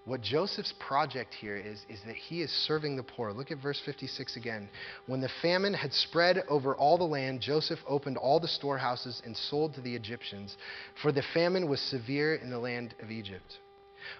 What 0.05 0.21
Joseph's 0.21 0.73
project 0.79 1.35
here 1.35 1.55
is, 1.55 1.85
is 1.87 1.99
that 2.07 2.15
he 2.15 2.41
is 2.41 2.51
serving 2.51 2.95
the 2.95 3.03
poor. 3.03 3.31
Look 3.31 3.51
at 3.51 3.59
verse 3.59 3.79
56 3.85 4.35
again. 4.35 4.67
When 5.05 5.21
the 5.21 5.29
famine 5.43 5.75
had 5.75 5.93
spread 5.93 6.43
over 6.49 6.75
all 6.75 6.97
the 6.97 7.03
land, 7.03 7.41
Joseph 7.41 7.79
opened 7.87 8.17
all 8.17 8.39
the 8.39 8.47
storehouses 8.47 9.21
and 9.25 9.37
sold 9.37 9.75
to 9.75 9.81
the 9.81 9.95
Egyptians, 9.95 10.57
for 11.03 11.11
the 11.11 11.23
famine 11.35 11.69
was 11.69 11.79
severe 11.79 12.33
in 12.33 12.49
the 12.49 12.57
land 12.57 12.95
of 12.99 13.11
Egypt. 13.11 13.59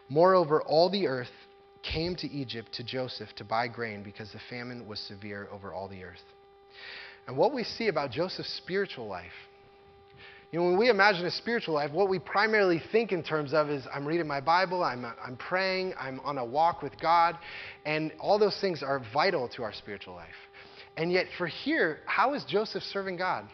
Moreover, 0.08 0.62
all 0.62 0.90
the 0.90 1.08
earth 1.08 1.32
came 1.82 2.16
to 2.18 2.30
Egypt 2.30 2.72
to 2.74 2.84
Joseph 2.84 3.34
to 3.38 3.44
buy 3.44 3.68
grain 3.68 4.04
because 4.04 4.32
the 4.32 4.42
famine 4.52 4.86
was 4.88 5.00
severe 5.00 5.48
over 5.52 5.74
all 5.74 5.88
the 5.88 6.04
earth. 6.04 6.24
And 7.28 7.36
what 7.36 7.54
we 7.54 7.64
see 7.64 7.88
about 7.88 8.12
Joseph's 8.12 8.54
spiritual 8.54 9.08
life, 9.08 9.32
you 10.52 10.60
know, 10.60 10.66
when 10.66 10.78
we 10.78 10.90
imagine 10.90 11.26
a 11.26 11.32
spiritual 11.32 11.76
life, 11.76 11.92
what 11.92 12.10
we 12.10 12.20
primarily 12.20 12.82
think 12.92 13.14
in 13.14 13.24
terms 13.24 13.54
of 13.54 13.70
is 13.70 13.88
I'm 13.94 14.06
reading 14.06 14.28
my 14.28 14.42
Bible, 14.42 14.84
I'm, 14.84 15.06
I'm 15.06 15.38
praying, 15.38 15.94
I'm 15.98 16.20
on 16.22 16.38
a 16.38 16.46
walk 16.46 16.82
with 16.82 17.00
God, 17.00 17.38
and 17.86 18.12
all 18.20 18.38
those 18.38 18.60
things 18.60 18.84
are 18.84 19.02
vital 19.14 19.48
to 19.56 19.64
our 19.64 19.72
spiritual 19.72 20.14
life. 20.16 20.28
And 20.98 21.10
yet, 21.10 21.28
for 21.38 21.48
here, 21.48 22.00
how 22.06 22.34
is 22.34 22.44
Joseph 22.44 22.84
serving 22.84 23.16
God? 23.16 23.48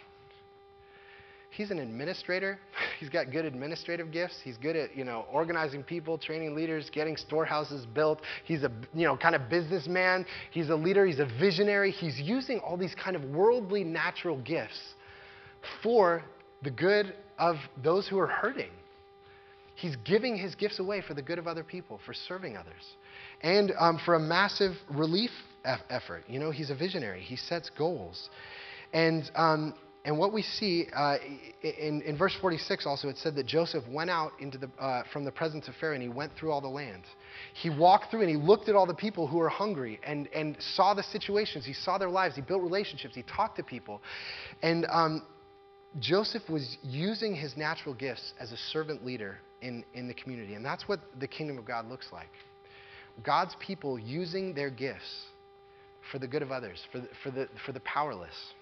He's 1.51 1.69
an 1.69 1.77
administrator. 1.77 2.57
He's 2.99 3.09
got 3.09 3.31
good 3.31 3.45
administrative 3.45 4.11
gifts. 4.11 4.39
He's 4.43 4.57
good 4.57 4.75
at, 4.75 4.95
you 4.97 5.03
know, 5.03 5.25
organizing 5.31 5.83
people, 5.83 6.17
training 6.17 6.55
leaders, 6.55 6.89
getting 6.91 7.15
storehouses 7.15 7.85
built. 7.85 8.21
He's 8.43 8.63
a, 8.63 8.71
you 8.95 9.05
know, 9.05 9.15
kind 9.15 9.35
of 9.35 9.49
businessman. 9.49 10.25
He's 10.49 10.69
a 10.69 10.75
leader. 10.75 11.05
He's 11.05 11.19
a 11.19 11.27
visionary. 11.39 11.91
He's 11.91 12.19
using 12.19 12.57
all 12.59 12.75
these 12.75 12.95
kind 12.95 13.15
of 13.15 13.23
worldly 13.25 13.83
natural 13.83 14.37
gifts 14.37 14.79
for 15.83 16.23
the 16.67 16.71
good 16.71 17.13
of 17.39 17.55
those 17.81 18.09
who 18.09 18.19
are 18.19 18.27
hurting. 18.27 18.71
He's 19.75 19.95
giving 20.03 20.35
his 20.35 20.53
gifts 20.53 20.79
away 20.79 21.01
for 21.01 21.13
the 21.13 21.21
good 21.21 21.39
of 21.39 21.47
other 21.47 21.63
people, 21.63 21.97
for 22.05 22.13
serving 22.13 22.57
others, 22.57 22.83
and 23.41 23.71
um, 23.79 24.01
for 24.03 24.15
a 24.15 24.19
massive 24.19 24.73
relief 24.91 25.29
effort. 25.63 26.25
You 26.27 26.39
know, 26.39 26.51
he's 26.51 26.69
a 26.69 26.75
visionary. 26.75 27.21
He 27.21 27.37
sets 27.37 27.71
goals. 27.77 28.29
And 28.91 29.31
um, 29.35 29.75
and 30.03 30.17
what 30.17 30.33
we 30.33 30.41
see 30.41 30.87
uh, 30.93 31.17
in, 31.61 32.01
in 32.01 32.17
verse 32.17 32.33
46 32.39 32.85
also, 32.85 33.09
it 33.09 33.17
said 33.17 33.35
that 33.35 33.45
Joseph 33.45 33.83
went 33.89 34.09
out 34.09 34.31
into 34.39 34.57
the, 34.57 34.69
uh, 34.79 35.03
from 35.11 35.25
the 35.25 35.31
presence 35.31 35.67
of 35.67 35.75
Pharaoh 35.81 35.95
and 35.95 36.01
he 36.01 36.07
went 36.07 36.31
through 36.39 36.49
all 36.49 36.61
the 36.61 36.67
land. 36.67 37.03
He 37.53 37.69
walked 37.69 38.09
through 38.09 38.21
and 38.21 38.29
he 38.29 38.37
looked 38.37 38.69
at 38.69 38.75
all 38.75 38.85
the 38.85 38.93
people 38.93 39.27
who 39.27 39.35
were 39.35 39.49
hungry 39.49 39.99
and, 40.05 40.27
and 40.33 40.55
saw 40.75 40.93
the 40.93 41.03
situations. 41.03 41.65
He 41.65 41.73
saw 41.73 41.97
their 41.97 42.09
lives. 42.09 42.35
He 42.35 42.41
built 42.41 42.61
relationships. 42.61 43.15
He 43.15 43.23
talked 43.23 43.57
to 43.57 43.63
people. 43.63 44.01
And 44.61 44.85
um, 44.89 45.23
Joseph 45.99 46.43
was 46.49 46.77
using 46.83 47.35
his 47.35 47.57
natural 47.57 47.95
gifts 47.95 48.33
as 48.39 48.51
a 48.51 48.57
servant 48.57 49.05
leader 49.05 49.39
in, 49.61 49.83
in 49.93 50.07
the 50.07 50.13
community. 50.13 50.53
And 50.53 50.63
that's 50.63 50.87
what 50.87 50.99
the 51.19 51.27
kingdom 51.27 51.57
of 51.57 51.65
God 51.65 51.87
looks 51.89 52.07
like 52.11 52.29
God's 53.23 53.55
people 53.59 53.97
using 53.97 54.53
their 54.53 54.69
gifts 54.69 55.25
for 56.11 56.19
the 56.19 56.27
good 56.27 56.41
of 56.41 56.51
others, 56.51 56.85
for 56.91 56.99
the, 56.99 57.07
for 57.23 57.31
the, 57.31 57.47
for 57.65 57.71
the 57.71 57.79
powerless. 57.81 58.53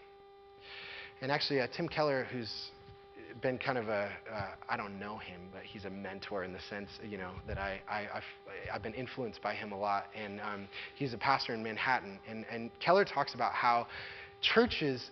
And 1.21 1.31
actually, 1.31 1.59
uh, 1.59 1.67
Tim 1.75 1.87
Keller, 1.89 2.25
who's 2.31 2.71
been 3.41 3.57
kind 3.57 3.77
of 3.77 3.89
a 3.89 4.09
uh, 4.33 4.45
I 4.69 4.77
don't 4.77 4.97
know 4.97 5.17
him, 5.17 5.41
but 5.51 5.63
he's 5.63 5.85
a 5.85 5.89
mentor 5.89 6.45
in 6.45 6.53
the 6.53 6.59
sense, 6.69 6.89
you 7.03 7.17
know, 7.17 7.31
that 7.47 7.57
I, 7.57 7.81
I, 7.89 8.01
have 8.13 8.23
I've 8.73 8.83
been 8.83 8.93
influenced 8.93 9.41
by 9.41 9.53
him 9.53 9.71
a 9.71 9.77
lot. 9.77 10.05
And 10.15 10.39
um, 10.39 10.67
he's 10.95 11.13
a 11.13 11.17
pastor 11.17 11.53
in 11.53 11.61
Manhattan. 11.61 12.19
And, 12.29 12.45
and 12.49 12.71
Keller 12.79 13.03
talks 13.03 13.33
about 13.33 13.51
how 13.51 13.87
churches 14.41 15.09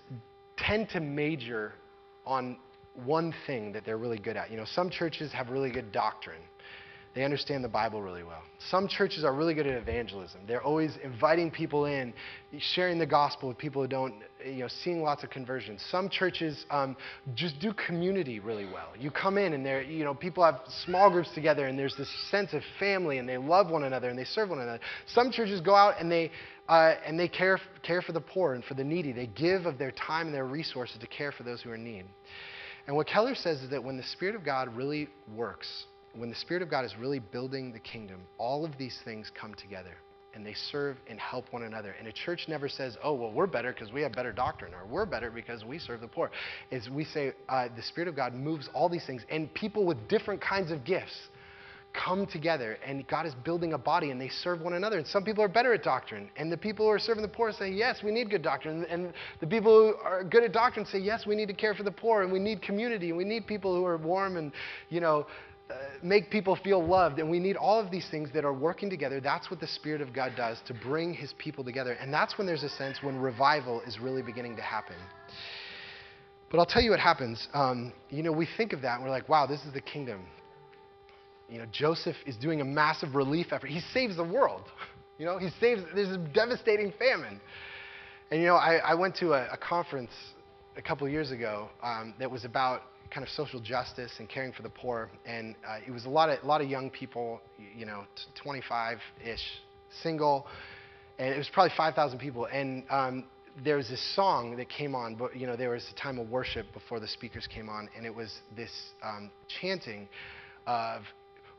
tend 0.58 0.90
to 0.90 1.00
major 1.00 1.74
on 2.26 2.58
one 3.06 3.34
thing 3.48 3.72
that 3.74 3.86
they're 3.86 3.98
really 3.98 4.20
good 4.20 4.38
at. 4.38 4.52
You 4.52 4.58
know, 4.58 4.66
some 4.66 4.90
churches 4.90 5.32
have 5.32 5.50
really 5.50 5.72
good 5.72 5.92
doctrine. 5.92 6.42
They 7.16 7.24
understand 7.24 7.64
the 7.64 7.70
Bible 7.70 8.02
really 8.02 8.24
well. 8.24 8.42
Some 8.72 8.88
churches 8.88 9.24
are 9.24 9.34
really 9.34 9.54
good 9.54 9.68
at 9.68 9.80
evangelism. 9.80 10.42
They're 10.48 10.64
always 10.64 10.98
inviting 11.04 11.52
people 11.52 11.86
in, 11.86 12.12
sharing 12.58 12.98
the 12.98 13.06
gospel 13.06 13.50
with 13.50 13.58
people 13.60 13.84
who 13.84 13.88
don't, 13.88 14.16
you 14.44 14.60
know, 14.60 14.68
seeing 14.84 15.04
lots 15.04 15.24
of 15.24 15.30
conversions. 15.30 15.86
Some 15.92 16.10
churches 16.10 16.66
um, 16.72 16.98
just 17.36 17.60
do 17.60 17.72
community 17.74 18.40
really 18.40 18.66
well. 18.66 18.90
You 19.00 19.12
come 19.12 19.38
in 19.38 19.54
and 19.54 19.64
they're, 19.64 19.84
you 19.84 20.04
know, 20.04 20.16
people 20.16 20.44
have 20.44 20.62
small 20.86 21.12
groups 21.12 21.30
together 21.36 21.68
and 21.68 21.78
there's 21.78 21.96
this 21.98 22.10
sense 22.32 22.52
of 22.54 22.64
family 22.80 23.20
and 23.20 23.30
they 23.30 23.38
love 23.38 23.70
one 23.70 23.84
another 23.84 24.10
and 24.10 24.18
they 24.18 24.26
serve 24.26 24.50
one 24.50 24.60
another. 24.60 24.80
Some 25.06 25.32
churches 25.32 25.62
go 25.62 25.76
out 25.76 26.00
and 26.00 26.12
they, 26.12 26.32
uh, 26.68 26.96
and 27.06 27.20
they 27.20 27.28
care, 27.28 27.60
care 27.84 28.02
for 28.02 28.14
the 28.14 28.22
poor 28.22 28.56
and 28.56 28.64
for 28.64 28.74
the 28.74 28.84
needy. 28.84 29.12
They 29.12 29.28
give 29.28 29.68
of 29.68 29.78
their 29.78 29.92
time 29.92 30.28
and 30.28 30.36
their 30.36 30.48
resources 30.48 30.98
to 31.00 31.08
care 31.08 31.32
for 31.32 31.44
those 31.44 31.62
who 31.62 31.70
are 31.70 31.76
in 31.76 31.84
need. 31.84 32.06
And 32.88 32.96
what 32.96 33.08
Keller 33.08 33.36
says 33.36 33.62
is 33.62 33.70
that 33.70 33.84
when 33.84 33.98
the 33.98 34.04
Spirit 34.04 34.36
of 34.36 34.44
God 34.44 34.76
really 34.76 35.10
works, 35.34 35.86
when 36.16 36.30
the 36.30 36.36
Spirit 36.36 36.62
of 36.62 36.70
God 36.70 36.86
is 36.86 36.96
really 36.98 37.20
building 37.20 37.72
the 37.72 37.80
kingdom, 37.80 38.22
all 38.38 38.66
of 38.66 38.78
these 38.78 39.00
things 39.04 39.32
come 39.40 39.54
together 39.56 39.96
and 40.36 40.46
they 40.46 40.54
serve 40.54 40.98
and 41.08 41.20
help 41.20 41.46
one 41.52 41.64
another. 41.64 41.96
And 42.00 42.08
a 42.08 42.12
church 42.12 42.46
never 42.48 42.68
says, 42.68 42.98
oh, 43.04 43.14
well, 43.14 43.32
we're 43.32 43.48
better 43.48 43.72
because 43.72 43.92
we 43.92 44.02
have 44.02 44.14
better 44.14 44.32
doctrine, 44.32 44.74
or 44.74 44.86
we're 44.86 45.06
better 45.06 45.30
because 45.30 45.64
we 45.64 45.78
serve 45.78 46.02
the 46.02 46.08
poor. 46.08 46.32
Is 46.72 46.90
we 46.90 47.06
say 47.06 47.34
uh, 47.50 47.68
the 47.76 47.84
Spirit 47.84 48.08
of 48.08 48.16
God 48.16 48.34
moves 48.34 48.68
all 48.74 48.90
these 48.90 49.06
things, 49.06 49.24
and 49.30 49.54
people 49.54 49.86
with 49.86 50.08
different 50.08 50.42
kinds 50.42 50.72
of 50.72 50.84
gifts 50.84 51.14
come 51.94 52.26
together, 52.26 52.80
and 52.84 53.08
God 53.08 53.28
is 53.28 53.36
building 53.46 53.74
a 53.74 53.78
body, 53.78 54.10
and 54.10 54.20
they 54.20 54.30
serve 54.30 54.62
one 54.62 54.74
another. 54.74 54.98
And 54.98 55.06
some 55.06 55.24
people 55.24 55.44
are 55.44 55.48
better 55.48 55.74
at 55.74 55.84
doctrine, 55.84 56.28
and 56.36 56.52
the 56.52 56.58
people 56.58 56.88
who 56.88 56.92
are 56.92 56.98
serving 56.98 57.22
the 57.22 57.28
poor 57.28 57.52
say, 57.52 57.70
yes, 57.70 58.02
we 58.04 58.12
need 58.12 58.32
good 58.32 58.42
doctrine. 58.42 58.86
And 58.86 59.14
the 59.40 59.46
people 59.46 59.72
who 59.72 60.04
are 60.04 60.24
good 60.24 60.44
at 60.44 60.52
doctrine 60.52 60.88
say, 60.88 60.98
yes, 60.98 61.28
we 61.28 61.36
need 61.36 61.48
to 61.50 61.54
care 61.54 61.76
for 61.76 61.84
the 61.84 61.92
poor, 61.92 62.24
and 62.24 62.32
we 62.32 62.40
need 62.40 62.64
community, 62.64 63.10
and 63.10 63.18
we 63.18 63.24
need 63.24 63.46
people 63.46 63.76
who 63.76 63.86
are 63.86 63.98
warm 63.98 64.38
and, 64.38 64.52
you 64.90 65.00
know, 65.00 65.28
make 66.02 66.30
people 66.30 66.56
feel 66.56 66.86
loved, 66.86 67.20
and 67.20 67.30
we 67.30 67.40
need 67.40 67.56
all 67.56 67.80
of 67.80 67.90
these 67.90 68.08
things 68.10 68.30
that 68.34 68.46
are 68.46 68.54
working 68.54 68.90
together. 68.90 69.20
That's 69.20 69.50
what 69.50 69.60
the 69.60 69.68
Spirit 69.68 70.02
of 70.02 70.14
God 70.14 70.34
does 70.36 70.60
to 70.68 70.74
bring 70.74 71.14
His 71.14 71.34
people 71.38 71.64
together. 71.64 71.94
And 71.94 72.14
that's 72.14 72.38
when 72.38 72.46
there's 72.46 72.64
a 72.64 72.70
sense 72.70 73.02
when 73.02 73.18
revival 73.18 73.82
is 73.82 74.00
really 74.00 74.22
beginning 74.22 74.56
to 74.58 74.62
happen. 74.62 74.96
But 76.54 76.60
I'll 76.60 76.68
tell 76.68 76.84
you 76.84 76.92
what 76.92 77.00
happens. 77.00 77.48
Um, 77.54 77.94
you 78.12 78.22
know, 78.22 78.32
we 78.32 78.48
think 78.58 78.74
of 78.74 78.82
that 78.82 78.96
and 78.96 79.04
we're 79.04 79.10
like, 79.10 79.28
wow, 79.28 79.48
this 79.48 79.64
is 79.66 79.74
the 79.74 79.82
kingdom. 79.82 80.24
You 81.50 81.58
know, 81.58 81.66
Joseph 81.72 82.16
is 82.28 82.36
doing 82.38 82.62
a 82.62 82.66
massive 82.66 83.16
relief 83.16 83.48
effort. 83.52 83.72
He 83.72 83.80
saves 83.94 84.16
the 84.18 84.24
world. 84.24 84.64
You 85.20 85.28
know, 85.28 85.38
he 85.38 85.50
saves, 85.60 85.84
there's 85.94 86.10
a 86.10 86.18
devastating 86.18 86.92
famine. 86.98 87.40
And, 88.32 88.42
you 88.42 88.48
know, 88.48 88.56
I, 88.56 88.78
I 88.78 88.96
went 88.96 89.16
to 89.18 89.34
a, 89.34 89.48
a 89.54 89.58
conference 89.58 90.10
a 90.76 90.82
couple 90.82 91.08
years 91.08 91.30
ago 91.30 91.70
um, 91.84 92.16
that 92.18 92.30
was 92.30 92.46
about 92.46 92.82
kind 93.14 93.26
of 93.26 93.32
social 93.32 93.60
justice 93.60 94.12
and 94.20 94.28
caring 94.28 94.52
for 94.52 94.64
the 94.64 94.70
poor. 94.70 95.10
And 95.26 95.56
uh, 95.68 95.80
it 95.86 95.92
was 95.92 96.06
a 96.06 96.10
lot 96.10 96.30
of, 96.30 96.44
a 96.44 96.46
lot 96.46 96.62
of 96.62 96.70
young 96.70 96.90
people, 96.90 97.42
you 97.76 97.86
know, 97.86 98.04
25-ish, 98.44 99.42
single. 100.02 100.48
And 101.20 101.34
it 101.34 101.38
was 101.38 101.50
probably 101.54 101.74
5,000 101.78 102.18
people. 102.18 102.46
And 102.46 102.84
um, 102.90 103.26
there 103.64 103.78
was 103.78 103.88
this 103.90 104.16
song 104.16 104.58
that 104.58 104.70
came 104.70 104.96
on, 104.96 105.16
but, 105.16 105.36
you 105.36 105.46
know, 105.46 105.56
there 105.56 105.70
was 105.70 105.86
a 105.96 106.00
time 106.00 106.18
of 106.18 106.30
worship 106.30 106.66
before 106.74 107.00
the 107.00 107.08
speakers 107.08 107.48
came 107.48 107.70
on. 107.70 107.88
And 107.96 108.06
it 108.06 108.16
was 108.16 108.34
this 108.56 108.72
um, 109.04 109.30
chanting 109.62 110.08
of, 110.66 111.04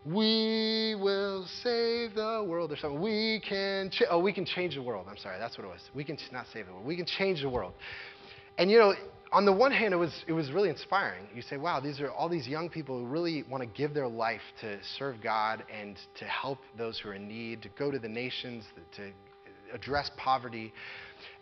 we 0.05 0.97
will 1.01 1.47
save 1.63 2.15
the 2.15 2.45
world 2.47 2.73
or 2.73 2.77
something. 2.77 3.01
We 3.01 3.41
can, 3.49 3.91
ch- 3.91 4.03
oh, 4.11 4.19
we 4.19 4.33
can 4.33 4.45
change 4.45 4.75
the 4.75 4.83
world. 4.83 5.07
I'm 5.09 5.17
sorry, 5.17 5.39
that's 5.39 5.57
what 5.57 5.65
it 5.65 5.71
was. 5.71 5.81
We 5.95 6.05
can 6.05 6.17
ch- 6.17 6.33
not 6.33 6.47
save 6.53 6.67
the 6.67 6.73
world. 6.73 6.85
We 6.85 6.97
can 6.97 7.07
change 7.07 7.41
the 7.41 7.49
world. 7.49 7.73
And 8.59 8.71
you 8.71 8.79
know, 8.79 8.95
on 9.35 9.45
the 9.45 9.53
one 9.53 9.73
hand, 9.73 9.93
it 9.93 9.97
was, 9.97 10.25
it 10.29 10.33
was 10.33 10.53
really 10.53 10.71
inspiring. 10.71 11.27
You 11.35 11.43
say, 11.43 11.57
wow, 11.57 11.81
these 11.81 12.01
are 12.01 12.09
all 12.09 12.29
these 12.29 12.47
young 12.47 12.71
people 12.71 13.01
who 13.01 13.05
really 13.05 13.43
want 13.51 13.65
to 13.65 13.67
give 13.67 13.93
their 13.93 14.07
life 14.07 14.41
to 14.61 14.79
serve 14.97 15.17
God 15.21 15.65
and 15.77 15.99
to 16.21 16.25
help 16.25 16.61
those 16.79 17.01
who 17.01 17.09
are 17.09 17.15
in 17.15 17.27
need, 17.27 17.61
to 17.63 17.69
go 17.77 17.91
to 17.91 17.99
the 17.99 18.09
nations, 18.09 18.63
to 18.97 19.11
address 19.75 20.09
poverty. 20.17 20.73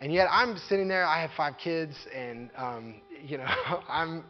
And 0.01 0.11
yet 0.11 0.26
I'm 0.30 0.57
sitting 0.70 0.88
there, 0.88 1.05
I 1.05 1.20
have 1.20 1.32
five 1.36 1.55
kids, 1.62 1.95
and, 2.14 2.49
um, 2.57 2.95
you 3.22 3.36
know, 3.36 3.47
I'm 3.90 4.24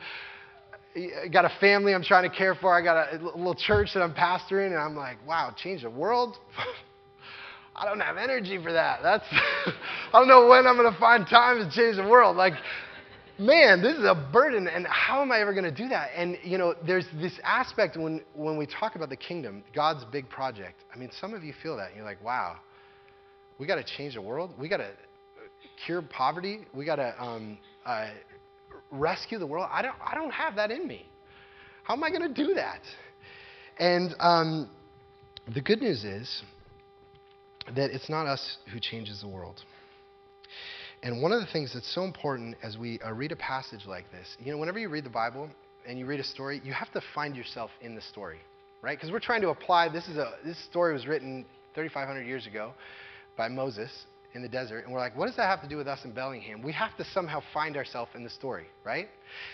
got 1.33 1.45
a 1.45 1.53
family 1.61 1.95
I'm 1.95 2.03
trying 2.03 2.29
to 2.29 2.37
care 2.37 2.57
for. 2.57 2.77
I 2.77 2.83
got 2.83 3.15
a 3.15 3.17
little 3.17 3.55
church 3.55 3.91
that 3.95 4.03
I'm 4.03 4.13
pastoring, 4.13 4.67
and 4.67 4.79
I'm 4.79 4.97
like, 4.97 5.25
wow, 5.25 5.55
change 5.57 5.83
the 5.83 5.91
world? 5.91 6.37
I 7.77 7.87
don't 7.87 8.01
have 8.01 8.17
energy 8.17 8.61
for 8.61 8.73
that. 8.73 9.01
That's 9.05 9.25
I 9.31 10.19
don't 10.19 10.29
know 10.29 10.49
when 10.49 10.67
I'm 10.67 10.77
going 10.77 10.93
to 10.93 10.99
find 10.99 11.27
time 11.27 11.59
to 11.59 11.71
change 11.75 11.97
the 11.97 12.07
world. 12.07 12.37
Like, 12.37 12.55
man, 13.43 13.83
this 13.83 13.97
is 13.97 14.05
a 14.05 14.15
burden, 14.33 14.69
and 14.69 14.87
how 14.87 15.21
am 15.21 15.33
I 15.33 15.41
ever 15.41 15.53
going 15.53 15.65
to 15.65 15.71
do 15.71 15.89
that? 15.89 16.11
And 16.17 16.39
you 16.43 16.59
know, 16.59 16.75
there's 16.87 17.07
this 17.21 17.33
aspect 17.45 17.97
when 17.97 18.23
when 18.35 18.57
we 18.57 18.67
talk 18.67 18.95
about 18.95 19.09
the 19.09 19.17
kingdom, 19.17 19.63
God's 19.75 20.05
big 20.07 20.29
project. 20.29 20.85
I 20.95 20.99
mean, 20.99 21.11
some 21.21 21.35
of 21.35 21.43
you 21.43 21.53
feel 21.63 21.77
that, 21.77 21.91
you're 21.95 22.05
like, 22.05 22.23
wow, 22.23 22.57
we 23.59 23.67
got 23.67 23.77
to 23.77 23.85
change 23.85 24.15
the 24.15 24.23
world. 24.23 24.53
We 24.59 24.69
got 24.69 24.79
to 24.79 24.91
cure 25.85 26.03
poverty. 26.03 26.61
We 26.75 26.85
got 26.85 26.97
to 26.97 27.23
um, 27.23 27.59
uh, 27.85 28.11
rescue 28.91 29.39
the 29.39 29.47
world. 29.47 29.69
I 29.71 29.83
don't 29.83 29.97
I 30.05 30.15
don't 30.15 30.33
have 30.33 30.57
that 30.57 30.71
in 30.71 30.87
me. 30.87 31.07
How 31.85 31.95
am 31.95 32.05
I 32.05 32.11
going 32.11 32.23
to 32.23 32.47
do 32.47 32.55
that? 32.55 32.81
And 33.79 34.15
um, 34.21 34.71
the 35.53 35.61
good 35.61 35.81
news 35.81 36.05
is 36.05 36.43
that 37.75 37.91
it's 37.91 38.09
not 38.09 38.27
us 38.27 38.59
who 38.73 38.79
changes 38.79 39.21
the 39.21 39.29
world. 39.29 39.63
And 41.03 41.21
one 41.21 41.33
of 41.33 41.41
the 41.41 41.47
things 41.47 41.73
that's 41.75 41.93
so 41.93 42.05
important 42.05 42.57
as 42.63 42.79
we 42.79 43.01
uh, 43.01 43.13
read 43.13 43.33
a 43.33 43.37
passage 43.37 43.87
like 43.87 44.11
this, 44.13 44.37
you 44.39 44.53
know, 44.53 44.59
whenever 44.59 44.79
you 44.79 44.89
read 44.89 45.05
the 45.05 45.11
Bible 45.11 45.49
and 45.87 45.99
you 45.99 46.07
read 46.07 46.21
a 46.21 46.25
story, 46.25 46.61
you 46.65 46.73
have 46.73 46.93
to 46.93 47.01
find 47.15 47.35
yourself 47.35 47.71
in 47.81 47.97
the 47.97 48.01
story, 48.03 48.39
right? 48.83 48.97
Because 48.97 49.11
we're 49.11 49.19
trying 49.19 49.41
to 49.43 49.49
apply. 49.49 49.89
This 49.89 50.07
is 50.07 50.17
a 50.17 50.35
this 50.45 50.63
story 50.65 50.93
was 50.93 51.07
written 51.07 51.45
3,500 51.75 52.23
years 52.23 52.47
ago 52.47 52.73
by 53.37 53.49
Moses 53.49 53.91
in 54.35 54.43
the 54.43 54.49
desert, 54.49 54.85
and 54.85 54.93
we're 54.93 55.01
like, 55.01 55.17
what 55.17 55.27
does 55.27 55.37
that 55.37 55.47
have 55.47 55.61
to 55.63 55.69
do 55.69 55.77
with 55.77 55.89
us 55.89 56.05
in 56.05 56.13
Bellingham? 56.13 56.63
We 56.63 56.73
have 56.73 56.97
to 56.97 57.05
somehow 57.13 57.43
find 57.53 57.77
ourselves 57.77 58.13
in 58.15 58.25
the 58.25 58.31
story, 58.31 58.67
right? 58.85 59.09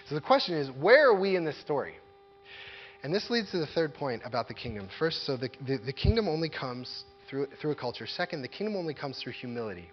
So 0.08 0.14
the 0.14 0.20
question 0.20 0.54
is, 0.54 0.70
where 0.78 1.08
are 1.08 1.18
we 1.18 1.34
in 1.34 1.44
this 1.44 1.58
story? 1.60 1.94
And 3.02 3.14
this 3.14 3.30
leads 3.30 3.50
to 3.52 3.58
the 3.58 3.66
third 3.66 3.94
point 3.94 4.22
about 4.24 4.48
the 4.48 4.54
kingdom. 4.54 4.88
First, 4.98 5.24
so 5.24 5.36
the, 5.36 5.50
the, 5.66 5.78
the 5.78 5.92
kingdom 5.92 6.28
only 6.28 6.48
comes 6.48 7.04
through, 7.28 7.48
through 7.60 7.72
a 7.72 7.76
culture. 7.76 8.06
Second, 8.06 8.42
the 8.42 8.48
kingdom 8.48 8.76
only 8.76 8.94
comes 8.94 9.18
through 9.22 9.32
humility, 9.32 9.88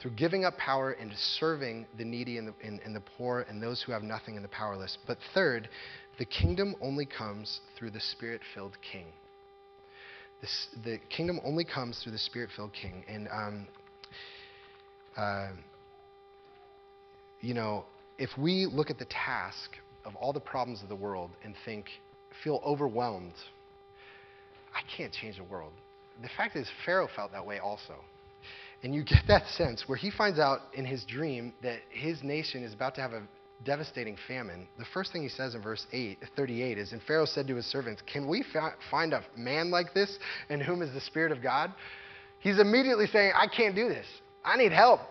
through 0.00 0.12
giving 0.12 0.44
up 0.44 0.56
power 0.56 0.92
and 0.92 1.12
serving 1.16 1.86
the 1.98 2.04
needy 2.04 2.38
and 2.38 2.48
the, 2.48 2.54
and, 2.64 2.80
and 2.84 2.94
the 2.94 3.02
poor 3.16 3.46
and 3.48 3.62
those 3.62 3.82
who 3.82 3.92
have 3.92 4.02
nothing 4.02 4.36
and 4.36 4.44
the 4.44 4.48
powerless. 4.48 4.98
But 5.06 5.18
third, 5.34 5.68
the 6.18 6.24
kingdom 6.24 6.74
only 6.80 7.06
comes 7.06 7.60
through 7.78 7.90
the 7.90 8.00
spirit 8.00 8.40
filled 8.54 8.76
king. 8.92 9.06
This, 10.40 10.68
the 10.84 10.98
kingdom 11.14 11.40
only 11.44 11.64
comes 11.64 12.00
through 12.02 12.12
the 12.12 12.18
spirit 12.18 12.50
filled 12.54 12.72
king. 12.72 13.04
And, 13.08 13.28
um, 13.28 13.66
uh, 15.16 15.50
you 17.40 17.54
know, 17.54 17.84
if 18.18 18.30
we 18.38 18.66
look 18.66 18.90
at 18.90 18.98
the 18.98 19.06
task 19.06 19.70
of 20.04 20.14
all 20.16 20.32
the 20.32 20.40
problems 20.40 20.82
of 20.82 20.88
the 20.88 20.96
world 20.96 21.30
and 21.44 21.54
think, 21.64 21.86
feel 22.42 22.60
overwhelmed, 22.64 23.34
I 24.74 24.80
can't 24.96 25.12
change 25.12 25.36
the 25.36 25.44
world 25.44 25.72
the 26.22 26.28
fact 26.36 26.56
is, 26.56 26.68
Pharaoh 26.84 27.08
felt 27.14 27.32
that 27.32 27.44
way 27.44 27.58
also. 27.58 27.94
And 28.82 28.94
you 28.94 29.04
get 29.04 29.22
that 29.28 29.46
sense 29.48 29.84
where 29.86 29.98
he 29.98 30.10
finds 30.10 30.38
out 30.38 30.60
in 30.74 30.84
his 30.84 31.04
dream 31.04 31.52
that 31.62 31.80
his 31.90 32.22
nation 32.22 32.62
is 32.62 32.74
about 32.74 32.94
to 32.96 33.00
have 33.00 33.12
a 33.12 33.22
devastating 33.64 34.16
famine. 34.26 34.66
The 34.78 34.86
first 34.94 35.12
thing 35.12 35.22
he 35.22 35.28
says 35.28 35.54
in 35.54 35.62
verse 35.62 35.86
8, 35.92 36.18
38 36.34 36.78
is, 36.78 36.92
And 36.92 37.02
Pharaoh 37.02 37.26
said 37.26 37.46
to 37.48 37.56
his 37.56 37.66
servants, 37.66 38.02
Can 38.10 38.26
we 38.26 38.44
find 38.90 39.12
a 39.12 39.22
man 39.36 39.70
like 39.70 39.92
this 39.92 40.18
in 40.48 40.60
whom 40.60 40.82
is 40.82 40.92
the 40.94 41.00
Spirit 41.00 41.32
of 41.32 41.42
God? 41.42 41.72
He's 42.38 42.58
immediately 42.58 43.06
saying, 43.06 43.32
I 43.36 43.46
can't 43.46 43.74
do 43.74 43.88
this. 43.88 44.06
I 44.44 44.56
need 44.56 44.72
help. 44.72 45.00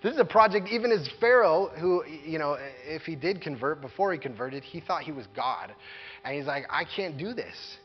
This 0.00 0.12
is 0.12 0.20
a 0.20 0.24
project, 0.24 0.68
even 0.68 0.92
as 0.92 1.08
Pharaoh, 1.18 1.70
who, 1.80 2.04
you 2.06 2.38
know, 2.38 2.56
if 2.86 3.02
he 3.02 3.16
did 3.16 3.40
convert, 3.40 3.80
before 3.80 4.12
he 4.12 4.18
converted, 4.18 4.62
he 4.62 4.80
thought 4.80 5.02
he 5.02 5.10
was 5.10 5.26
God. 5.34 5.74
And 6.24 6.36
he's 6.36 6.46
like, 6.46 6.64
I 6.70 6.84
can't 6.84 7.18
do 7.18 7.32
this. 7.32 7.78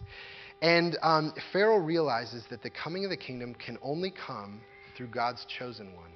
And 0.62 0.96
um, 1.02 1.34
Pharaoh 1.52 1.78
realizes 1.78 2.44
that 2.52 2.62
the 2.62 2.70
coming 2.70 3.04
of 3.04 3.10
the 3.10 3.18
kingdom 3.18 3.56
can 3.56 3.80
only 3.82 4.12
come 4.12 4.62
through 4.96 5.08
God's 5.08 5.46
chosen 5.60 5.94
one, 5.96 6.12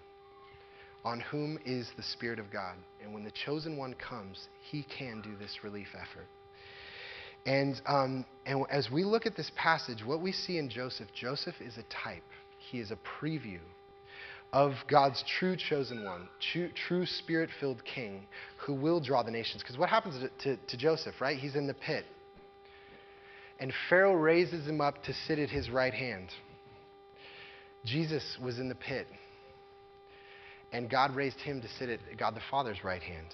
on 1.04 1.20
whom 1.20 1.60
is 1.66 1.90
the 1.98 2.04
Spirit 2.04 2.40
of 2.40 2.52
God. 2.52 2.76
And 3.04 3.14
when 3.14 3.24
the 3.24 3.32
chosen 3.46 3.78
one 3.78 3.94
comes, 3.96 4.48
he 4.70 4.86
can 4.98 5.22
do 5.22 5.36
this 5.38 5.64
relief 5.64 5.88
effort. 5.94 6.28
And, 7.46 7.82
um, 7.86 8.26
and 8.46 8.66
as 8.70 8.90
we 8.92 9.04
look 9.04 9.26
at 9.26 9.38
this 9.38 9.52
passage, 9.56 10.04
what 10.06 10.22
we 10.22 10.32
see 10.32 10.58
in 10.58 10.70
Joseph, 10.70 11.08
Joseph 11.14 11.56
is 11.62 11.78
a 11.78 11.84
type, 12.04 12.24
he 12.58 12.80
is 12.80 12.92
a 12.92 12.98
preview 13.22 13.60
of 14.54 14.74
God's 14.90 15.24
true 15.40 15.56
chosen 15.56 16.06
one, 16.06 16.28
true, 16.52 16.70
true 16.88 17.06
spirit 17.06 17.50
filled 17.60 17.84
king 17.84 18.26
who 18.66 18.74
will 18.74 19.00
draw 19.00 19.24
the 19.24 19.32
nations. 19.32 19.62
Because 19.62 19.78
what 19.78 19.90
happens 19.90 20.16
to, 20.20 20.56
to, 20.56 20.62
to 20.68 20.78
Joseph, 20.78 21.16
right? 21.20 21.38
He's 21.38 21.56
in 21.56 21.68
the 21.68 21.74
pit. 21.74 22.06
And 23.60 23.74
Pharaoh 23.90 24.14
raises 24.14 24.68
him 24.68 24.82
up 24.82 25.04
to 25.04 25.14
sit 25.14 25.40
at 25.40 25.50
his 25.50 25.70
right 25.70 25.94
hand. 25.94 26.30
Jesus 27.88 28.38
was 28.42 28.60
in 28.60 28.70
the 28.70 28.76
pit. 28.76 29.08
And 30.72 30.90
God 30.90 31.16
raised 31.16 31.40
him 31.40 31.62
to 31.62 31.68
sit 31.80 31.90
at 31.90 32.00
God 32.18 32.36
the 32.36 32.42
Father's 32.52 32.84
right 32.84 33.02
hand. 33.02 33.28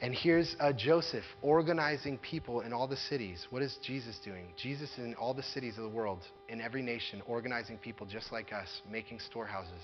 And 0.00 0.12
here's 0.12 0.56
uh, 0.58 0.72
Joseph 0.72 1.24
organizing 1.42 2.18
people 2.18 2.62
in 2.62 2.72
all 2.72 2.88
the 2.88 2.96
cities. 2.96 3.46
What 3.50 3.62
is 3.62 3.78
Jesus 3.86 4.18
doing? 4.24 4.46
Jesus 4.60 4.90
in 4.96 5.14
all 5.14 5.32
the 5.32 5.44
cities 5.44 5.76
of 5.76 5.84
the 5.84 5.90
world, 5.90 6.18
in 6.48 6.60
every 6.60 6.82
nation, 6.82 7.22
organizing 7.26 7.78
people 7.78 8.04
just 8.06 8.32
like 8.32 8.52
us, 8.52 8.66
making 8.90 9.20
storehouses. 9.20 9.82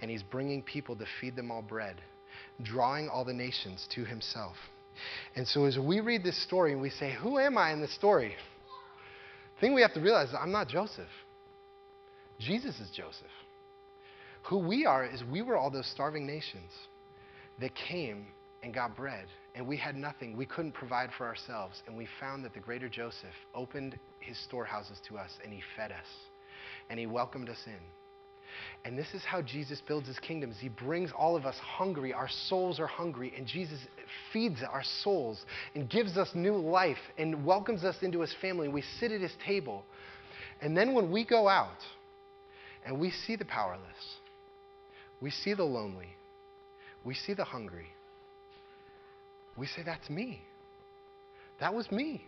And 0.00 0.10
he's 0.10 0.24
bringing 0.24 0.62
people 0.62 0.96
to 0.96 1.04
feed 1.20 1.36
them 1.36 1.52
all 1.52 1.62
bread, 1.62 2.00
drawing 2.62 3.08
all 3.08 3.24
the 3.24 3.34
nations 3.34 3.86
to 3.94 4.04
himself. 4.04 4.56
And 5.36 5.46
so 5.46 5.66
as 5.66 5.78
we 5.78 6.00
read 6.00 6.24
this 6.24 6.42
story 6.42 6.72
and 6.72 6.80
we 6.80 6.90
say, 6.90 7.14
Who 7.22 7.38
am 7.38 7.56
I 7.56 7.72
in 7.72 7.80
this 7.80 7.94
story? 7.94 8.34
thing 9.60 9.74
we 9.74 9.82
have 9.82 9.94
to 9.94 10.00
realize 10.00 10.30
is 10.30 10.34
I'm 10.34 10.50
not 10.50 10.66
Joseph. 10.66 11.06
Jesus 12.46 12.78
is 12.80 12.90
Joseph. 12.90 13.26
Who 14.44 14.58
we 14.58 14.84
are 14.86 15.04
is 15.04 15.22
we 15.30 15.42
were 15.42 15.56
all 15.56 15.70
those 15.70 15.86
starving 15.86 16.26
nations 16.26 16.70
that 17.60 17.72
came 17.74 18.26
and 18.62 18.74
got 18.74 18.96
bread, 18.96 19.26
and 19.54 19.66
we 19.66 19.76
had 19.76 19.96
nothing. 19.96 20.36
We 20.36 20.46
couldn't 20.46 20.72
provide 20.72 21.10
for 21.16 21.26
ourselves, 21.26 21.82
and 21.86 21.96
we 21.96 22.08
found 22.20 22.44
that 22.44 22.54
the 22.54 22.60
greater 22.60 22.88
Joseph 22.88 23.34
opened 23.54 23.98
his 24.20 24.38
storehouses 24.44 25.00
to 25.08 25.18
us, 25.18 25.30
and 25.44 25.52
he 25.52 25.62
fed 25.76 25.92
us, 25.92 26.06
and 26.90 26.98
he 26.98 27.06
welcomed 27.06 27.48
us 27.48 27.62
in. 27.66 27.78
And 28.84 28.98
this 28.98 29.14
is 29.14 29.22
how 29.24 29.42
Jesus 29.42 29.80
builds 29.86 30.08
his 30.08 30.18
kingdoms. 30.18 30.56
He 30.60 30.68
brings 30.68 31.10
all 31.16 31.36
of 31.36 31.46
us 31.46 31.56
hungry. 31.56 32.12
Our 32.12 32.28
souls 32.28 32.80
are 32.80 32.86
hungry, 32.86 33.32
and 33.36 33.46
Jesus 33.46 33.78
feeds 34.32 34.60
our 34.62 34.82
souls 35.02 35.44
and 35.74 35.88
gives 35.88 36.18
us 36.18 36.28
new 36.34 36.56
life 36.56 36.98
and 37.16 37.44
welcomes 37.44 37.84
us 37.84 37.96
into 38.02 38.20
his 38.20 38.34
family. 38.40 38.68
We 38.68 38.82
sit 39.00 39.10
at 39.12 39.20
his 39.20 39.32
table. 39.46 39.84
And 40.60 40.76
then 40.76 40.92
when 40.94 41.10
we 41.10 41.24
go 41.24 41.48
out 41.48 41.78
and 42.84 42.98
we 42.98 43.10
see 43.10 43.36
the 43.36 43.44
powerless, 43.44 43.80
we 45.20 45.30
see 45.30 45.54
the 45.54 45.64
lonely, 45.64 46.16
we 47.04 47.14
see 47.14 47.34
the 47.34 47.44
hungry, 47.44 47.88
we 49.56 49.66
say, 49.66 49.82
That's 49.84 50.08
me. 50.08 50.42
That 51.60 51.74
was 51.74 51.90
me. 51.92 52.24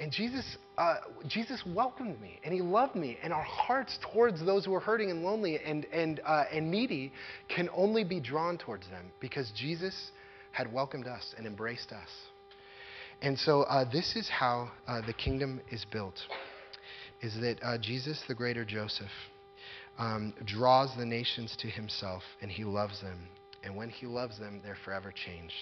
And 0.00 0.10
Jesus, 0.10 0.56
uh, 0.78 0.96
Jesus 1.28 1.62
welcomed 1.66 2.20
me 2.20 2.40
and 2.42 2.54
he 2.54 2.62
loved 2.62 2.96
me. 2.96 3.18
And 3.22 3.34
our 3.34 3.44
hearts 3.44 3.98
towards 4.12 4.44
those 4.44 4.64
who 4.64 4.74
are 4.74 4.80
hurting 4.80 5.10
and 5.10 5.22
lonely 5.22 5.60
and, 5.64 5.84
and, 5.92 6.20
uh, 6.24 6.44
and 6.50 6.70
needy 6.70 7.12
can 7.54 7.68
only 7.76 8.02
be 8.02 8.18
drawn 8.18 8.56
towards 8.56 8.88
them 8.88 9.12
because 9.20 9.52
Jesus 9.54 10.10
had 10.52 10.72
welcomed 10.72 11.06
us 11.06 11.34
and 11.36 11.46
embraced 11.46 11.92
us. 11.92 12.08
And 13.20 13.38
so 13.38 13.62
uh, 13.62 13.84
this 13.92 14.16
is 14.16 14.28
how 14.28 14.70
uh, 14.88 15.02
the 15.06 15.12
kingdom 15.12 15.60
is 15.70 15.84
built, 15.92 16.14
is 17.20 17.34
that 17.40 17.56
uh, 17.62 17.78
Jesus, 17.78 18.22
the 18.28 18.34
greater 18.34 18.64
Joseph, 18.64 19.10
um, 19.98 20.32
draws 20.44 20.96
the 20.96 21.04
nations 21.04 21.56
to 21.60 21.68
himself 21.68 22.22
and 22.40 22.50
he 22.50 22.64
loves 22.64 23.00
them. 23.00 23.28
And 23.62 23.76
when 23.76 23.90
he 23.90 24.06
loves 24.06 24.38
them, 24.38 24.60
they're 24.64 24.78
forever 24.84 25.12
changed. 25.12 25.54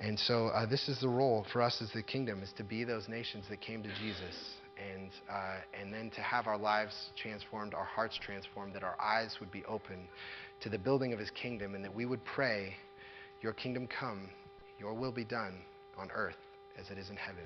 And 0.00 0.18
so 0.18 0.48
uh, 0.48 0.66
this 0.66 0.88
is 0.88 1.00
the 1.00 1.08
role 1.08 1.46
for 1.52 1.62
us 1.62 1.80
as 1.80 1.90
the 1.92 2.02
kingdom, 2.02 2.42
is 2.42 2.52
to 2.58 2.64
be 2.64 2.84
those 2.84 3.08
nations 3.08 3.44
that 3.48 3.60
came 3.60 3.82
to 3.82 3.88
Jesus. 4.00 4.34
And, 4.92 5.10
uh, 5.30 5.58
and 5.80 5.94
then 5.94 6.10
to 6.16 6.20
have 6.20 6.46
our 6.46 6.58
lives 6.58 6.94
transformed, 7.16 7.74
our 7.74 7.84
hearts 7.84 8.18
transformed, 8.20 8.74
that 8.74 8.82
our 8.82 9.00
eyes 9.00 9.36
would 9.38 9.52
be 9.52 9.64
open 9.66 10.08
to 10.62 10.68
the 10.68 10.78
building 10.78 11.12
of 11.12 11.18
his 11.18 11.30
kingdom, 11.30 11.74
and 11.76 11.84
that 11.84 11.94
we 11.94 12.06
would 12.06 12.24
pray, 12.24 12.74
Your 13.40 13.52
kingdom 13.52 13.86
come, 13.86 14.28
your 14.78 14.94
will 14.94 15.12
be 15.12 15.24
done 15.24 15.60
on 15.96 16.10
earth 16.12 16.34
as 16.78 16.90
it 16.90 16.98
is 16.98 17.08
in 17.08 17.16
heaven. 17.16 17.44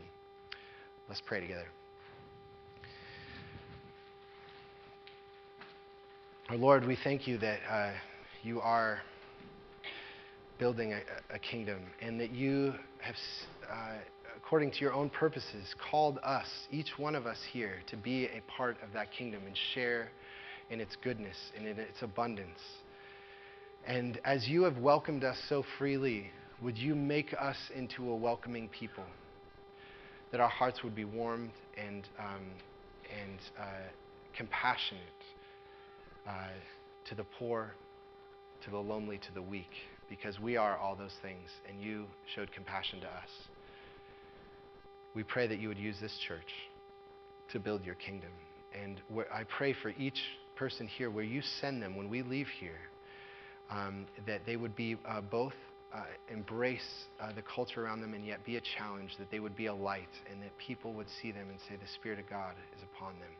Let's 1.09 1.23
pray 1.27 1.41
together. 1.41 1.67
Our 6.51 6.57
Lord, 6.57 6.87
we 6.87 6.97
thank 7.05 7.27
you 7.27 7.37
that 7.41 7.59
uh, 7.71 7.93
you 8.43 8.59
are 8.63 9.03
building 10.59 10.95
a, 10.95 11.01
a, 11.35 11.39
kingdom 11.39 11.81
and 12.01 12.19
that 12.19 12.31
you 12.31 12.73
have, 13.03 13.15
uh, 13.71 13.99
according 14.35 14.71
to 14.71 14.79
your 14.79 14.95
own 14.95 15.11
purposes, 15.11 15.75
called 15.91 16.19
us, 16.23 16.47
each 16.71 16.93
one 16.97 17.15
of 17.15 17.27
us 17.27 17.37
here, 17.53 17.75
to 17.91 17.99
be 17.99 18.29
a 18.29 18.41
part 18.51 18.79
of 18.83 18.95
that 18.95 19.13
kingdom 19.13 19.43
and 19.47 19.55
share 19.75 20.09
in 20.71 20.81
its 20.81 20.97
goodness 21.05 21.37
and 21.55 21.67
in 21.67 21.79
its 21.79 22.01
abundance. 22.01 22.61
And 23.87 24.19
as 24.25 24.49
you 24.49 24.63
have 24.63 24.79
welcomed 24.79 25.25
us 25.25 25.37
so 25.51 25.63
freely, 25.77 26.31
would 26.63 26.79
you 26.79 26.95
make 26.95 27.35
us 27.39 27.59
into 27.77 28.09
a 28.09 28.17
welcoming 28.17 28.71
people? 28.71 29.05
That 30.33 30.41
our 30.41 30.49
hearts 30.49 30.83
would 30.83 30.95
be 30.95 31.05
warmed 31.05 31.53
and, 31.77 32.09
um, 32.19 32.47
and 33.23 33.39
uh, 33.61 33.65
compassionate 34.35 35.18
uh, 36.29 36.33
to 37.09 37.15
the 37.15 37.25
poor, 37.39 37.73
to 38.65 38.71
the 38.71 38.79
lonely, 38.79 39.19
to 39.19 39.35
the 39.35 39.43
weak, 39.43 39.71
because 40.09 40.39
we 40.39 40.57
are 40.57 40.77
all 40.77 40.95
those 40.95 41.15
things, 41.23 41.49
and 41.69 41.81
you 41.81 42.05
showed 42.35 42.53
compassion 42.53 43.01
to 43.01 43.07
us. 43.07 43.31
We 45.15 45.23
pray 45.23 45.47
that 45.47 45.59
you 45.59 45.69
would 45.69 45.79
use 45.79 45.97
this 46.01 46.17
church 46.27 46.53
to 47.53 47.59
build 47.59 47.85
your 47.85 47.95
kingdom. 47.95 48.31
And 48.81 49.01
I 49.33 49.45
pray 49.45 49.75
for 49.83 49.91
each 49.91 50.21
person 50.57 50.87
here, 50.87 51.11
where 51.11 51.25
you 51.25 51.41
send 51.61 51.83
them 51.83 51.97
when 51.97 52.11
we 52.11 52.23
leave 52.23 52.49
here, 52.61 52.81
um, 53.71 54.07
that 54.27 54.43
they 54.45 54.57
would 54.57 54.77
be 54.77 54.97
uh, 55.09 55.21
both 55.21 55.55
uh, 55.95 56.03
embrace 56.31 57.07
uh, 57.21 57.33
the 57.33 57.43
culture 57.43 57.85
around 57.85 58.03
them 58.03 58.13
and 58.13 58.27
yet 58.27 58.45
be 58.45 58.57
a 58.57 58.63
challenge, 58.77 59.13
that 59.19 59.31
they 59.31 59.41
would 59.41 59.57
be 59.57 59.67
a 59.67 59.75
light, 59.75 60.09
and 60.31 60.43
that 60.43 60.51
people 60.59 60.93
would 60.93 61.07
see 61.23 61.33
them 61.33 61.47
and 61.49 61.59
say, 61.69 61.77
The 61.77 61.91
Spirit 61.95 62.19
of 62.19 62.29
God 62.29 62.55
is 62.77 62.83
upon 62.95 63.15
them. 63.21 63.31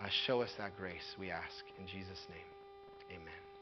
Uh, 0.00 0.08
show 0.26 0.42
us 0.42 0.50
that 0.58 0.76
grace, 0.76 1.14
we 1.18 1.30
ask. 1.30 1.64
In 1.78 1.86
Jesus' 1.86 2.26
name, 2.28 3.18
amen. 3.20 3.53